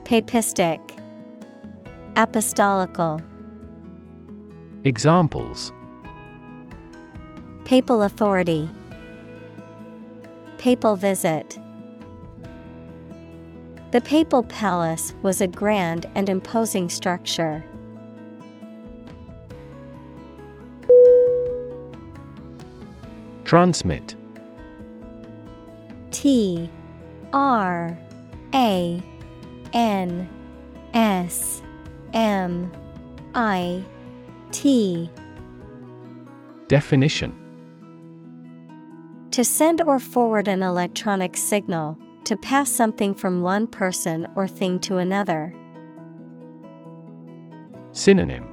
[0.06, 0.80] Papistic
[2.16, 3.22] Apostolical.
[4.86, 5.74] Examples.
[7.66, 8.70] Papal authority
[10.58, 11.60] Papal visit
[13.92, 17.64] The Papal Palace was a grand and imposing structure.
[23.46, 24.14] Transmit.
[26.12, 26.70] T
[27.32, 27.98] R
[28.54, 29.02] A
[29.72, 30.30] N
[30.94, 31.62] S
[32.14, 32.70] M
[33.36, 33.82] I
[34.52, 35.10] T.
[36.68, 37.34] Definition.
[39.32, 41.98] To send or forward an electronic signal,
[42.28, 45.54] to pass something from one person or thing to another.
[47.94, 48.46] Synonym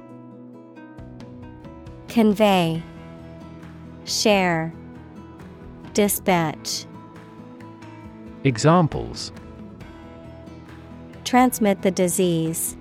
[2.07, 2.81] Convey,
[4.05, 4.73] Share,
[5.93, 6.85] Dispatch.
[8.45, 9.33] Examples
[11.25, 12.77] Transmit the disease.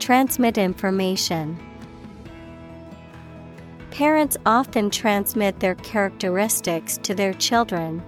[0.00, 1.56] Transmit information.
[3.92, 8.02] Parents often transmit their characteristics to their children.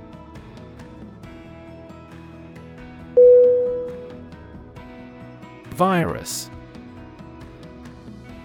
[5.76, 6.50] Virus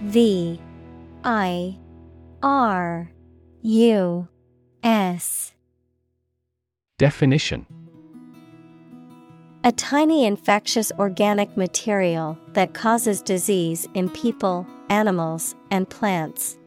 [0.02, 0.60] V
[1.24, 1.78] I
[2.44, 3.10] R
[3.62, 4.28] U
[4.84, 5.54] S.
[6.98, 7.66] Definition
[9.64, 16.58] A tiny infectious organic material that causes disease in people, animals, and plants.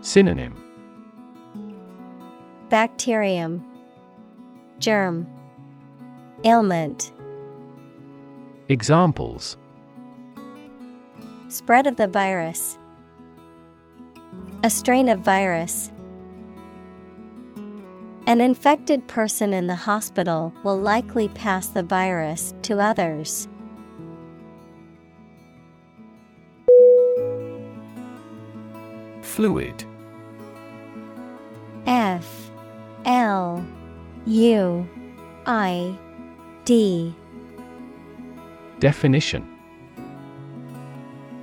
[0.00, 0.54] Synonym
[2.68, 3.64] Bacterium,
[4.78, 5.26] Germ,
[6.44, 7.10] Ailment.
[8.70, 9.56] Examples
[11.48, 12.76] Spread of the virus.
[14.62, 15.90] A strain of virus.
[18.26, 23.48] An infected person in the hospital will likely pass the virus to others.
[29.22, 29.82] Fluid
[31.86, 32.50] F
[33.06, 33.66] L
[34.26, 34.86] U
[35.46, 35.96] I
[36.66, 37.14] D
[38.80, 39.44] Definition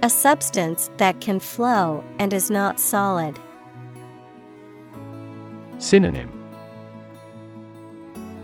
[0.03, 3.37] A substance that can flow and is not solid.
[5.77, 6.31] Synonym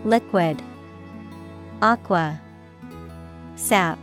[0.04, 0.60] Liquid
[1.80, 2.38] Aqua
[3.56, 3.98] Sap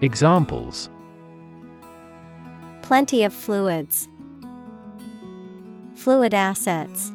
[0.00, 0.90] Examples
[2.82, 4.08] Plenty of fluids.
[5.94, 7.12] Fluid assets.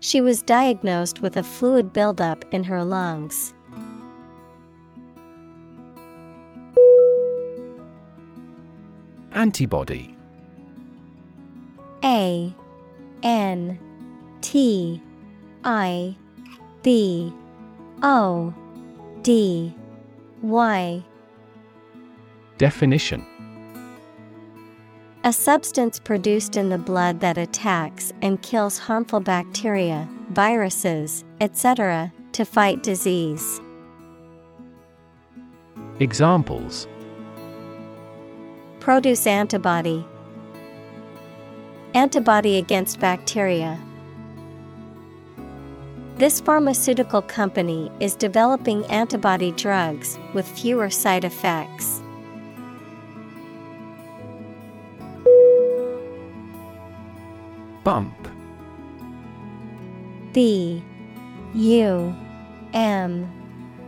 [0.00, 3.54] She was diagnosed with a fluid buildup in her lungs.
[9.38, 10.16] Antibody
[12.02, 12.52] A
[13.22, 13.78] N
[14.40, 15.00] T
[15.62, 16.16] I
[16.82, 17.32] B
[18.02, 18.52] O
[19.22, 19.72] D
[20.42, 21.04] Y
[22.58, 23.24] Definition
[25.22, 32.44] A substance produced in the blood that attacks and kills harmful bacteria, viruses, etc., to
[32.44, 33.60] fight disease.
[36.00, 36.88] Examples
[38.88, 40.02] Produce antibody,
[41.92, 43.78] antibody against bacteria.
[46.16, 52.00] This pharmaceutical company is developing antibody drugs with fewer side effects.
[57.84, 58.16] Bump
[60.32, 60.82] B
[61.54, 62.16] U
[62.72, 63.30] M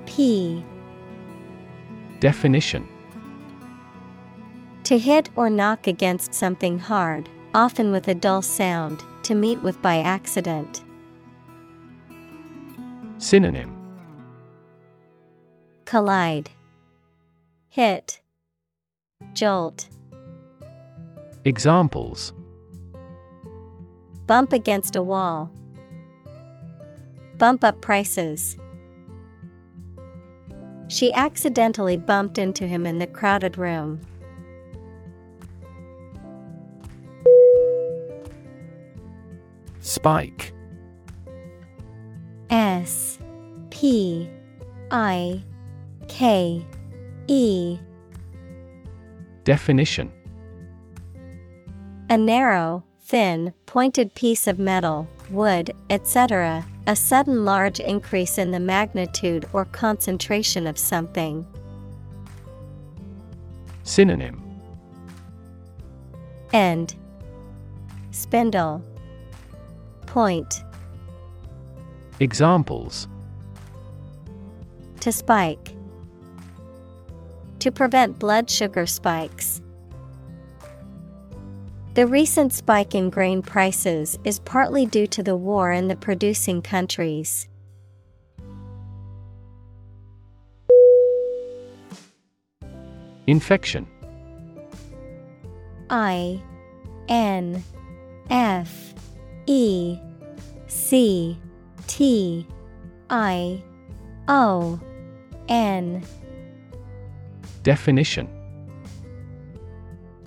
[0.05, 0.63] P
[2.19, 2.87] Definition
[4.91, 9.81] To hit or knock against something hard, often with a dull sound, to meet with
[9.81, 10.83] by accident.
[13.19, 13.73] Synonym
[15.85, 16.51] Collide,
[17.69, 18.21] Hit,
[19.33, 19.89] Jolt,
[21.45, 22.33] Examples
[24.27, 25.53] Bump against a wall,
[27.39, 28.57] Bump up prices.
[30.89, 34.01] She accidentally bumped into him in the crowded room.
[39.91, 40.53] Spike.
[42.49, 43.19] S
[43.71, 44.31] P
[44.93, 45.43] I
[46.07, 46.65] K
[47.27, 47.77] E.
[49.43, 50.13] Definition.
[52.09, 58.61] A narrow, thin, pointed piece of metal, wood, etc., a sudden large increase in the
[58.61, 61.45] magnitude or concentration of something.
[63.83, 64.41] Synonym.
[66.53, 66.95] End.
[68.13, 68.85] Spindle
[70.11, 70.65] Point
[72.19, 73.07] Examples
[74.99, 75.77] To spike.
[77.61, 79.63] To prevent blood sugar spikes.
[81.95, 86.61] The recent spike in grain prices is partly due to the war in the producing
[86.61, 87.47] countries.
[93.29, 93.87] Infection
[95.89, 96.43] I
[97.09, 97.63] N
[98.29, 98.90] F
[99.51, 99.99] E
[100.69, 101.37] C
[101.89, 102.47] T
[103.11, 103.61] I
[104.29, 104.79] O
[105.49, 106.05] N.
[107.65, 108.29] Definition.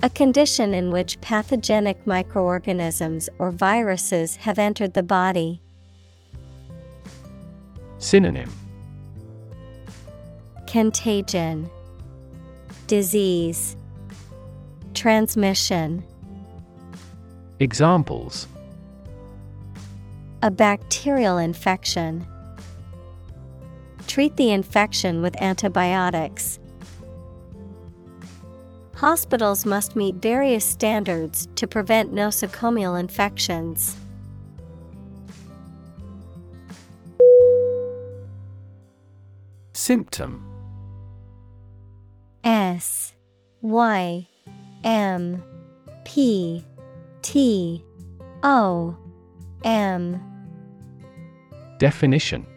[0.02, 5.62] A condition in which pathogenic microorganisms or viruses have entered the body.
[8.00, 8.52] Synonym.
[10.68, 11.70] Contagion.
[12.88, 13.78] Disease.
[14.94, 16.04] Transmission.
[17.62, 18.48] Examples
[20.44, 22.28] A bacterial infection.
[24.07, 26.60] Treat the infection with antibiotics.
[28.95, 33.95] Hospitals must meet various standards to prevent nosocomial infections.
[39.72, 40.45] Symptom
[42.44, 43.14] S
[43.61, 44.28] Y
[44.84, 45.41] M
[46.03, 46.65] P
[47.22, 47.86] T
[48.44, 48.98] O
[49.64, 50.33] M
[51.84, 52.48] Definition.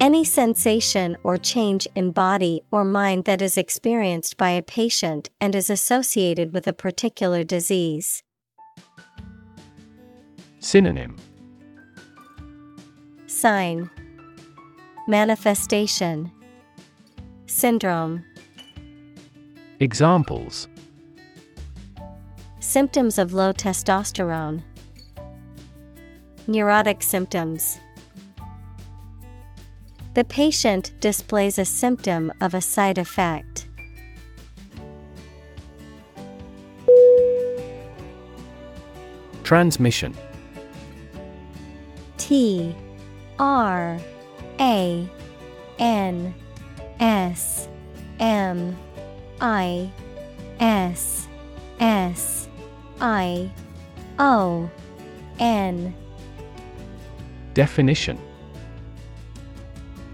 [0.00, 5.54] Any sensation or change in body or mind that is experienced by a patient and
[5.54, 8.24] is associated with a particular disease.
[10.58, 11.16] Synonym.
[13.28, 13.88] Sign.
[15.06, 16.32] Manifestation.
[17.46, 18.24] Syndrome.
[19.78, 20.66] Examples.
[22.58, 24.64] Symptoms of low testosterone
[26.48, 27.78] neurotic symptoms.
[30.14, 33.68] The patient displays a symptom of a side effect.
[39.44, 40.14] Transmission
[42.16, 42.74] T
[43.38, 43.98] R
[44.58, 45.08] A
[45.78, 46.34] N
[46.98, 47.68] S
[48.18, 48.76] M
[49.40, 49.90] I
[50.58, 51.28] S
[51.78, 52.48] S
[53.00, 53.50] I
[54.18, 54.68] O
[55.38, 55.94] N
[57.58, 58.16] Definition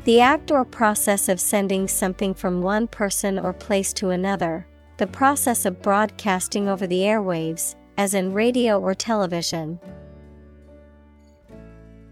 [0.05, 4.67] The act or process of sending something from one person or place to another,
[4.97, 9.79] the process of broadcasting over the airwaves, as in radio or television.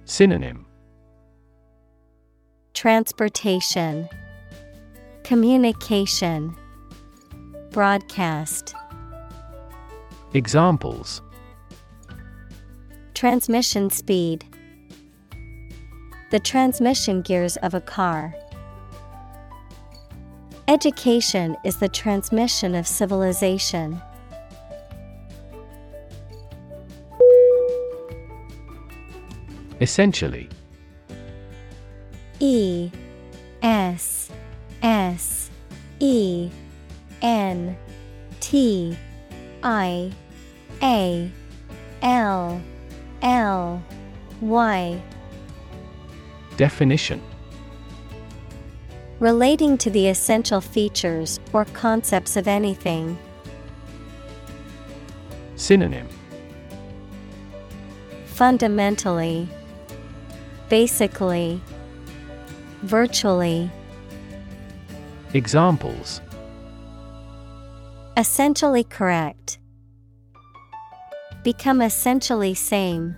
[0.04, 0.66] Synonym
[2.74, 4.10] Transportation,
[5.24, 6.54] Communication,
[7.70, 8.74] Broadcast.
[10.34, 11.22] Examples
[13.14, 14.51] Transmission speed.
[16.32, 18.34] The transmission gears of a car.
[20.66, 24.00] Education is the transmission of civilization.
[29.78, 30.48] Essentially
[32.40, 32.90] E
[33.60, 34.30] S
[34.82, 35.50] S
[36.00, 36.48] E
[37.20, 37.76] N
[38.40, 38.96] T
[39.62, 40.10] I
[40.82, 41.30] A
[42.00, 42.62] L
[43.20, 43.82] L
[44.40, 45.02] Y
[46.56, 47.20] Definition
[49.20, 53.16] Relating to the essential features or concepts of anything.
[55.56, 56.08] Synonym
[58.26, 59.48] Fundamentally,
[60.68, 61.60] Basically,
[62.82, 63.70] Virtually,
[65.34, 66.20] Examples
[68.16, 69.58] Essentially correct.
[71.42, 73.16] Become essentially same.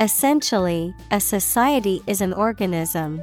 [0.00, 3.22] Essentially, a society is an organism.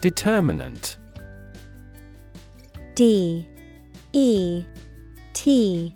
[0.00, 0.96] Determinant.
[2.94, 3.46] D.
[4.14, 4.64] E.
[5.34, 5.94] T.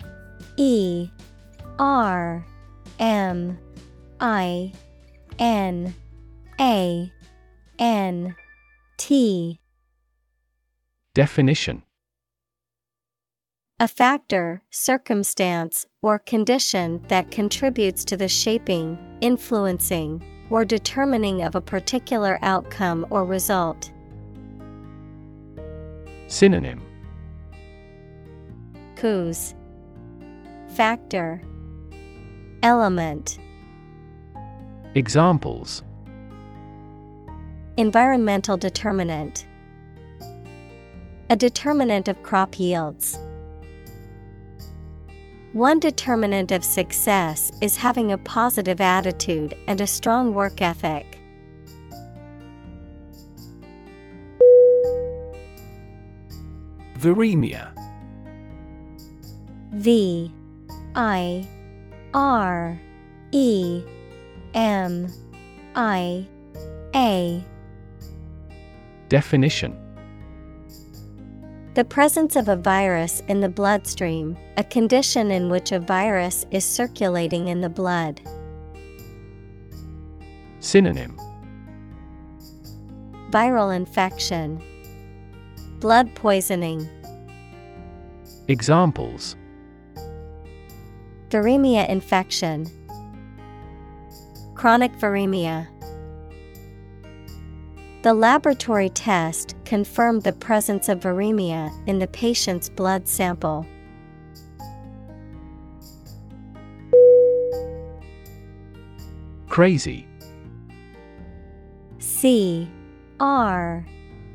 [0.58, 1.08] E.
[1.78, 2.44] R.
[2.98, 3.58] M.
[4.20, 4.72] I.
[5.38, 5.94] N.
[6.60, 7.10] A.
[7.78, 8.36] N.
[8.98, 9.58] T.
[11.14, 11.82] Definition
[13.82, 21.62] A factor, circumstance, or condition that contributes to the shaping, influencing, or determining of a
[21.62, 23.90] particular outcome or result.
[26.26, 26.82] Synonym.
[28.96, 29.54] Cause.
[30.68, 31.40] Factor.
[32.62, 33.38] Element.
[34.94, 35.82] Examples.
[37.78, 39.46] Environmental determinant.
[41.30, 43.18] A determinant of crop yields.
[45.52, 51.18] One determinant of success is having a positive attitude and a strong work ethic.
[56.98, 57.72] Viremia.
[59.72, 60.32] V
[60.94, 61.48] I
[62.14, 62.78] R
[63.32, 63.82] E
[64.54, 65.08] M
[65.74, 66.28] I
[66.94, 67.44] A.
[69.08, 69.76] Definition
[71.74, 76.64] The presence of a virus in the bloodstream, a condition in which a virus is
[76.64, 78.20] circulating in the blood.
[80.58, 81.16] Synonym.
[83.30, 84.60] Viral infection,
[85.78, 86.88] blood poisoning,
[88.48, 89.36] Examples.
[91.28, 92.66] Viremia infection,
[94.56, 95.68] chronic viremia.
[98.02, 103.66] The laboratory test confirmed the presence of viremia in the patient's blood sample.
[109.48, 110.06] Crazy
[111.98, 112.70] C
[113.18, 113.86] R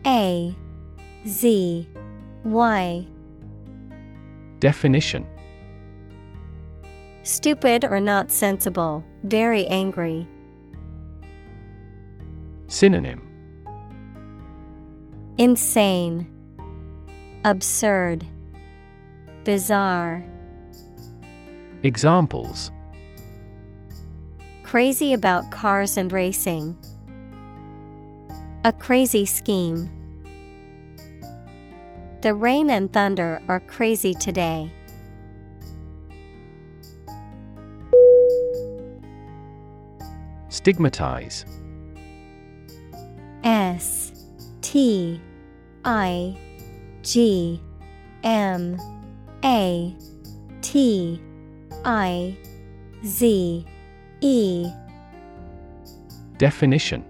[0.06, 0.56] A
[1.28, 1.90] Z
[2.44, 3.08] Y
[4.60, 5.26] Definition
[7.24, 10.28] Stupid or not sensible, very angry.
[12.68, 13.25] Synonym
[15.38, 16.26] Insane,
[17.44, 18.26] Absurd,
[19.44, 20.24] Bizarre.
[21.84, 22.72] Examples
[24.64, 26.78] Crazy about cars and racing.
[28.64, 29.90] A crazy scheme.
[32.22, 34.72] The rain and thunder are crazy today.
[40.48, 41.46] Stigmatize
[43.44, 44.14] S
[44.62, 45.22] T
[45.86, 46.36] I
[47.04, 47.62] G
[48.24, 48.78] M
[49.44, 49.96] A
[50.62, 51.22] T
[51.86, 52.36] I
[53.06, 53.66] Z
[54.22, 54.68] E.
[56.38, 57.06] Definition.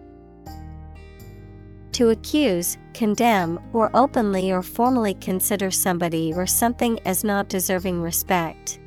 [1.93, 8.80] To accuse, condemn, or openly or formally consider somebody or something as not deserving respect.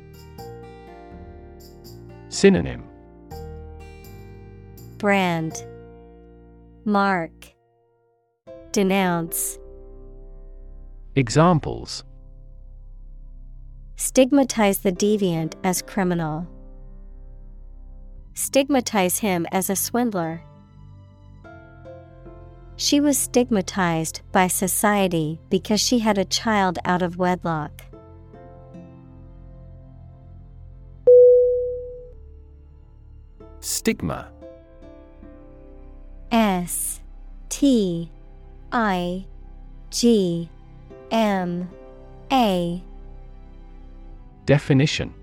[2.29, 2.83] Synonym.
[4.99, 5.65] Brand.
[6.85, 7.31] Mark.
[8.71, 9.57] Denounce
[11.19, 12.05] Examples
[13.97, 16.47] Stigmatize the deviant as criminal.
[18.35, 20.41] Stigmatize him as a swindler.
[22.77, 27.83] She was stigmatized by society because she had a child out of wedlock.
[33.59, 34.31] Stigma
[36.31, 37.01] S
[37.49, 38.09] T
[38.71, 39.25] I
[39.89, 40.49] G
[41.11, 41.69] M
[42.31, 42.83] A.
[44.45, 45.13] Definition.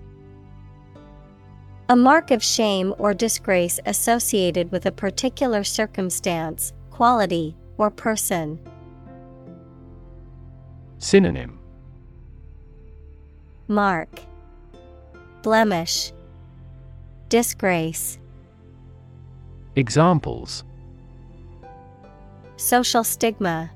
[1.89, 8.59] A mark of shame or disgrace associated with a particular circumstance, quality, or person.
[10.97, 11.59] Synonym.
[13.69, 14.09] Mark.
[15.43, 16.11] Blemish.
[17.29, 18.17] Disgrace.
[19.75, 20.63] Examples.
[22.57, 23.69] Social stigma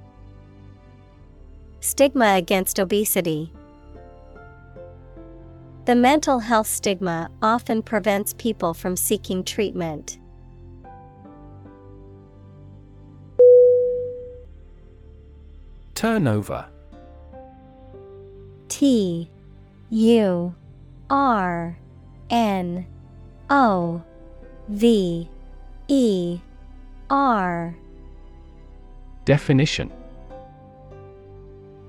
[1.82, 3.52] Stigma against obesity.
[5.86, 10.20] The mental health stigma often prevents people from seeking treatment.
[15.96, 16.68] Turnover
[18.70, 19.30] T
[19.90, 20.56] U
[21.10, 21.78] R
[22.30, 22.86] N
[23.50, 24.04] O
[24.70, 25.30] V
[25.88, 26.40] E
[27.10, 27.76] R
[29.26, 29.92] Definition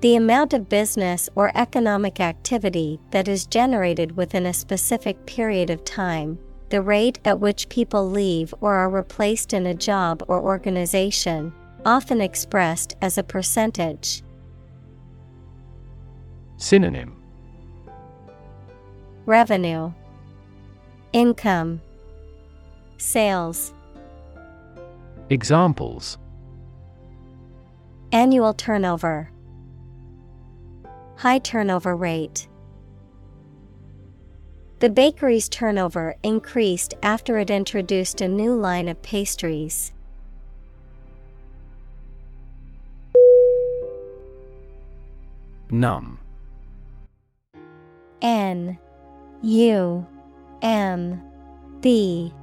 [0.02, 5.84] The amount of business or economic activity that is generated within a specific period of
[5.84, 11.54] time, the rate at which people leave or are replaced in a job or organization,
[11.86, 14.24] often expressed as a percentage.
[16.56, 17.14] Synonym.
[19.24, 19.92] Revenue.
[21.12, 21.80] Income.
[22.98, 23.72] Sales.
[25.30, 26.18] Examples.
[28.10, 29.30] Annual turnover
[31.22, 32.48] High turnover rate.
[34.80, 39.92] The bakery's turnover increased after it introduced a new line of pastries.
[45.70, 46.18] Numb
[48.20, 48.76] N.
[49.42, 50.04] U.
[50.60, 51.22] M.
[51.80, 52.34] B.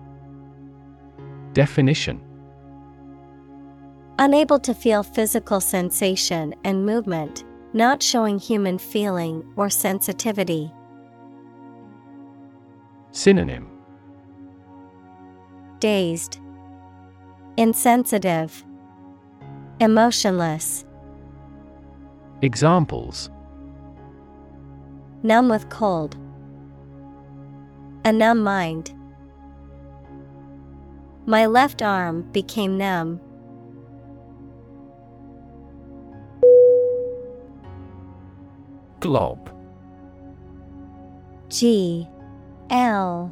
[1.51, 2.21] Definition.
[4.19, 7.43] Unable to feel physical sensation and movement,
[7.73, 10.71] not showing human feeling or sensitivity.
[13.11, 13.67] Synonym
[15.79, 16.39] Dazed,
[17.57, 18.63] Insensitive,
[19.79, 20.85] Emotionless,
[22.41, 23.29] Examples
[25.21, 26.15] Numb with cold,
[28.05, 28.93] A numb mind.
[31.25, 33.19] My left arm became numb.
[38.99, 39.49] Glob.
[41.49, 42.07] G
[42.69, 43.31] L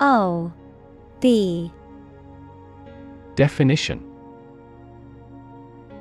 [0.00, 0.52] O
[1.20, 1.70] B
[3.34, 4.06] Definition.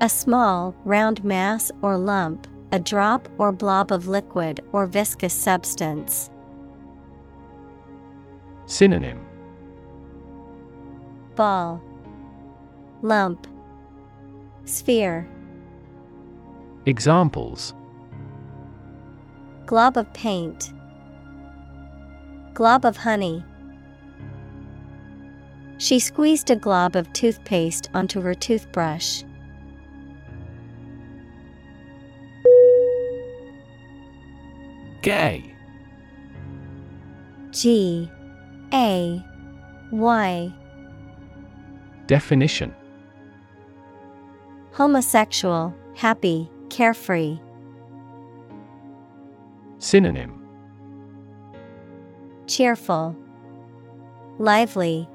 [0.01, 6.29] A small, round mass or lump, a drop or blob of liquid or viscous substance.
[8.65, 9.25] Synonym.
[11.35, 11.81] Ball,
[13.01, 13.47] Lump,
[14.65, 15.27] Sphere.
[16.85, 17.73] Examples
[19.69, 20.73] Glob of paint,
[22.55, 23.45] Glob of honey.
[25.77, 29.21] She squeezed a glob of toothpaste onto her toothbrush.
[35.03, 35.53] Gay.
[37.51, 38.09] G.
[38.73, 39.23] A.
[39.91, 40.51] Y.
[42.07, 42.73] Definition.
[44.71, 47.39] Homosexual, happy, carefree.
[49.79, 50.35] Synonym
[52.47, 53.15] Cheerful,
[54.37, 55.07] lively,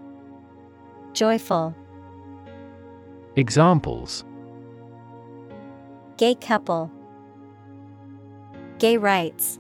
[1.13, 1.75] joyful.
[3.37, 4.25] Examples
[6.17, 6.91] Gay couple,
[8.79, 9.59] Gay rights.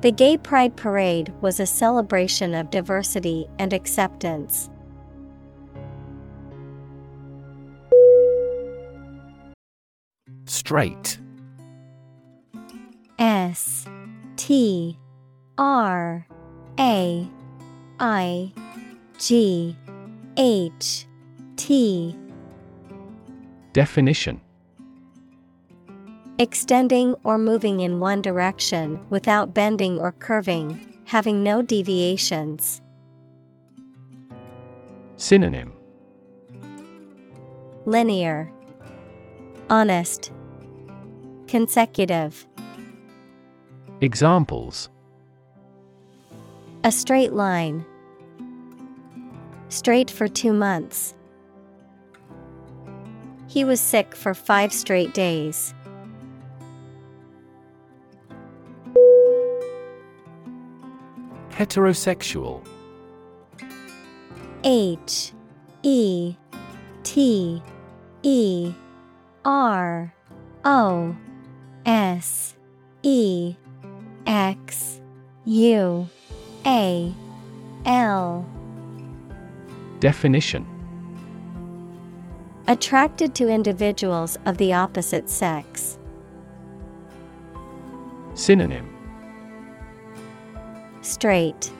[0.00, 4.68] The Gay Pride Parade was a celebration of diversity and acceptance.
[10.46, 11.18] Straight
[13.18, 13.86] S
[14.36, 14.98] T
[15.56, 16.26] R
[16.78, 17.28] A
[18.00, 18.52] I
[19.18, 19.76] G
[20.36, 21.06] H
[21.56, 22.16] T
[23.72, 24.40] Definition
[26.38, 32.82] Extending or moving in one direction without bending or curving, having no deviations.
[35.16, 35.72] Synonym
[37.86, 38.50] Linear,
[39.70, 40.32] Honest,
[41.46, 42.46] Consecutive.
[44.04, 44.90] Examples
[46.84, 47.86] A straight line.
[49.70, 51.14] Straight for two months.
[53.46, 55.72] He was sick for five straight days.
[61.52, 62.62] Heterosexual
[64.64, 65.32] H
[65.82, 66.36] E
[67.04, 67.62] T
[68.22, 68.74] E
[69.46, 70.12] R
[70.62, 71.16] O
[71.86, 72.54] S
[73.02, 73.56] E
[74.26, 75.00] X
[75.44, 76.08] U
[76.66, 77.14] A
[77.84, 78.46] L.
[80.00, 80.66] Definition.
[82.66, 85.98] Attracted to individuals of the opposite sex.
[88.34, 88.90] Synonym.
[91.02, 91.70] Straight,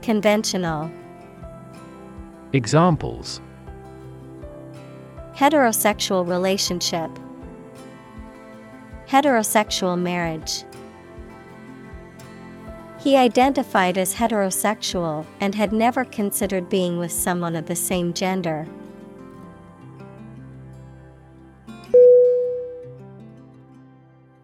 [0.00, 0.90] Conventional,
[2.54, 3.42] Examples.
[5.34, 7.10] Heterosexual relationship,
[9.06, 10.64] Heterosexual marriage.
[12.98, 18.66] He identified as heterosexual and had never considered being with someone of the same gender.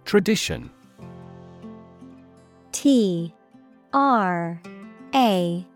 [0.04, 0.70] Tradition.
[2.72, 3.34] T
[3.92, 4.60] R
[5.14, 5.66] A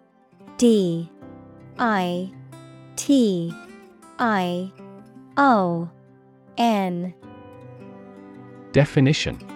[0.59, 1.11] D
[1.79, 2.31] I
[2.97, 3.55] T
[4.19, 4.73] I
[5.37, 5.89] O
[6.59, 7.15] N.
[8.73, 9.56] Definition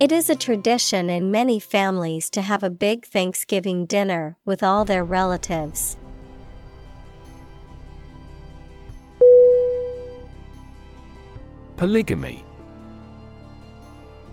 [0.00, 4.86] It is a tradition in many families to have a big Thanksgiving dinner with all
[4.86, 5.98] their relatives.
[11.76, 12.42] Polygamy.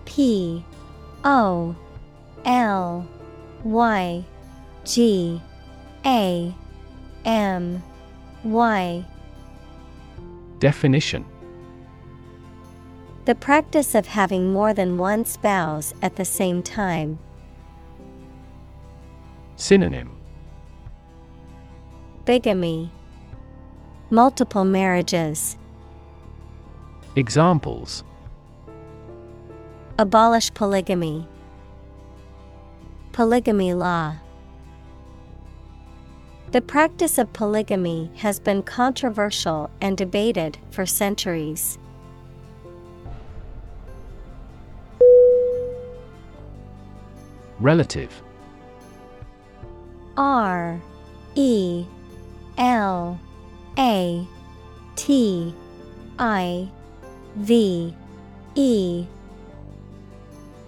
[0.06, 0.64] P
[1.26, 1.76] O
[2.46, 3.06] L
[3.66, 4.24] Y
[4.86, 5.42] G
[6.06, 6.56] A
[7.26, 7.84] M
[8.46, 9.06] Y.
[10.60, 11.26] Definition
[13.28, 17.20] The practice of having more than one spouse at the same time.
[19.58, 20.16] Synonym
[22.24, 22.90] Bigamy,
[24.10, 25.58] Multiple marriages,
[27.18, 28.06] Examples
[30.00, 31.28] Abolish polygamy,
[33.12, 34.16] Polygamy law.
[36.54, 41.78] The practice of polygamy has been controversial and debated for centuries.
[47.60, 48.22] Relative.
[50.16, 50.82] R
[51.36, 51.86] E
[52.58, 53.20] L
[53.78, 54.28] A
[54.96, 55.54] T
[56.20, 56.70] I
[57.36, 57.96] V
[58.56, 59.06] E.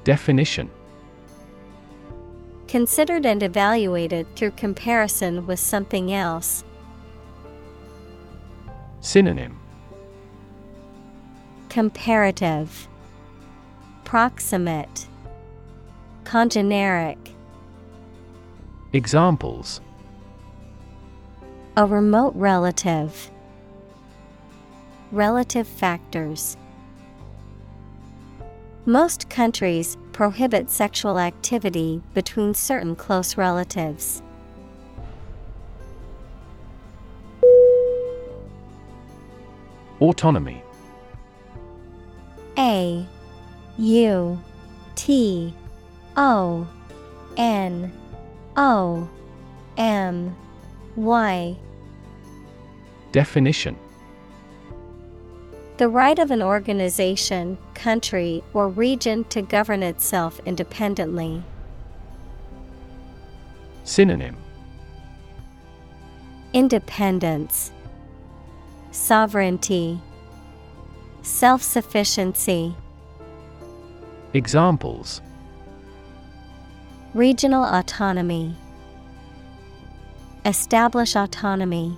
[0.04, 0.70] Definition.
[2.68, 6.64] Considered and evaluated through comparison with something else.
[9.02, 9.60] Synonym.
[11.70, 12.88] Comparative.
[14.04, 15.09] Proximate
[16.30, 17.34] Congeneric
[18.94, 19.82] Examples
[21.76, 23.32] A remote relative.
[25.12, 26.56] Relative factors.
[28.86, 34.22] Most countries prohibit sexual activity between certain close relatives.
[40.00, 40.62] Autonomy
[42.60, 43.04] A
[43.80, 44.40] U
[44.94, 45.56] T
[46.20, 46.68] O
[47.38, 47.94] N
[48.58, 49.08] O
[49.78, 50.36] M
[50.98, 51.56] Y.
[53.14, 53.78] Definition.
[55.78, 61.42] The right of an organization, country, or region to govern itself independently.
[63.86, 64.36] Synonym.
[66.52, 67.72] Independence,
[68.92, 70.02] Sovereignty,
[71.22, 72.76] Self sufficiency.
[74.34, 75.22] Examples
[77.16, 78.54] Regional autonomy.
[80.46, 81.98] Establish autonomy.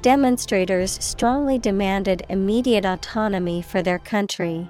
[0.00, 4.68] Demonstrators strongly demanded immediate autonomy for their country.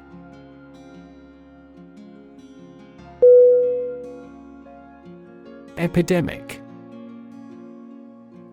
[5.77, 6.63] Epidemic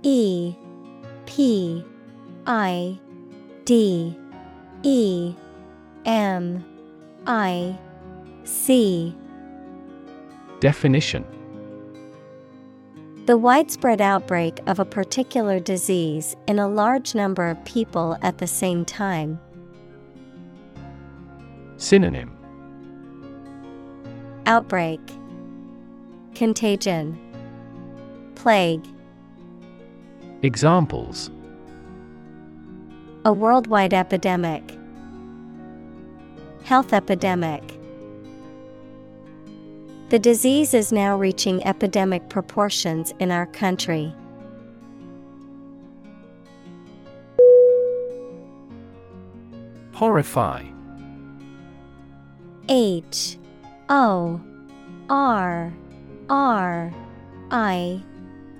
[0.03, 0.53] E
[1.25, 1.83] P
[2.45, 2.99] I
[3.63, 4.19] D
[4.83, 5.33] E
[6.05, 6.65] M
[7.25, 7.79] I
[8.43, 9.15] C
[10.59, 11.25] Definition.
[13.25, 18.47] The widespread outbreak of a particular disease in a large number of people at the
[18.47, 19.39] same time.
[21.77, 22.37] Synonym.
[24.45, 25.01] Outbreak.
[26.35, 27.19] Contagion.
[28.35, 28.85] Plague.
[30.41, 31.31] Examples.
[33.25, 34.77] A worldwide epidemic.
[36.63, 37.74] Health epidemic
[40.09, 44.13] The disease is now reaching epidemic proportions in our country.
[49.93, 50.63] Horrify.
[52.69, 53.37] H.
[53.89, 54.39] O.
[55.09, 55.73] R.
[56.29, 56.93] R.
[57.49, 58.03] I.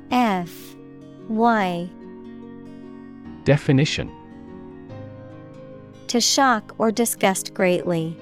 [0.09, 0.75] F.
[1.29, 1.89] Y.
[3.43, 4.11] Definition.
[6.07, 8.17] To shock or disgust greatly.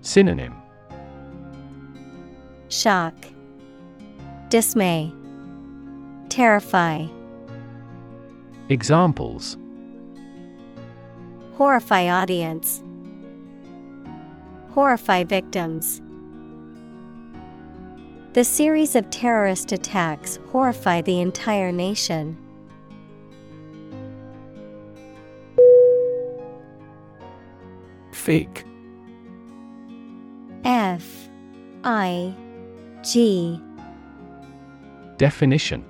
[0.00, 0.57] Synonym
[2.68, 3.14] Shock,
[4.50, 5.12] Dismay,
[6.28, 7.06] Terrify,
[8.68, 9.56] Examples.
[11.54, 12.82] Horrify audience,
[14.72, 16.02] Horrify victims.
[18.34, 22.36] The series of terrorist attacks horrify the entire nation.
[28.12, 28.64] Fig
[30.64, 31.28] F
[31.82, 32.34] I
[33.08, 33.58] G
[35.16, 35.82] Definition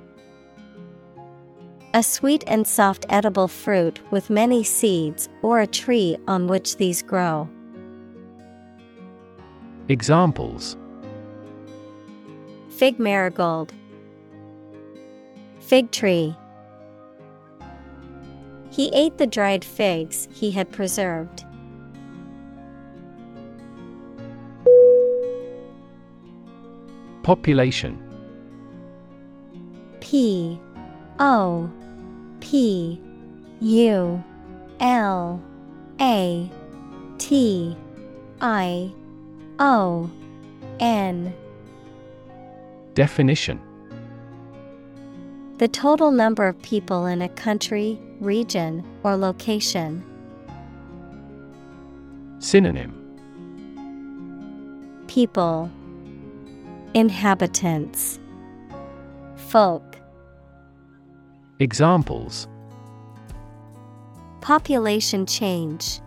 [1.92, 7.02] A sweet and soft edible fruit with many seeds or a tree on which these
[7.02, 7.48] grow.
[9.88, 10.76] Examples
[12.68, 13.72] Fig marigold,
[15.58, 16.36] Fig tree.
[18.70, 21.44] He ate the dried figs he had preserved.
[27.28, 28.02] Population.
[30.00, 30.58] P
[31.18, 31.70] O
[32.40, 32.98] P
[33.60, 34.24] U
[34.80, 35.42] L
[36.00, 36.50] A
[37.18, 37.76] T
[38.40, 38.90] I
[39.58, 40.10] O
[40.80, 41.34] N.
[42.94, 43.60] Definition.
[45.58, 50.02] The total number of people in a country, region, or location.
[52.38, 52.94] Synonym.
[55.08, 55.70] People
[56.94, 58.18] Inhabitants.
[59.36, 59.98] Folk.
[61.60, 62.48] Examples.
[64.40, 66.00] Population change.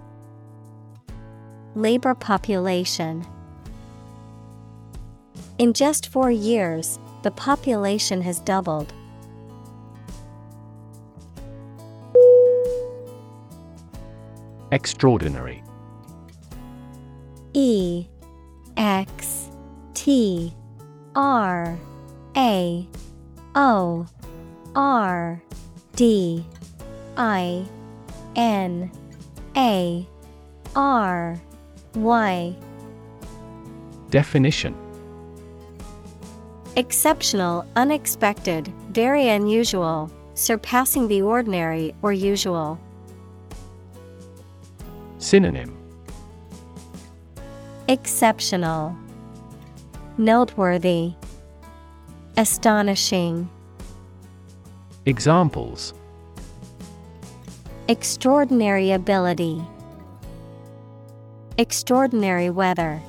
[1.75, 3.25] Labor population.
[5.59, 8.91] In just four years, the population has doubled.
[14.71, 15.63] Extraordinary.
[17.53, 18.07] E
[18.77, 19.49] X
[19.93, 20.55] T
[21.15, 21.77] R
[22.37, 22.87] A
[23.55, 24.05] O
[24.75, 25.41] R
[25.95, 26.45] D
[27.17, 27.65] I
[28.35, 28.91] N
[29.57, 30.07] A
[30.75, 31.41] R
[31.95, 32.55] Y.
[34.09, 34.75] Definition.
[36.77, 42.79] Exceptional, unexpected, very unusual, surpassing the ordinary or usual.
[45.17, 45.77] Synonym.
[47.89, 48.95] Exceptional,
[50.21, 51.13] Noteworthy,
[52.37, 53.49] Astonishing,
[55.07, 55.95] Examples.
[57.87, 59.59] Extraordinary ability,
[61.57, 63.01] Extraordinary weather.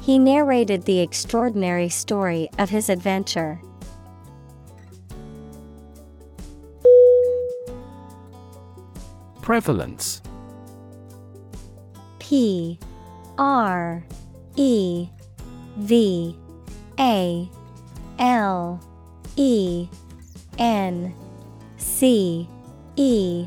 [0.00, 3.60] He narrated the extraordinary story of his adventure.
[9.42, 10.22] Prevalence.
[12.18, 12.78] P
[13.36, 14.06] R
[14.60, 15.08] E
[15.78, 16.36] V
[16.98, 17.48] A
[18.18, 18.78] L
[19.36, 19.88] E
[20.58, 21.14] N
[21.78, 22.46] C
[22.96, 23.46] E.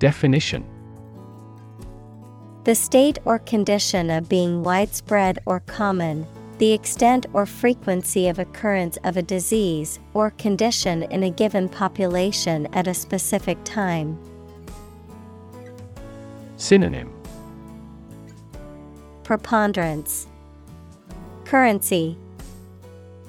[0.00, 0.64] Definition.
[2.64, 6.26] The state or condition of being widespread or common,
[6.58, 12.66] the extent or frequency of occurrence of a disease or condition in a given population
[12.72, 14.18] at a specific time.
[16.56, 17.15] Synonym
[19.26, 20.28] Preponderance,
[21.46, 22.16] Currency,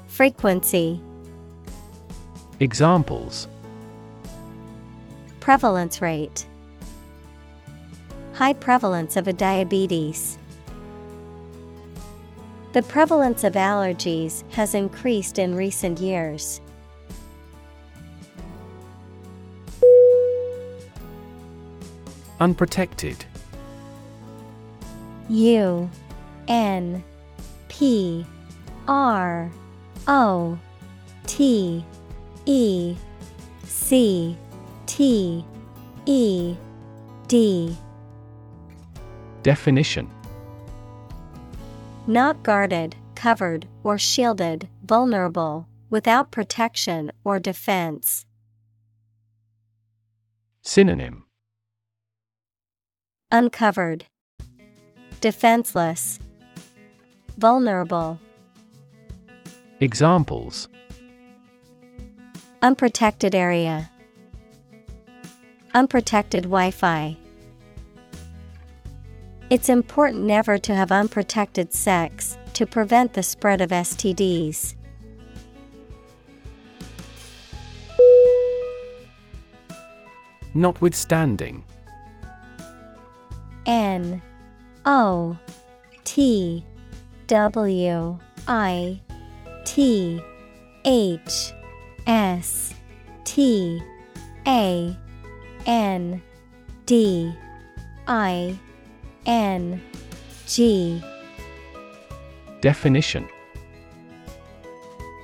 [0.06, 1.02] Frequency.
[2.60, 3.48] Examples
[5.40, 6.45] Prevalence rate
[8.34, 10.38] High prevalence of a diabetes.
[12.74, 16.61] The prevalence of allergies has increased in recent years.
[22.40, 23.26] Unprotected
[25.29, 25.89] U
[26.47, 27.03] N
[27.67, 28.25] P
[28.87, 29.51] R
[30.07, 30.57] O
[31.25, 31.83] T
[32.45, 32.95] E
[33.63, 34.37] C
[34.85, 35.45] T
[36.05, 36.55] E
[37.27, 37.75] D.
[39.43, 40.09] Definition.
[42.07, 48.25] Not guarded, covered, or shielded, vulnerable, without protection or defense.
[50.61, 51.25] Synonym.
[53.29, 54.05] Uncovered,
[55.19, 56.19] Defenseless,
[57.39, 58.19] Vulnerable.
[59.80, 60.69] Examples
[62.61, 63.89] Unprotected area,
[65.73, 67.18] Unprotected Wi Fi.
[69.49, 74.76] It's important never to have unprotected sex to prevent the spread of STDs.
[80.53, 81.64] Notwithstanding
[83.65, 84.22] N
[84.88, 85.38] O
[86.05, 86.64] T
[87.27, 89.01] W I
[89.65, 90.22] T
[90.85, 91.53] H
[92.07, 92.73] S
[93.26, 93.81] T
[94.47, 94.97] A
[95.65, 96.22] N
[96.85, 97.34] D
[98.07, 98.57] I
[99.26, 99.81] N
[100.45, 101.03] G
[102.61, 103.27] Definition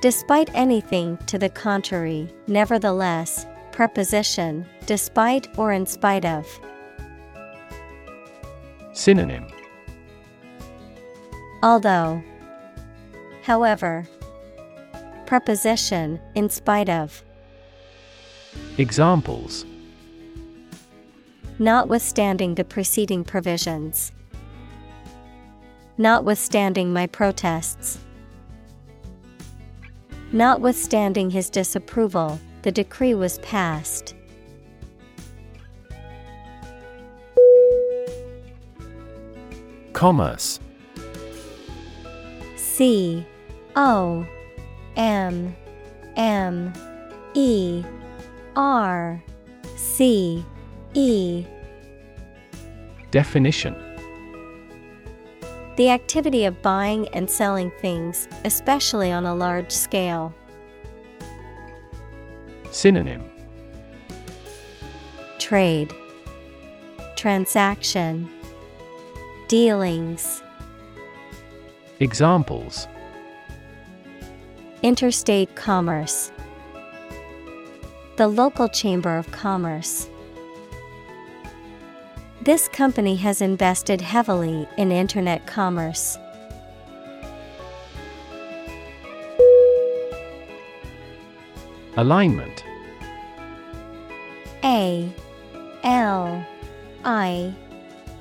[0.02, 6.46] Despite anything to the contrary, nevertheless, preposition, despite or in spite of.
[8.94, 9.48] Synonym
[11.62, 12.22] Although,
[13.44, 14.08] however,
[15.26, 17.24] preposition, in spite of.
[18.78, 19.66] Examples
[21.60, 24.12] Notwithstanding the preceding provisions.
[25.98, 28.00] Notwithstanding my protests.
[30.32, 34.16] Notwithstanding his disapproval, the decree was passed.
[40.04, 40.60] Commerce.
[42.58, 43.26] C
[43.78, 44.28] O
[44.98, 45.56] M
[46.18, 46.74] M
[47.34, 47.86] E
[48.58, 49.24] R
[49.78, 50.44] C
[50.94, 51.46] E.
[53.12, 53.74] Definition.
[55.78, 60.34] The activity of buying and selling things, especially on a large scale.
[62.72, 63.24] Synonym.
[65.40, 65.94] Trade.
[67.16, 68.30] Transaction
[69.54, 70.42] Dealings.
[72.00, 72.88] Examples.
[74.82, 76.32] Interstate commerce.
[78.18, 80.10] The local chamber of commerce.
[82.42, 86.18] This company has invested heavily in internet commerce.
[91.96, 92.64] Alignment.
[94.64, 95.14] A
[95.84, 96.44] L
[97.06, 97.54] I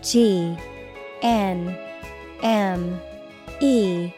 [0.02, 0.58] G
[1.22, 1.78] N
[2.42, 3.00] M
[3.60, 4.12] E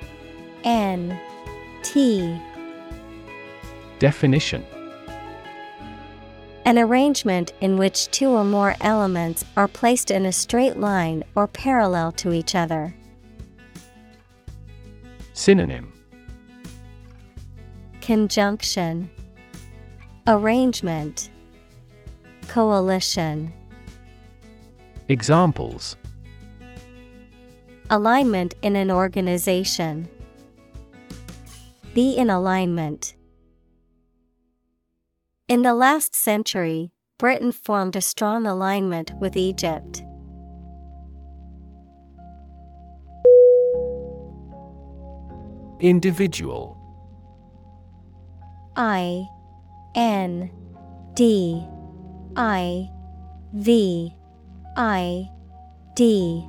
[0.64, 1.20] N
[1.82, 2.40] T.
[3.98, 4.64] Definition.
[6.64, 11.46] An arrangement in which two or more elements are placed in a straight line or
[11.46, 12.94] parallel to each other.
[15.34, 15.92] Synonym.
[18.00, 19.10] Conjunction.
[20.26, 21.28] Arrangement.
[22.48, 23.52] Coalition.
[25.08, 25.96] Examples
[27.90, 30.08] Alignment in an organization.
[31.92, 33.14] Be in alignment.
[35.48, 40.02] In the last century, Britain formed a strong alignment with Egypt.
[45.80, 46.78] Individual
[48.76, 49.26] I
[49.94, 50.50] N
[51.12, 51.62] D
[52.34, 52.88] I
[53.52, 54.14] V
[54.76, 55.28] I
[55.94, 56.48] D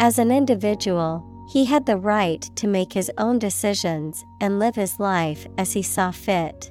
[0.00, 5.00] As an individual, He had the right to make his own decisions and live his
[5.00, 6.70] life as he saw fit.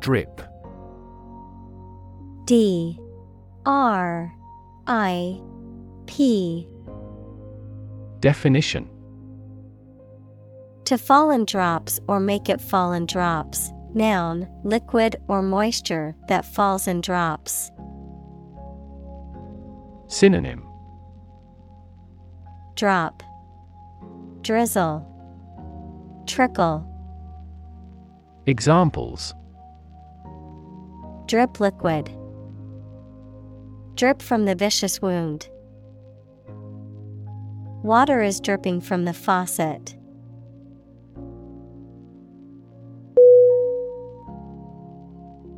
[0.00, 0.42] Drip.
[2.46, 2.98] D
[3.64, 4.34] R
[4.88, 5.40] I
[6.06, 6.66] P
[8.18, 8.90] Definition
[10.86, 13.70] To fall in drops or make it fall in drops.
[13.94, 17.70] Noun, liquid or moisture that falls in drops.
[20.06, 20.64] Synonym
[22.76, 23.22] Drop,
[24.42, 25.04] drizzle,
[26.26, 26.84] trickle.
[28.46, 29.34] Examples
[31.26, 32.10] Drip liquid.
[33.96, 35.48] Drip from the vicious wound.
[37.82, 39.97] Water is dripping from the faucet.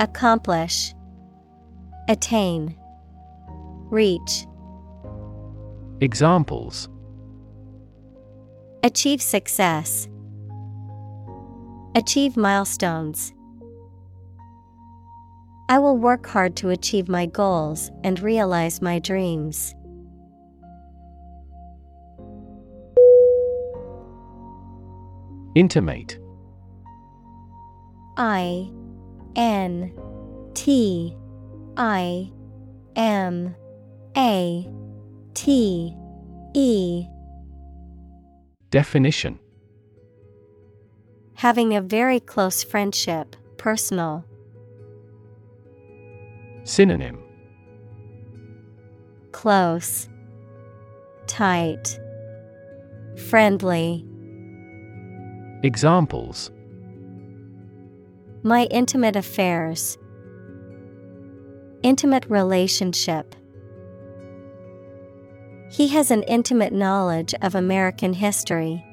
[0.00, 0.92] Accomplish,
[2.08, 2.76] Attain,
[3.90, 4.46] Reach,
[6.00, 6.88] Examples
[8.82, 10.08] Achieve success,
[11.94, 13.32] Achieve milestones.
[15.68, 19.74] I will work hard to achieve my goals and realize my dreams.
[25.54, 26.18] Intimate
[28.16, 28.70] I
[29.36, 29.92] N
[30.54, 31.16] T
[31.76, 32.30] I
[32.96, 33.54] M
[34.16, 34.68] A
[35.34, 35.96] T
[36.54, 37.06] E.
[38.70, 39.38] Definition.
[41.34, 44.24] Having a very close friendship, personal.
[46.64, 47.18] Synonym.
[49.32, 50.08] Close,
[51.26, 51.98] Tight,
[53.28, 54.06] Friendly.
[55.62, 56.50] Examples
[58.46, 59.96] My intimate affairs.
[61.82, 63.34] Intimate relationship.
[65.70, 68.84] He has an intimate knowledge of American history.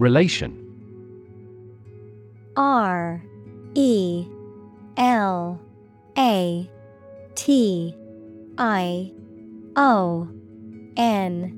[0.00, 0.58] Relation
[2.56, 3.22] R
[3.76, 4.26] E
[4.96, 5.60] L
[6.18, 6.68] A
[7.36, 7.94] T
[8.58, 9.12] I
[9.76, 10.28] O
[10.96, 11.57] N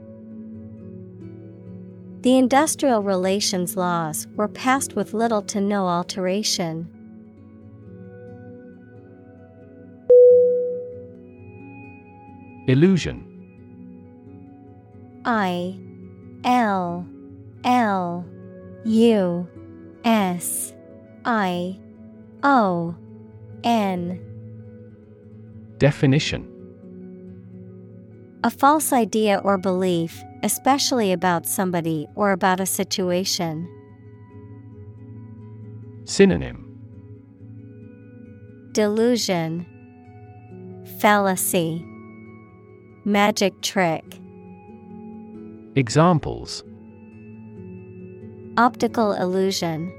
[2.21, 6.87] The industrial relations laws were passed with little to no alteration.
[12.67, 13.27] Illusion.
[15.25, 15.79] I
[16.43, 17.07] L
[17.63, 18.25] L
[18.85, 19.47] U
[20.03, 20.73] S
[21.25, 21.79] I
[22.43, 22.95] O
[23.63, 24.19] N.
[25.79, 26.47] Definition.
[28.43, 33.67] A false idea or belief, especially about somebody or about a situation.
[36.05, 36.67] Synonym
[38.73, 39.65] Delusion,
[40.99, 41.85] Fallacy,
[43.05, 44.03] Magic trick,
[45.75, 46.63] Examples
[48.57, 49.91] Optical illusion,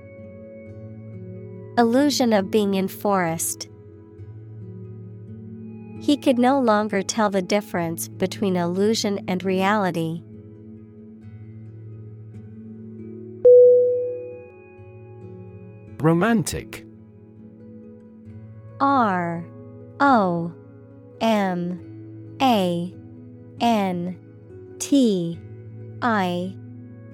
[1.78, 3.68] Illusion of being in forest.
[6.02, 10.22] He could no longer tell the difference between illusion and reality.
[16.02, 16.84] Romantic.
[18.80, 19.46] R
[20.00, 20.52] O
[21.20, 22.92] M A
[23.60, 24.18] N
[24.80, 25.38] T
[26.02, 26.56] I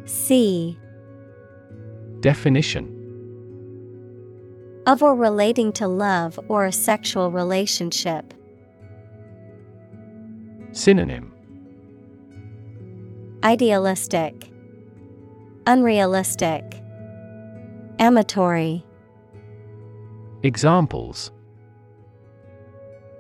[0.07, 0.79] C.
[2.21, 2.95] Definition.
[4.87, 8.33] Of or relating to love or a sexual relationship.
[10.73, 11.31] Synonym.
[13.45, 14.51] Idealistic,
[15.67, 16.65] Unrealistic,
[17.99, 18.85] Amatory.
[20.45, 21.33] Examples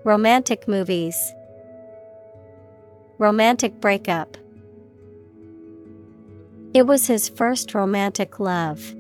[0.04, 1.16] Romantic movies,
[3.18, 4.36] Romantic breakup.
[6.72, 8.94] It was his first romantic love.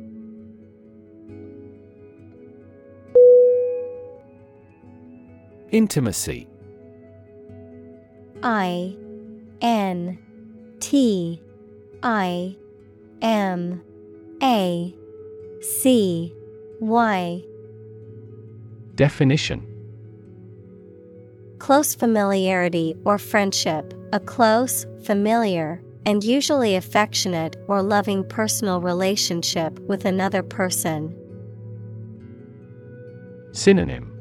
[5.70, 6.48] Intimacy
[8.42, 8.96] I
[9.60, 10.18] N
[10.80, 11.40] T
[12.02, 12.56] I
[13.22, 13.82] M
[14.42, 14.97] A
[15.60, 16.32] C
[16.80, 17.42] Y.
[18.94, 19.66] Definition.
[21.58, 30.04] Close familiarity or friendship, a close, familiar, and usually affectionate or loving personal relationship with
[30.04, 31.14] another person.
[33.52, 34.14] Synonym.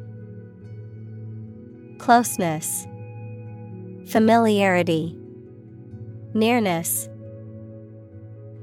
[1.99, 2.88] Closeness,
[4.07, 5.18] Familiarity,
[6.34, 7.09] Nearness.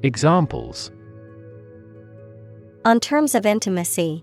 [0.02, 0.90] Examples
[2.86, 4.22] On terms of intimacy,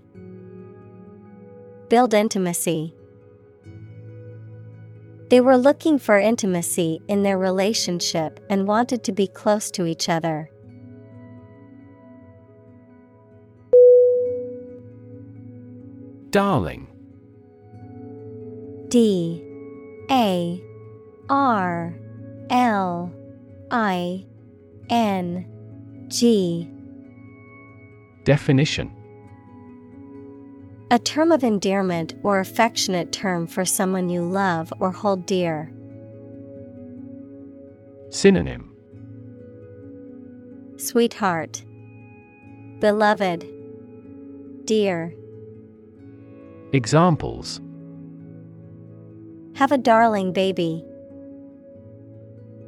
[1.88, 2.94] build intimacy.
[5.30, 10.08] They were looking for intimacy in their relationship and wanted to be close to each
[10.08, 10.48] other.
[16.30, 16.86] Darling.
[18.86, 19.44] D.
[20.08, 20.62] A.
[21.28, 21.98] R.
[22.48, 23.12] L.
[23.72, 24.24] I.
[24.88, 26.06] N.
[26.06, 26.70] G
[28.24, 28.94] Definition
[30.90, 35.72] A term of endearment or affectionate term for someone you love or hold dear.
[38.10, 38.72] Synonym
[40.76, 41.64] Sweetheart,
[42.80, 43.46] Beloved,
[44.64, 45.14] Dear.
[46.72, 47.60] Examples
[49.54, 50.84] Have a darling baby.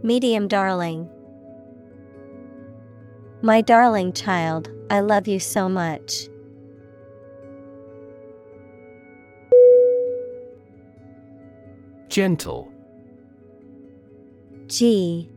[0.03, 1.09] Medium darling.
[3.45, 6.31] My darling child, I love you so much.
[12.09, 12.73] Gentle
[14.67, 15.29] G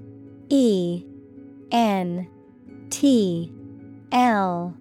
[0.48, 1.04] E
[1.70, 2.30] N
[2.90, 3.52] T
[4.14, 4.74] L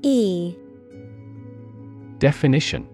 [0.00, 0.56] E
[2.16, 2.88] Definition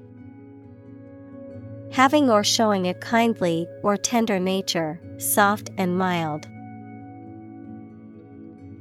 [1.93, 6.49] Having or showing a kindly or tender nature, soft and mild.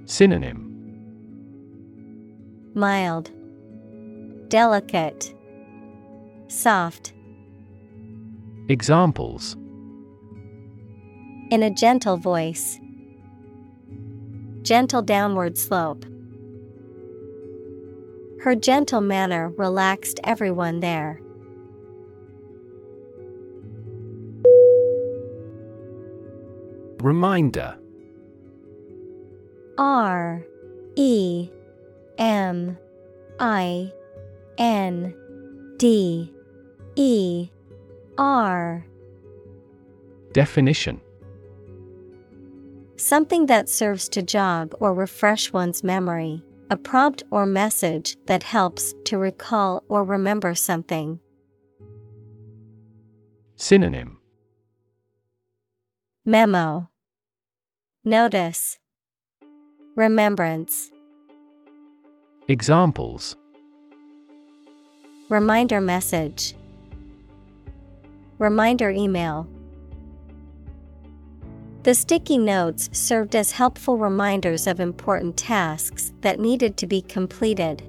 [0.05, 0.64] Synonym
[2.77, 3.31] Mild,
[4.49, 5.33] Delicate,
[6.49, 7.13] Soft.
[8.67, 9.55] Examples
[11.51, 12.77] In a gentle voice.
[14.61, 16.03] Gentle downward slope.
[18.41, 21.21] Her gentle manner relaxed everyone there.
[26.99, 27.77] Reminder
[29.77, 30.45] R
[30.97, 31.49] E
[32.17, 32.77] M
[33.39, 33.91] I
[34.57, 35.13] N
[35.77, 36.31] D
[36.95, 37.49] E
[38.17, 38.85] R.
[40.31, 41.01] Definition.
[42.97, 48.93] Something that serves to jog or refresh one's memory, a prompt or message that helps
[49.05, 51.19] to recall or remember something.
[53.57, 54.19] Synonym.
[56.25, 56.89] Memo.
[58.03, 58.79] Notice.
[59.95, 60.91] Remembrance
[62.47, 63.35] Examples.
[65.29, 66.53] Reminder message.
[68.37, 69.47] Reminder email.
[71.81, 77.81] The sticky notes served as helpful reminders of important tasks that needed to be completed.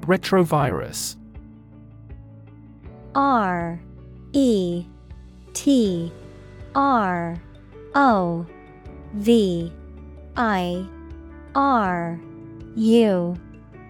[0.00, 1.16] Retrovirus.
[3.14, 3.78] R
[4.32, 4.86] E
[5.52, 6.10] T
[6.74, 7.36] R
[7.94, 8.46] O
[9.14, 9.72] V
[10.36, 10.86] I
[11.54, 12.20] R
[12.76, 13.36] U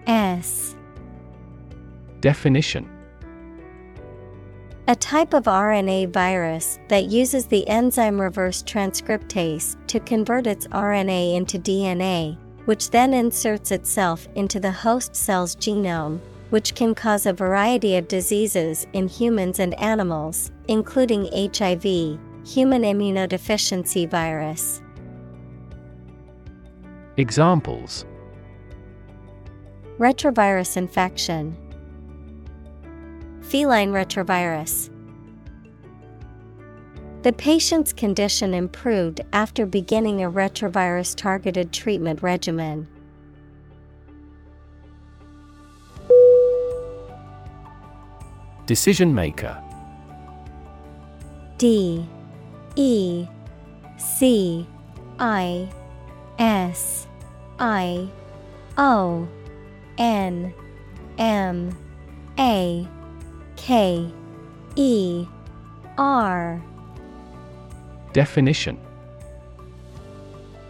[0.07, 0.75] S
[2.21, 2.89] Definition
[4.87, 11.35] A type of RNA virus that uses the enzyme reverse transcriptase to convert its RNA
[11.35, 16.19] into DNA, which then inserts itself into the host cell's genome,
[16.49, 21.83] which can cause a variety of diseases in humans and animals, including HIV,
[22.43, 24.81] human immunodeficiency virus.
[27.17, 28.05] Examples
[29.97, 31.57] Retrovirus infection,
[33.41, 34.89] Feline retrovirus.
[37.23, 42.87] The patient's condition improved after beginning a retrovirus targeted treatment regimen.
[48.65, 49.61] Decision maker
[51.57, 52.07] D
[52.77, 53.27] E
[53.97, 54.65] C
[55.17, 55.69] I
[56.39, 57.05] S
[57.59, 58.09] I
[58.77, 59.27] O
[59.97, 60.53] N
[61.17, 61.77] M
[62.39, 62.87] A
[63.57, 64.09] K
[64.77, 65.25] E
[65.97, 66.63] R.
[68.13, 68.79] Definition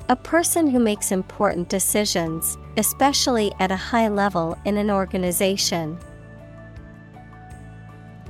[0.09, 5.99] A person who makes important decisions, especially at a high level in an organization.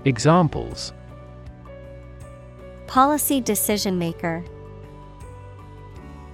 [0.03, 0.91] Examples
[2.87, 4.43] Policy decision maker.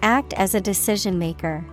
[0.06, 1.66] Act as a decision maker.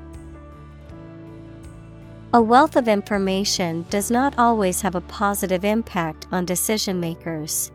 [2.33, 7.71] A wealth of information does not always have a positive impact on decision makers.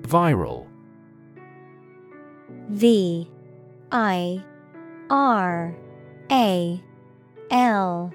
[0.00, 0.66] Viral
[2.70, 3.28] V
[3.92, 4.42] I
[5.08, 5.72] R
[6.32, 6.82] A
[7.52, 8.12] L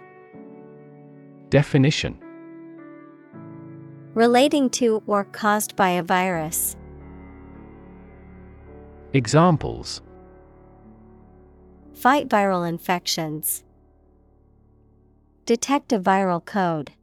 [1.49, 2.19] Definition
[4.15, 6.77] Relating to or caused by a virus.
[9.11, 10.01] Examples
[11.93, 13.65] Fight viral infections.
[15.45, 16.93] Detect a viral code.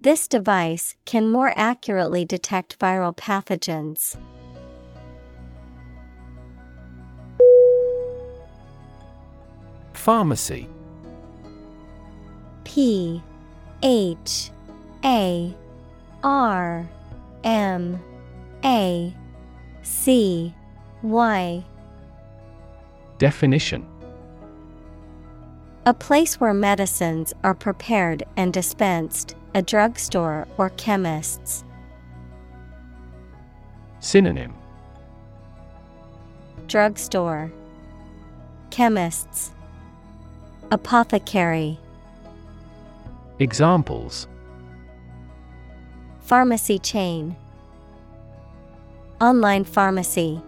[0.00, 4.16] This device can more accurately detect viral pathogens.
[9.92, 10.68] Pharmacy
[12.64, 13.22] P
[13.84, 14.50] H
[15.04, 15.54] A
[16.22, 16.88] R
[17.44, 18.02] M
[18.64, 19.14] A
[19.82, 20.54] C
[21.02, 21.64] Y.
[23.18, 23.86] Definition.
[25.86, 31.64] A place where medicines are prepared and dispensed, a drugstore or chemist's.
[34.00, 34.54] Synonym.
[36.66, 37.50] Drugstore,
[38.70, 39.50] Chemists,
[40.70, 41.78] Apothecary.
[43.40, 44.28] Examples
[46.30, 47.34] Pharmacy chain,
[49.20, 50.40] Online pharmacy.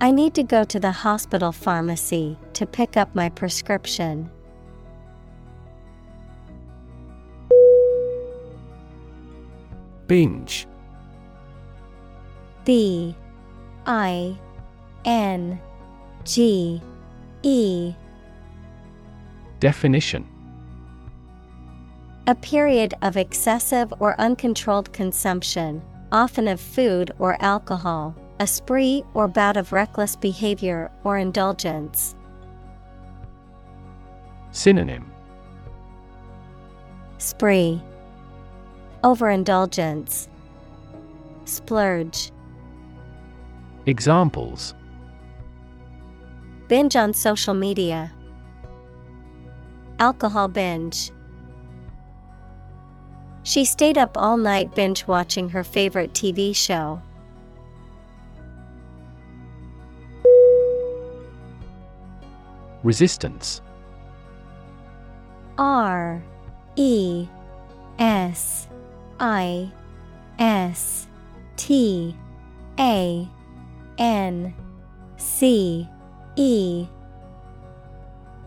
[0.00, 4.30] I need to go to the hospital pharmacy to pick up my prescription.
[10.06, 10.68] Binge
[12.64, 13.16] B
[13.84, 14.38] I
[15.04, 15.60] N
[16.22, 16.80] G
[17.42, 17.94] E
[19.58, 20.39] Definition
[22.30, 25.82] A period of excessive or uncontrolled consumption,
[26.12, 32.14] often of food or alcohol, a spree or bout of reckless behavior or indulgence.
[34.52, 35.10] Synonym
[37.18, 37.82] Spree,
[39.02, 40.28] Overindulgence,
[41.46, 42.30] Splurge.
[43.86, 44.76] Examples
[46.68, 48.12] Binge on social media.
[49.98, 51.10] Alcohol binge.
[53.42, 57.00] She stayed up all night binge watching her favorite TV show.
[62.82, 63.60] Resistance.
[65.58, 66.22] R
[66.76, 67.28] E
[67.98, 68.68] S
[69.18, 69.70] I
[70.38, 71.06] S
[71.56, 72.16] T
[72.78, 73.28] A
[73.98, 74.54] N
[75.18, 75.88] C
[76.36, 76.86] E.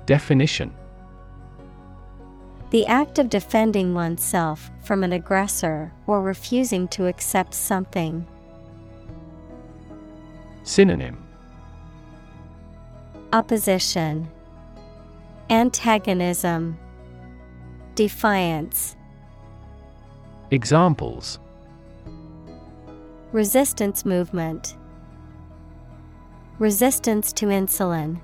[0.05, 0.73] Definition
[2.73, 8.25] The act of defending oneself from an aggressor or refusing to accept something.
[10.63, 11.23] Synonym.
[13.31, 14.27] Opposition,
[15.51, 16.79] Antagonism,
[17.93, 18.95] Defiance,
[20.49, 21.37] Examples.
[23.31, 24.75] Resistance movement,
[26.57, 28.19] Resistance to insulin.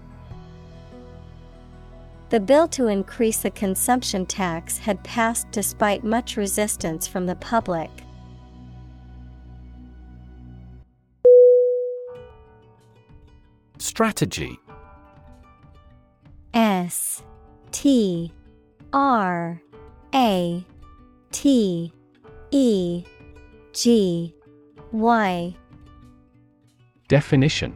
[2.29, 7.89] The bill to increase the consumption tax had passed despite much resistance from the public.
[13.79, 14.59] Strategy.
[16.53, 17.23] S
[17.71, 18.31] T
[18.93, 19.59] R
[20.13, 20.65] A
[21.31, 21.93] T
[22.51, 23.03] E
[23.73, 24.35] G
[24.91, 25.55] Y.
[27.07, 27.75] Definition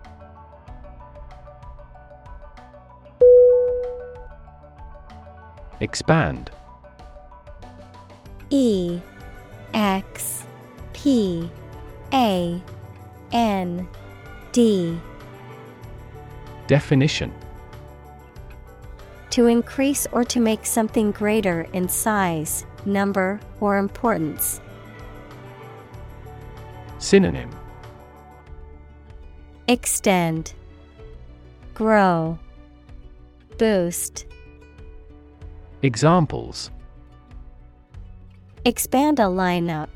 [5.81, 6.51] Expand.
[8.51, 8.99] E
[9.73, 10.45] X
[10.93, 11.49] P
[12.13, 12.61] A
[13.31, 13.87] N
[14.51, 14.99] D.
[16.67, 17.33] Definition.
[19.31, 24.61] To increase or to make something greater in size, number, or importance.
[26.99, 27.49] Synonym.
[29.67, 30.53] Extend,
[31.73, 32.37] Grow,
[33.57, 34.25] Boost.
[35.83, 36.69] Examples
[38.65, 39.89] Expand a lineup.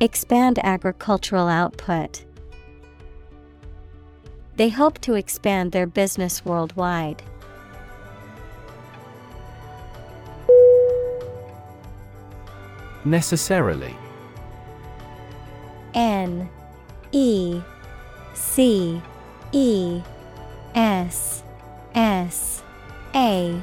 [0.00, 2.24] Expand agricultural output.
[4.56, 7.22] They hope to expand their business worldwide.
[13.04, 13.94] Necessarily
[15.92, 16.48] N
[17.10, 17.60] E
[18.32, 19.02] C
[19.52, 20.00] E
[20.74, 21.42] S
[21.94, 22.62] S
[23.14, 23.62] A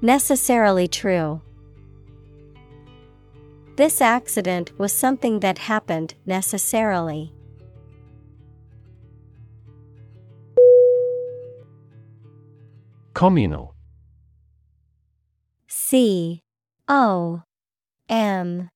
[0.00, 1.40] Necessarily true.
[3.76, 7.32] This accident was something that happened necessarily.
[13.12, 13.74] Communal
[15.66, 16.42] C
[16.88, 17.42] O
[18.08, 18.70] M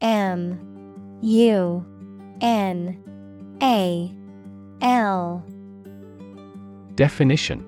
[0.00, 1.86] M U
[2.40, 4.14] N A
[4.82, 5.44] L
[6.94, 7.67] Definition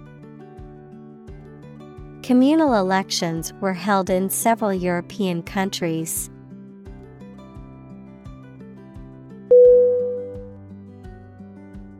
[2.23, 6.29] Communal elections were held in several European countries.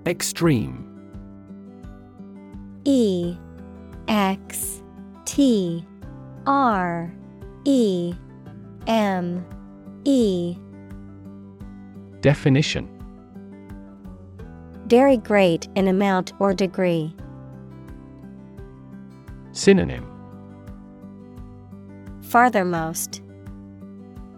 [0.06, 0.88] Extreme
[2.86, 3.36] E
[4.08, 4.84] X
[5.26, 5.86] T
[6.46, 7.12] R
[7.66, 8.14] E
[8.88, 9.46] M
[10.04, 10.56] E
[12.22, 12.88] Definition
[14.86, 17.16] Very great in amount or degree.
[19.52, 20.11] Synonym
[22.32, 23.22] Farthermost,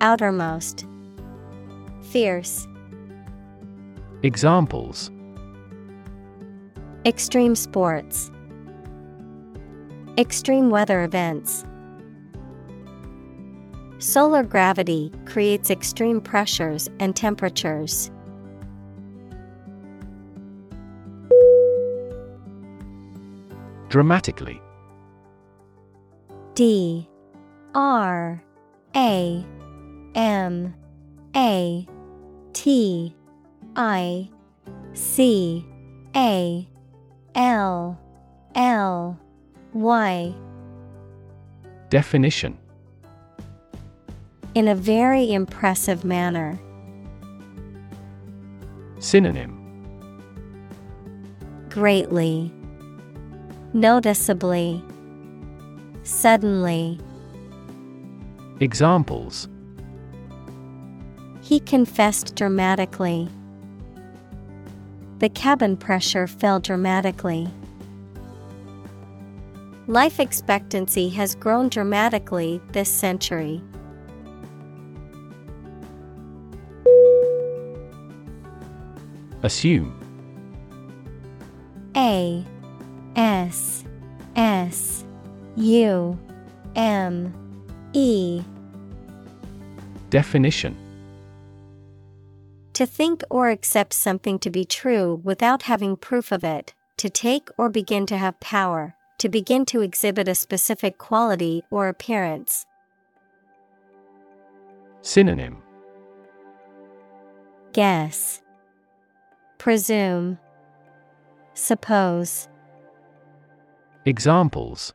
[0.02, 0.88] Outermost,
[2.02, 2.68] Fierce.
[4.24, 5.12] Examples
[7.06, 8.32] Extreme sports,
[10.18, 11.66] Extreme weather events.
[14.00, 18.10] Solar gravity creates extreme pressures and temperatures.
[23.90, 24.60] Dramatically
[26.56, 27.08] D
[27.76, 28.44] R
[28.96, 29.46] A
[30.16, 30.74] M
[31.36, 31.88] A
[32.54, 33.16] T
[33.76, 34.30] I
[34.94, 35.66] C
[36.16, 36.68] A
[37.36, 38.00] L
[38.56, 39.20] L
[39.74, 40.36] Y.
[41.90, 42.58] Definition.
[44.56, 46.60] In a very impressive manner.
[49.00, 49.60] Synonym.
[51.70, 52.54] Greatly,
[53.74, 54.84] Noticeably,
[56.04, 57.00] Suddenly.
[58.60, 59.50] Examples
[61.42, 63.28] He confessed dramatically.
[65.20, 67.48] The cabin pressure fell dramatically.
[69.88, 73.62] Life expectancy has grown dramatically this century.
[79.42, 80.00] Assume
[81.98, 82.46] A
[83.16, 83.84] S
[84.36, 85.04] S
[85.58, 86.18] U
[86.76, 87.43] M
[87.94, 88.44] E.
[90.10, 90.76] Definition.
[92.74, 97.50] To think or accept something to be true without having proof of it, to take
[97.58, 102.66] or begin to have power, to begin to exhibit a specific quality or appearance.
[105.02, 105.62] Synonym.
[107.74, 108.42] Guess,
[109.60, 110.40] Presume,
[111.54, 112.48] Suppose.
[114.06, 114.94] Examples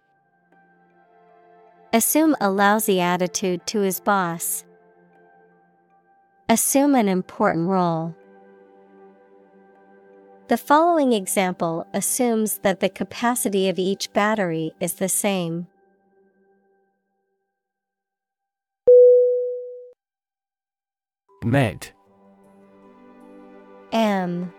[1.92, 4.64] Assume a lousy attitude to his boss.
[6.50, 8.14] Assume an important role.
[10.48, 15.66] The following example assumes that the capacity of each battery is the same.
[21.42, 21.90] Med.
[23.92, 24.52] M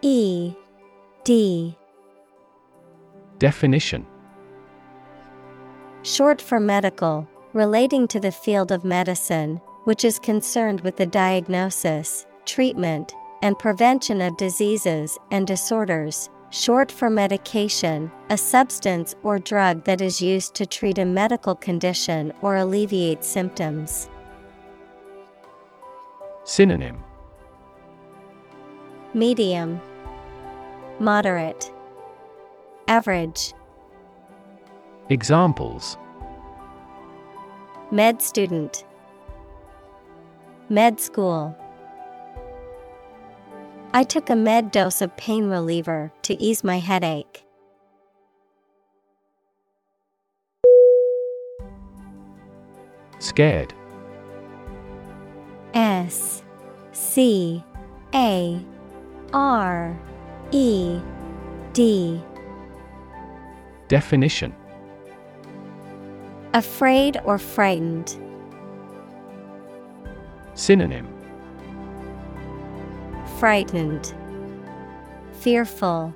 [0.00, 0.54] E
[1.24, 1.76] D
[3.38, 4.06] Definition
[6.02, 12.26] Short for medical, relating to the field of medicine, which is concerned with the diagnosis,
[12.46, 13.12] treatment,
[13.42, 16.30] and prevention of diseases and disorders.
[16.48, 22.32] Short for medication, a substance or drug that is used to treat a medical condition
[22.40, 24.08] or alleviate symptoms.
[26.44, 27.04] Synonym
[29.12, 29.80] Medium,
[30.98, 31.70] Moderate,
[32.88, 33.52] Average.
[35.10, 35.98] Examples.
[37.90, 38.86] Med student,
[40.68, 41.52] Med school.
[43.92, 47.42] I took a med dose of pain reliever to ease my headache.
[53.18, 53.74] Scared.
[55.74, 56.44] S.
[56.92, 57.64] C.
[58.14, 58.60] A.
[59.32, 59.98] R.
[60.52, 61.00] E.
[61.72, 62.20] D.
[63.88, 64.54] Definition
[66.52, 68.18] Afraid or frightened.
[70.54, 71.06] Synonym
[73.38, 74.12] Frightened,
[75.32, 76.14] Fearful,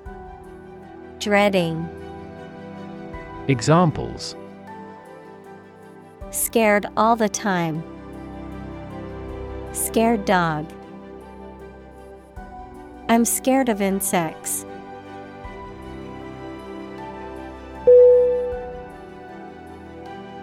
[1.19, 1.87] Dreading,
[3.47, 4.35] Examples
[6.31, 7.81] Scared all the time.
[9.71, 10.69] Scared dog.
[13.07, 14.65] I'm scared of insects.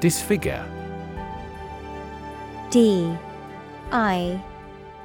[0.02, 0.66] Disfigure.
[2.70, 3.16] D
[3.92, 4.42] I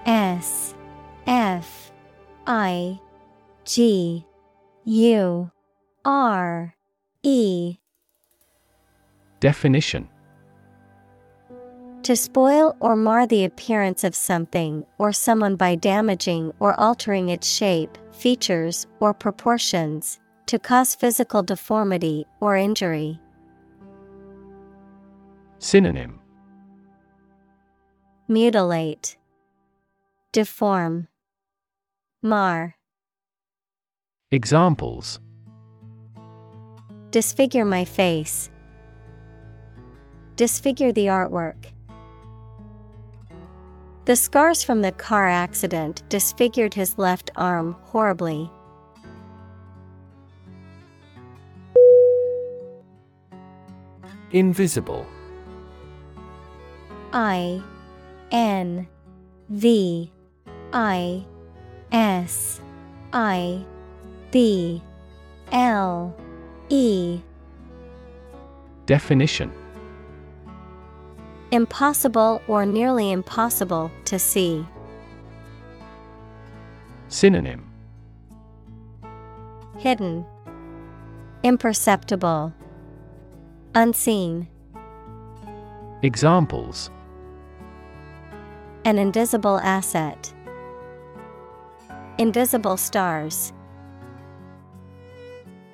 [0.08, 0.74] S
[1.28, 1.92] F
[2.48, 3.00] I
[3.64, 4.26] G
[4.86, 5.52] U
[6.04, 6.74] R
[7.22, 7.78] E
[9.40, 10.10] Definition
[12.02, 17.48] To spoil or mar the appearance of something or someone by damaging or altering its
[17.48, 23.20] shape, features, or proportions, to cause physical deformity or injury.
[25.60, 26.20] Synonym
[28.28, 29.18] Mutilate,
[30.32, 31.08] Deform,
[32.22, 32.76] Mar,
[34.32, 35.20] Examples
[37.10, 38.52] Disfigure my face.
[40.36, 41.72] Disfigure the artwork.
[44.06, 48.52] The scars from the car accident disfigured his left arm horribly.
[54.32, 55.08] Invisible.
[57.14, 57.62] I
[58.32, 58.88] N
[59.50, 60.12] V
[60.74, 61.26] I
[61.92, 62.62] S
[63.14, 63.66] I
[64.32, 64.82] B
[65.52, 66.16] L
[66.70, 67.22] E
[68.86, 69.52] Definition.
[71.52, 74.66] Impossible or nearly impossible to see.
[77.10, 77.70] Synonym.
[79.78, 80.26] Hidden,
[81.44, 82.54] Imperceptible,
[83.76, 84.48] Unseen.
[86.02, 86.90] Examples
[88.88, 90.34] An invisible asset.
[92.18, 93.52] Invisible stars.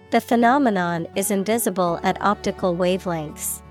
[0.10, 3.62] The phenomenon is invisible at optical wavelengths.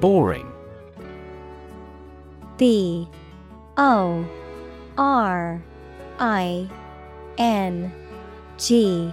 [0.00, 0.50] Boring.
[2.56, 3.06] B
[3.76, 4.26] O
[4.96, 5.62] R
[6.18, 6.70] I
[7.36, 7.92] N
[8.56, 9.12] G.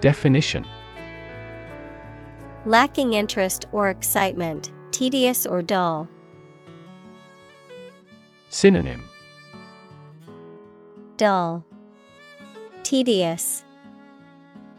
[0.00, 0.64] Definition
[2.66, 6.08] Lacking interest or excitement, tedious or dull.
[8.48, 9.04] Synonym
[11.16, 11.64] Dull,
[12.82, 13.62] Tedious,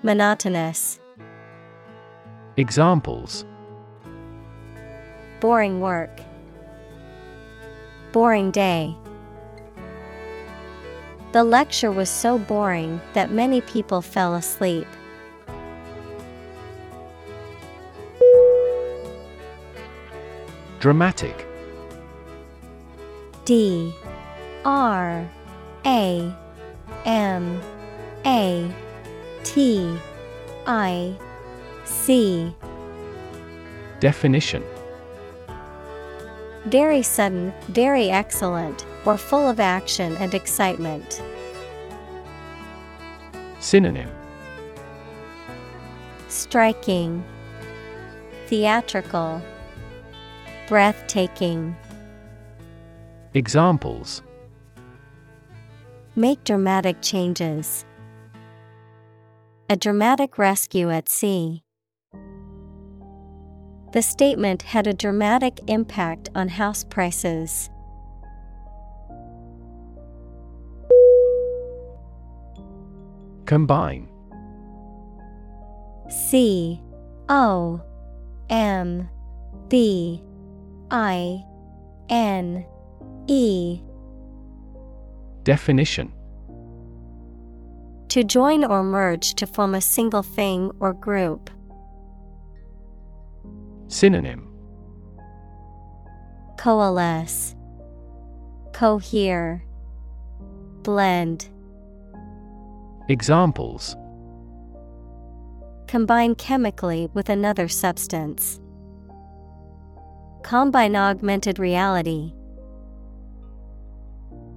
[0.03, 0.99] Monotonous.
[2.57, 3.45] Examples
[5.39, 6.19] Boring work.
[8.11, 8.93] Boring day.
[11.31, 14.87] The lecture was so boring that many people fell asleep.
[20.79, 21.47] Dramatic.
[23.45, 23.93] D
[24.63, 25.27] R
[25.85, 26.33] A
[27.05, 27.61] M
[28.25, 28.71] A
[29.43, 29.97] T
[30.67, 31.15] I
[31.85, 32.53] C.
[33.99, 34.63] Definition.
[36.65, 41.23] Very sudden, very excellent, or full of action and excitement.
[43.59, 44.09] Synonym.
[46.27, 47.23] Striking,
[48.47, 49.41] Theatrical,
[50.67, 51.77] Breathtaking.
[53.33, 54.21] Examples
[56.17, 57.85] Make dramatic changes.
[59.69, 61.63] A dramatic rescue at sea.
[63.93, 67.69] The statement had a dramatic impact on house prices.
[73.45, 74.09] Combine
[76.09, 76.81] C
[77.29, 77.81] O
[78.49, 79.09] M
[79.69, 80.21] B
[80.91, 81.43] I
[82.09, 82.65] N
[83.27, 83.81] E
[85.43, 86.13] Definition
[88.09, 91.49] To join or merge to form a single thing or group.
[93.87, 94.47] Synonym
[96.57, 97.55] Coalesce,
[98.73, 99.63] Cohere,
[100.81, 101.49] Blend.
[103.09, 103.95] Examples
[105.87, 108.59] Combine chemically with another substance.
[110.47, 112.31] Combine augmented reality.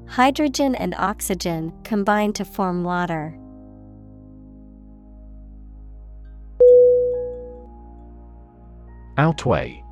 [0.07, 3.37] Hydrogen and oxygen combine to form water.
[9.19, 9.83] Outweigh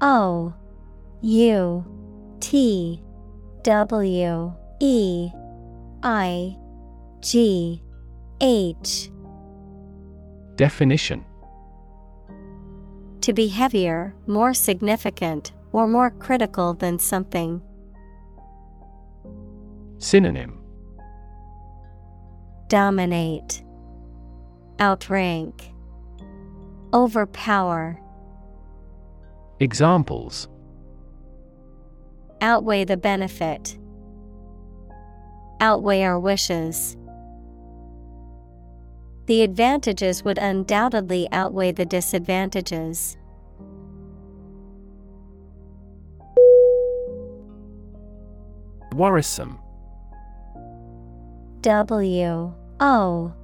[0.00, 0.52] O
[1.20, 1.84] U
[2.40, 3.00] T
[3.62, 5.30] W E
[6.02, 6.56] I
[7.20, 7.80] G
[8.40, 9.08] H
[10.56, 11.24] Definition
[13.22, 17.60] To be heavier, more significant, or more critical than something.
[19.98, 20.58] Synonym
[22.68, 23.62] Dominate,
[24.80, 25.72] Outrank,
[26.94, 28.00] Overpower.
[29.60, 30.48] Examples
[32.40, 33.76] Outweigh the benefit.
[35.60, 36.96] Outweigh our wishes.
[39.30, 43.16] The advantages would undoubtedly outweigh the disadvantages.
[48.92, 49.60] Worrisome.
[51.60, 53.34] W O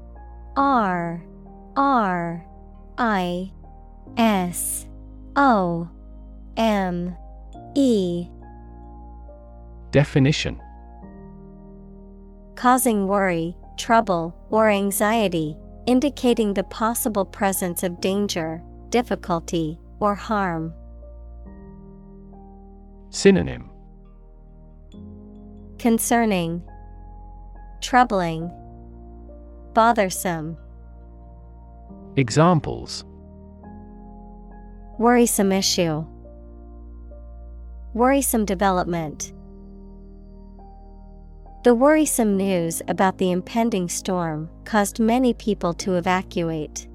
[0.57, 1.25] R
[1.77, 2.47] R
[2.99, 3.53] I
[4.17, 4.89] S
[5.37, 5.89] O
[6.57, 7.17] M
[7.77, 8.27] E.
[9.93, 10.61] Definition.
[12.57, 20.73] Causing worry, trouble, or anxiety, indicating the possible presence of danger, difficulty, or harm.
[23.11, 23.71] Synonym
[25.79, 26.63] Concerning,
[27.81, 28.51] Troubling,
[29.75, 30.57] Bothersome.
[32.17, 33.05] Examples
[34.99, 36.07] Worrisome issue.
[37.93, 39.33] Worrisome development.
[41.67, 46.87] The worrisome news about the impending storm caused many people to evacuate.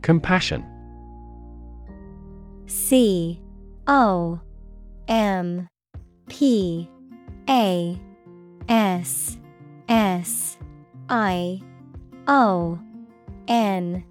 [0.00, 0.64] Compassion.
[2.64, 3.42] C
[3.86, 4.40] O
[5.06, 5.68] M
[6.30, 6.88] P
[7.46, 8.00] A
[8.70, 9.36] S
[9.86, 10.56] S
[11.10, 11.60] I
[12.26, 12.78] O
[13.48, 14.02] N.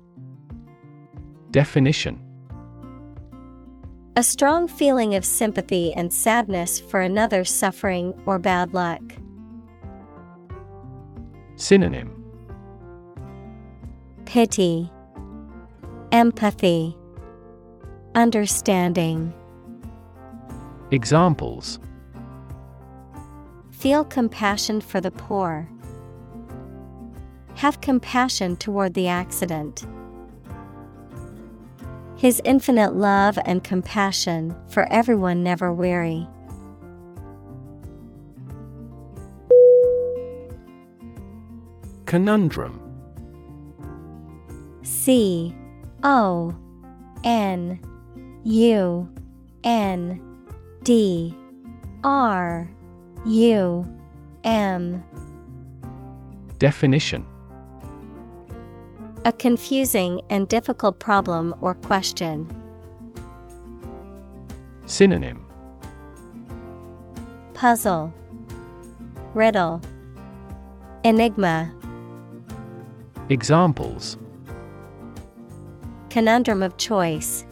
[1.50, 2.33] Definition
[4.16, 9.01] A strong feeling of sympathy and sadness for another's suffering or bad luck.
[11.56, 12.24] Synonym
[14.25, 14.92] Pity,
[16.11, 16.95] Empathy,
[18.14, 19.33] Understanding.
[20.92, 21.80] Examples
[23.72, 25.67] Feel compassion for the poor.
[27.56, 29.88] Have compassion toward the accident.
[32.24, 36.26] His infinite love and compassion for everyone never weary.
[42.06, 42.80] Conundrum.
[44.84, 45.53] C
[46.03, 46.56] O
[47.26, 47.77] N
[48.45, 49.10] U
[49.66, 50.45] N
[50.84, 51.35] D
[52.06, 52.72] R
[53.26, 53.85] U
[54.45, 55.03] M.
[56.58, 57.26] Definition
[59.26, 62.45] A confusing and difficult problem or question.
[64.85, 65.45] Synonym
[67.53, 68.14] Puzzle,
[69.34, 69.80] Riddle,
[71.06, 71.74] Enigma,
[73.30, 74.18] Examples
[76.10, 77.45] Conundrum of choice.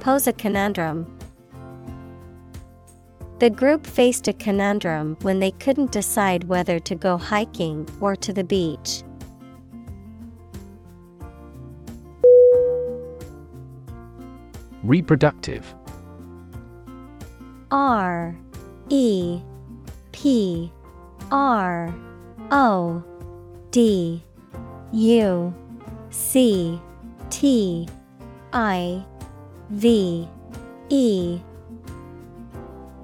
[0.00, 1.06] Pose a conundrum.
[3.38, 8.32] The group faced a conundrum when they couldn't decide whether to go hiking or to
[8.32, 9.04] the beach.
[14.84, 15.74] Reproductive.
[17.70, 18.36] R
[18.90, 19.40] E
[20.12, 20.70] P
[21.30, 21.94] R
[22.50, 23.02] O
[23.70, 24.22] D
[24.92, 25.54] U
[26.10, 26.78] C
[27.30, 27.88] T
[28.52, 29.02] I
[29.70, 30.28] V
[30.90, 31.40] E.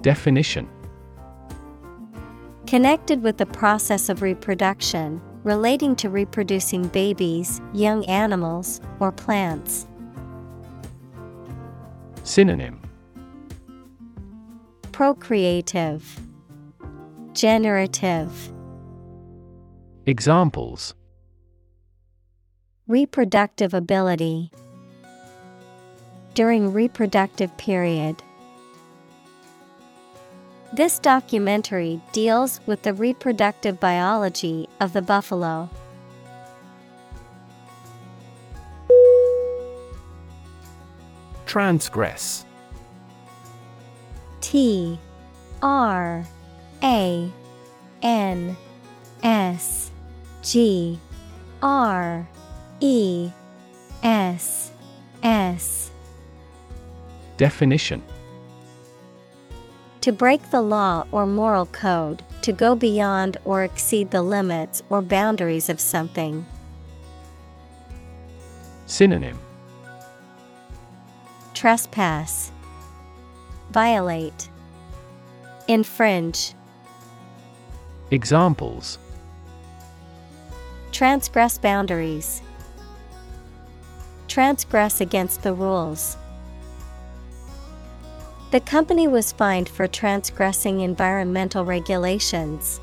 [0.03, 0.69] Definition.
[2.67, 9.87] Connected with the process of reproduction, relating to reproducing babies, young animals, or plants.
[12.31, 12.81] Synonym
[14.93, 16.21] Procreative,
[17.33, 18.53] Generative,
[20.07, 20.95] Examples
[22.87, 24.53] Reproductive ability.
[26.35, 28.23] During reproductive period.
[30.73, 35.69] This documentary deals with the reproductive biology of the buffalo.
[41.51, 42.45] Transgress.
[44.41, 45.01] T
[45.61, 46.25] R
[46.81, 47.33] A
[48.03, 48.57] N
[49.25, 49.91] S
[50.45, 50.97] G
[51.61, 52.29] R
[52.79, 53.33] E
[54.05, 54.71] S
[55.25, 55.91] S.
[57.37, 58.01] Definition.
[60.03, 65.03] To break the law or moral code, to go beyond or exceed the limits or
[65.03, 66.47] boundaries of something.
[68.87, 69.41] Synonym
[71.61, 72.53] Trespass,
[73.71, 74.49] Violate,
[75.69, 76.55] Infringe.
[78.11, 78.99] Examples
[80.91, 82.41] Transgress boundaries.
[84.27, 86.17] Transgress against the rules.
[88.53, 92.81] The company was fined for transgressing environmental regulations.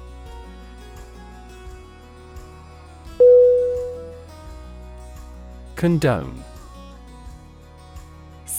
[5.75, 6.43] Condone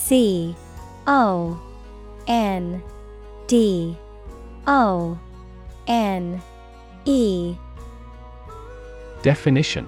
[0.09, 0.57] C
[1.07, 1.61] O
[2.27, 2.83] N
[3.47, 3.95] D
[4.67, 5.19] O
[5.87, 6.41] N
[7.05, 7.55] E.
[9.20, 9.87] Definition.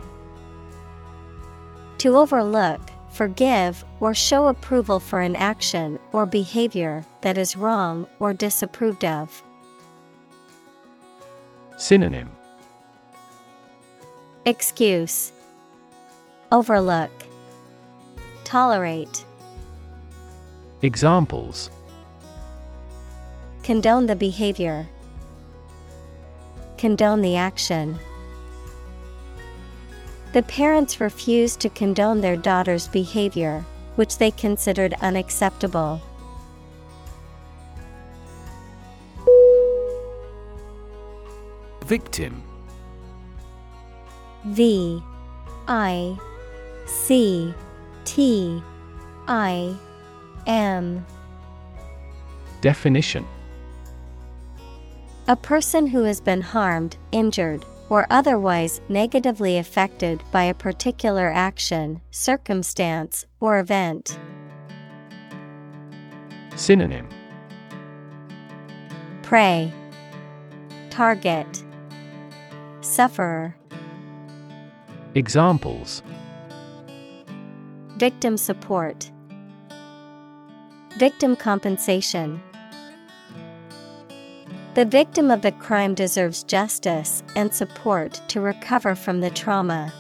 [1.97, 8.35] To overlook, forgive, or show approval for an action or behavior that is wrong or
[8.35, 9.43] disapproved of.
[11.79, 12.29] Synonym.
[14.45, 15.33] Excuse.
[16.53, 17.11] Overlook.
[18.45, 19.25] Tolerate
[20.83, 21.71] Examples
[23.63, 24.89] Condone the behavior.
[26.79, 27.99] Condone the action.
[30.33, 33.63] The parents refused to condone their daughter's behavior,
[33.97, 36.01] which they considered unacceptable.
[41.85, 42.43] Victim
[44.47, 45.03] V
[45.69, 46.17] I
[46.87, 47.53] C
[48.07, 48.63] T
[49.29, 49.77] I
[50.47, 51.05] M.
[52.61, 53.27] Definition.
[55.29, 62.01] A person who has been harmed, injured, or otherwise negatively affected by a particular action,
[62.11, 64.19] circumstance, or event.
[66.57, 67.09] Synonym.
[69.23, 69.73] Prey,
[70.91, 71.65] Target,
[72.81, 73.57] Sufferer,
[75.15, 76.05] Examples.
[77.97, 79.11] Victim support,
[81.01, 82.43] Victim compensation.
[84.75, 89.95] The victim of the crime deserves justice and support to recover from the trauma.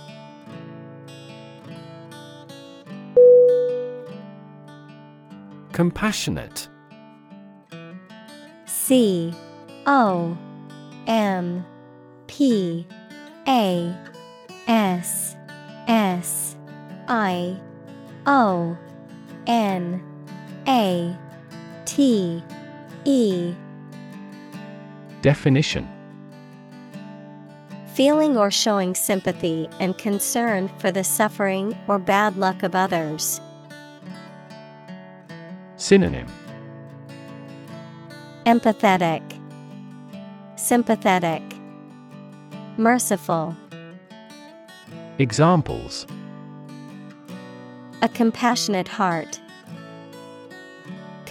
[5.72, 6.68] Compassionate
[8.66, 9.32] C
[9.86, 10.36] O
[11.06, 11.64] M
[12.26, 12.86] P
[13.48, 13.96] A
[14.68, 15.34] S
[15.88, 16.56] S
[17.08, 17.58] I
[18.26, 18.76] O
[19.46, 20.09] N
[20.70, 21.18] A
[21.84, 22.40] T
[23.04, 23.52] E
[25.20, 25.88] Definition
[27.94, 33.40] Feeling or showing sympathy and concern for the suffering or bad luck of others.
[35.74, 36.28] Synonym
[38.46, 39.22] Empathetic,
[40.54, 41.42] Sympathetic,
[42.76, 43.56] Merciful.
[45.18, 46.06] Examples
[48.02, 49.40] A compassionate heart.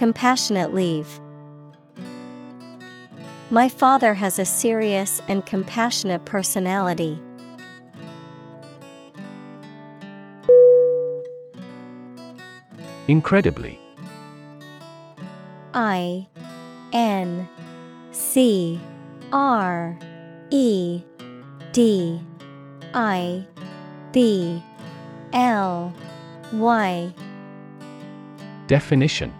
[0.00, 1.20] Compassionate leave.
[3.50, 7.20] My father has a serious and compassionate personality.
[13.08, 13.78] Incredibly
[15.74, 16.26] I
[16.94, 17.46] N
[18.10, 18.80] C
[19.34, 19.98] R
[20.48, 21.02] E
[21.72, 22.18] D
[22.94, 23.46] I
[24.12, 24.62] B
[25.34, 25.92] L
[26.54, 27.12] Y
[28.66, 29.39] Definition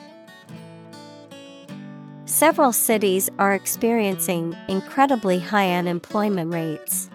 [2.31, 7.09] Several cities are experiencing incredibly high unemployment rates.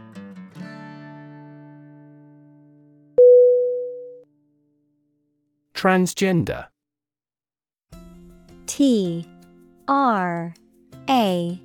[5.72, 6.66] Transgender.
[8.66, 9.26] T
[9.88, 10.54] R
[11.08, 11.62] A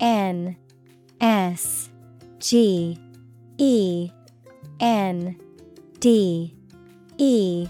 [0.00, 0.56] N
[1.20, 1.90] S
[2.38, 2.98] G
[3.58, 4.10] E
[4.80, 5.38] N
[6.00, 6.54] D
[7.18, 7.68] E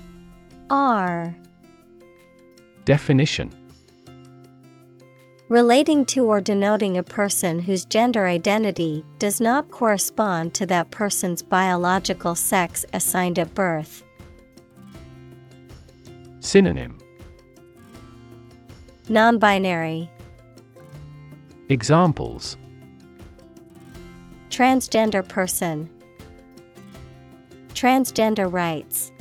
[0.71, 1.35] R.
[2.85, 3.53] Definition
[5.49, 11.43] Relating to or denoting a person whose gender identity does not correspond to that person's
[11.43, 14.05] biological sex assigned at birth.
[16.41, 16.99] Synonym
[19.09, 20.11] Non binary,
[21.71, 22.59] Examples
[24.51, 25.89] Transgender person,
[27.73, 29.13] Transgender rights.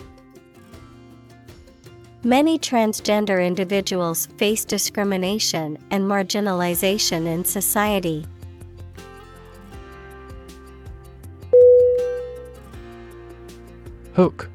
[2.27, 8.25] Many transgender individuals face discrimination and marginalization in society.
[14.11, 14.49] Hook.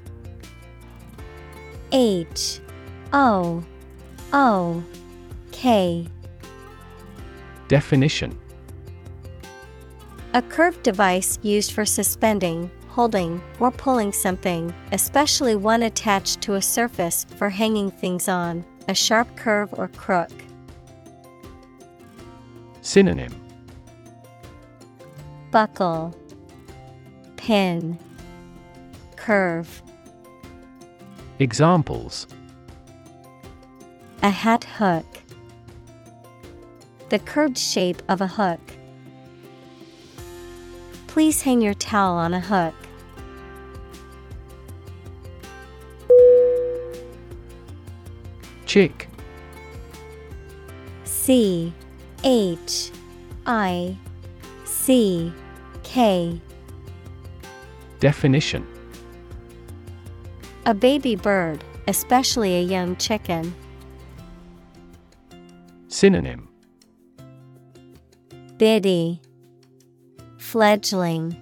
[1.92, 2.60] H.
[3.15, 3.65] O.
[4.34, 4.84] O.
[5.52, 6.07] K.
[7.68, 8.39] Definition.
[10.34, 16.62] A curved device used for suspending, holding, or pulling something, especially one attached to a
[16.62, 20.30] surface for hanging things on, a sharp curve or crook.
[22.82, 23.32] Synonym
[25.50, 26.14] Buckle,
[27.36, 27.98] Pin,
[29.16, 29.82] Curve.
[31.38, 32.26] Examples
[34.22, 35.06] A hat hook.
[37.08, 38.60] The curved shape of a hook.
[41.12, 42.73] Please hang your towel on a hook.
[48.65, 49.10] Chick.
[51.05, 51.70] C
[52.24, 52.91] H
[53.44, 53.94] I
[54.65, 55.31] C
[55.82, 56.41] K.
[58.00, 58.66] Definition.
[60.65, 63.55] A baby bird, especially a young chicken.
[65.89, 66.49] Synonym.
[68.57, 69.20] Biddy
[70.52, 71.34] Fledgling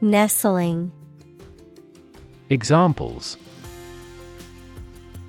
[0.00, 0.92] Nestling.
[2.48, 3.36] Examples.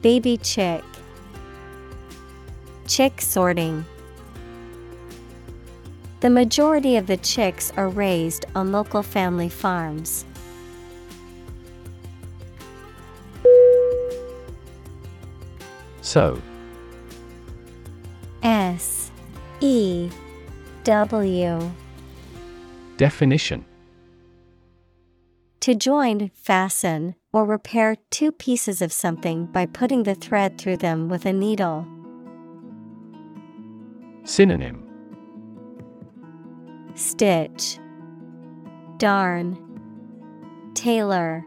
[0.03, 0.83] Baby chick
[2.88, 3.83] Chick sorting.
[6.19, 10.25] The majority of the chicks are raised on local family farms.
[16.01, 16.39] Sew
[18.43, 19.09] S
[19.59, 20.11] E
[20.83, 21.72] W
[23.00, 23.64] Definition
[25.61, 31.08] To join, fasten, or repair two pieces of something by putting the thread through them
[31.08, 31.88] with a needle.
[34.26, 34.84] Synonym
[36.95, 37.80] Stitch,
[38.98, 39.58] Darn,
[40.74, 41.45] Tailor.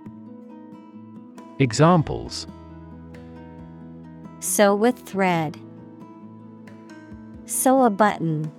[1.58, 2.46] Examples
[4.40, 5.58] Sew with thread.
[7.44, 8.50] Sew a button.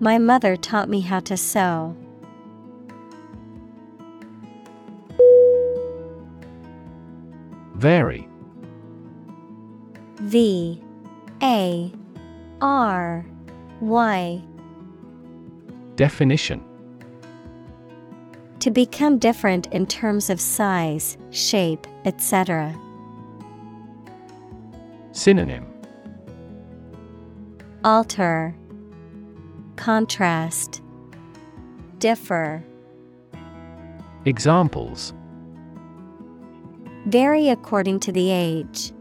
[0.00, 1.96] My mother taught me how to sew.
[7.74, 8.28] Vary
[10.20, 10.82] V.
[11.42, 11.92] A.
[12.60, 13.24] R.
[13.80, 14.42] Y.
[15.94, 16.64] Definition.
[18.60, 22.76] To become different in terms of size, shape, etc.
[25.12, 25.66] Synonym.
[27.84, 28.54] Alter,
[29.78, 30.82] Contrast,
[31.98, 32.64] Differ.
[34.24, 35.14] Examples
[37.06, 38.92] Vary according to the age.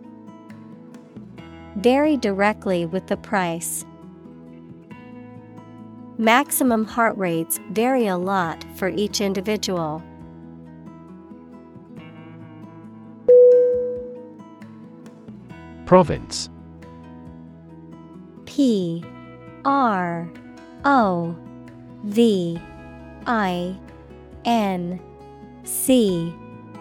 [1.77, 3.85] Vary directly with the price.
[6.19, 10.03] Maximum heart rates vary a lot for each individual.
[15.87, 16.51] Province
[18.45, 19.03] P
[19.65, 20.31] R
[20.85, 21.35] O
[22.03, 22.59] V
[23.25, 23.77] I
[24.45, 24.99] N
[25.63, 26.33] C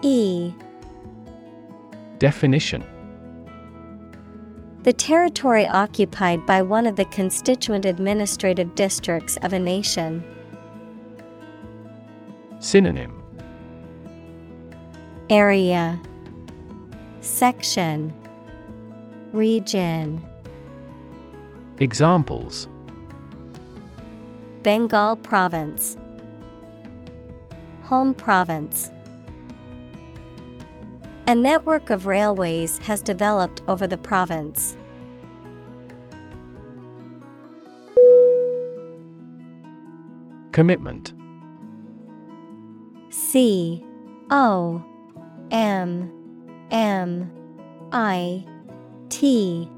[0.03, 0.53] E.
[2.19, 2.85] Definition.
[4.85, 10.23] The territory occupied by one of the constituent administrative districts of a nation.
[12.61, 13.21] Synonym.
[15.29, 16.01] Area.
[17.21, 18.15] Section.
[19.33, 20.25] Region.
[21.79, 22.69] Examples
[24.67, 25.97] Bengal Province.
[27.85, 28.91] Home Province.
[31.29, 34.77] A network of railways has developed over the province.
[40.51, 41.13] Commitment.
[43.11, 43.85] C
[44.33, 44.85] O
[45.53, 46.11] M
[46.73, 47.31] M
[47.93, 48.45] I
[49.11, 49.71] T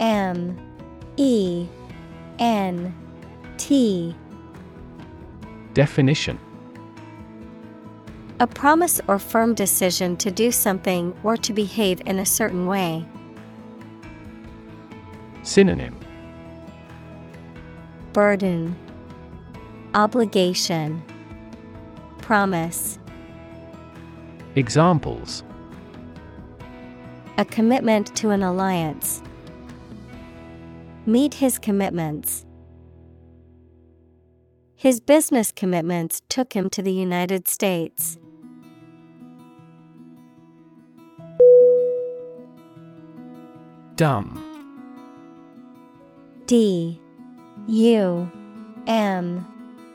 [0.00, 0.58] M
[1.16, 1.68] E
[2.40, 2.92] N
[3.58, 4.16] T
[5.74, 6.38] Definition
[8.38, 13.04] A promise or firm decision to do something or to behave in a certain way.
[15.42, 15.98] Synonym
[18.12, 18.76] Burden
[19.94, 21.02] Obligation
[22.18, 23.00] Promise
[24.54, 25.42] Examples
[27.36, 29.20] A commitment to an alliance.
[31.04, 32.46] Meet his commitments.
[34.84, 38.18] His business commitments took him to the United States.
[43.96, 44.28] Dumb.
[46.44, 47.00] D.
[47.66, 48.30] U.
[48.86, 49.46] M.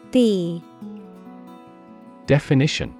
[0.09, 0.63] B.
[2.25, 2.95] Definition.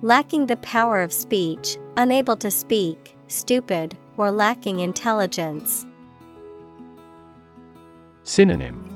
[0.00, 5.84] Lacking the power of speech, unable to speak, stupid, or lacking intelligence.
[8.22, 8.89] Synonym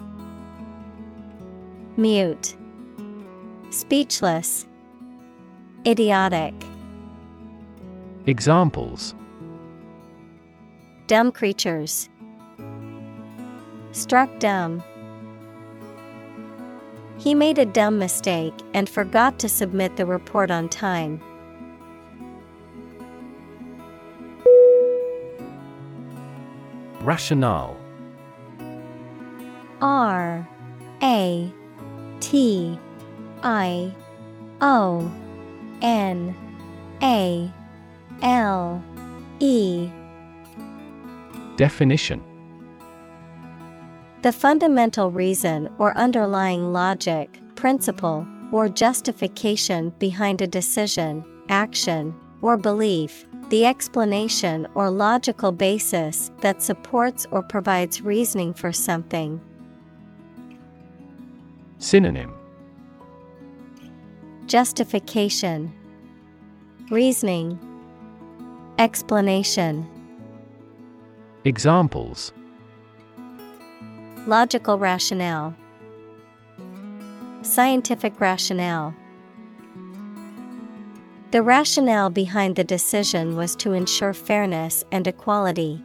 [1.97, 2.56] Mute,
[3.70, 4.66] Speechless,
[5.86, 6.55] Idiotic,
[8.26, 9.14] Examples
[11.06, 12.08] Dumb creatures.
[13.92, 14.82] Struck dumb.
[17.18, 21.20] He made a dumb mistake and forgot to submit the report on time.
[27.02, 27.76] Rationale
[29.82, 30.48] R
[31.02, 31.52] A
[32.25, 32.78] T
[33.43, 33.94] I
[34.62, 35.12] O
[35.83, 36.35] N
[37.03, 37.53] A
[38.23, 38.83] L
[39.41, 39.91] E
[41.57, 42.23] Definition
[44.23, 53.27] The fundamental reason or underlying logic, principle, or justification behind a decision, action, or belief,
[53.51, 59.43] the explanation or logical basis that supports or provides reasoning for something.
[61.84, 62.32] Synonym.
[64.46, 65.70] Justification,
[66.90, 67.58] Reasoning,
[68.78, 69.86] Explanation,
[71.44, 72.32] Examples.
[74.26, 75.54] Logical rationale,
[77.42, 78.94] Scientific rationale.
[81.32, 85.84] The rationale behind the decision was to ensure fairness and equality.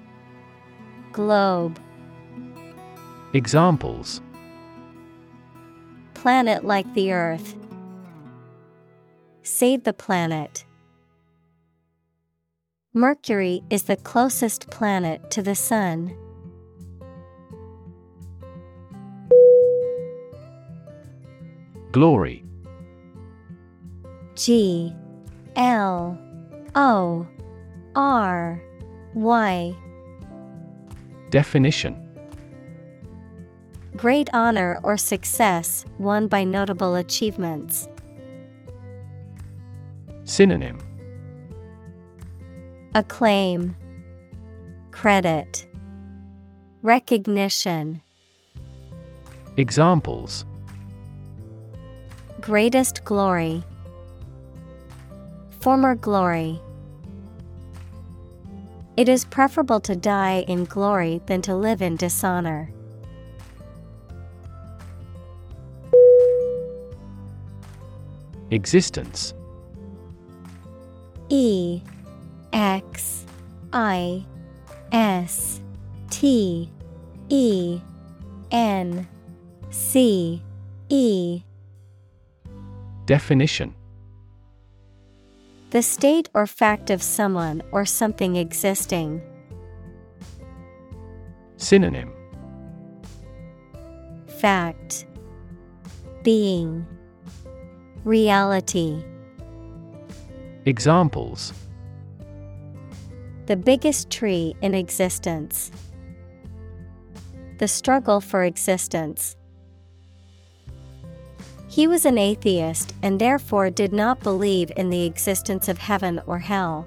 [1.11, 1.79] Globe,
[3.33, 4.21] Examples
[6.13, 7.55] Planet like the Earth.
[9.43, 10.65] Save the planet.
[12.93, 16.15] Mercury is the closest planet to the Sun.
[21.91, 22.43] Glory
[24.35, 24.93] G
[25.55, 26.17] L
[26.75, 27.27] O
[27.95, 28.61] R
[29.13, 29.75] Y.
[31.31, 31.95] Definition
[33.95, 37.87] Great honor or success won by notable achievements.
[40.25, 40.77] Synonym
[42.95, 43.77] Acclaim,
[44.91, 45.65] Credit,
[46.81, 48.01] Recognition.
[49.55, 50.43] Examples
[52.41, 53.63] Greatest glory.
[55.61, 56.59] Former glory.
[58.97, 62.71] It is preferable to die in glory than to live in dishonor.
[68.51, 69.33] Existence.
[71.29, 71.81] E
[72.51, 73.25] X
[73.71, 74.25] I
[74.91, 75.61] S
[76.09, 76.69] T
[77.29, 77.79] E
[78.51, 79.07] N
[79.69, 80.43] C
[80.89, 81.43] E.
[83.05, 83.73] Definition
[85.71, 89.21] The state or fact of someone or something existing.
[91.55, 92.11] Synonym
[94.27, 95.05] Fact
[96.23, 96.85] Being
[98.03, 99.01] Reality
[100.65, 101.53] Examples
[103.45, 105.71] The biggest tree in existence.
[107.59, 109.37] The struggle for existence.
[111.71, 116.37] He was an atheist and therefore did not believe in the existence of heaven or
[116.37, 116.85] hell.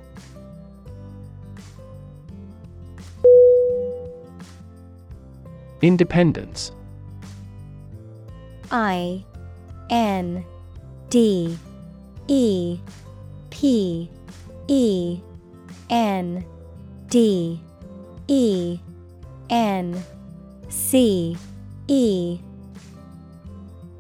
[5.81, 6.71] Independence
[8.71, 9.25] I
[9.89, 10.45] N
[11.09, 11.59] D
[12.29, 12.79] E
[13.49, 14.11] P
[14.69, 15.21] E
[15.89, 16.45] N
[17.09, 17.59] D
[18.29, 18.79] E
[19.49, 20.03] N
[20.69, 21.39] C
[21.89, 22.39] E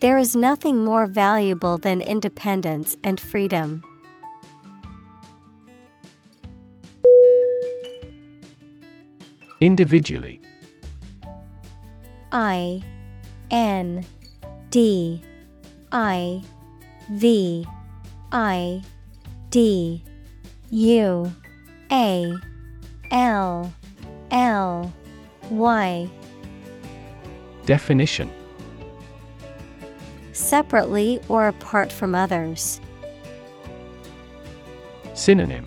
[0.00, 3.82] There is nothing more valuable than independence and freedom.
[9.60, 10.40] Individually.
[12.30, 12.80] I
[13.50, 14.04] N
[14.70, 15.20] D
[15.90, 16.44] I
[17.10, 17.66] V
[18.30, 18.82] I
[19.50, 20.04] D
[20.70, 21.32] U
[21.90, 22.34] A
[23.10, 23.72] L
[24.30, 24.92] L
[25.50, 26.10] Y.
[27.66, 28.37] Definition
[30.38, 32.80] Separately or apart from others.
[35.12, 35.66] Synonym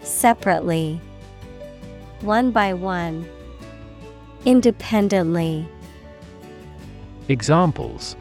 [0.00, 0.98] Separately.
[2.22, 3.28] One by one.
[4.46, 5.68] Independently.
[7.28, 8.16] Examples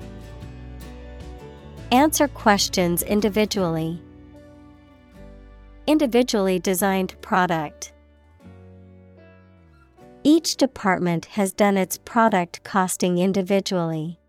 [1.94, 4.02] Answer questions individually.
[5.88, 7.94] Individually designed product.
[10.26, 14.20] Each department has done its product costing individually.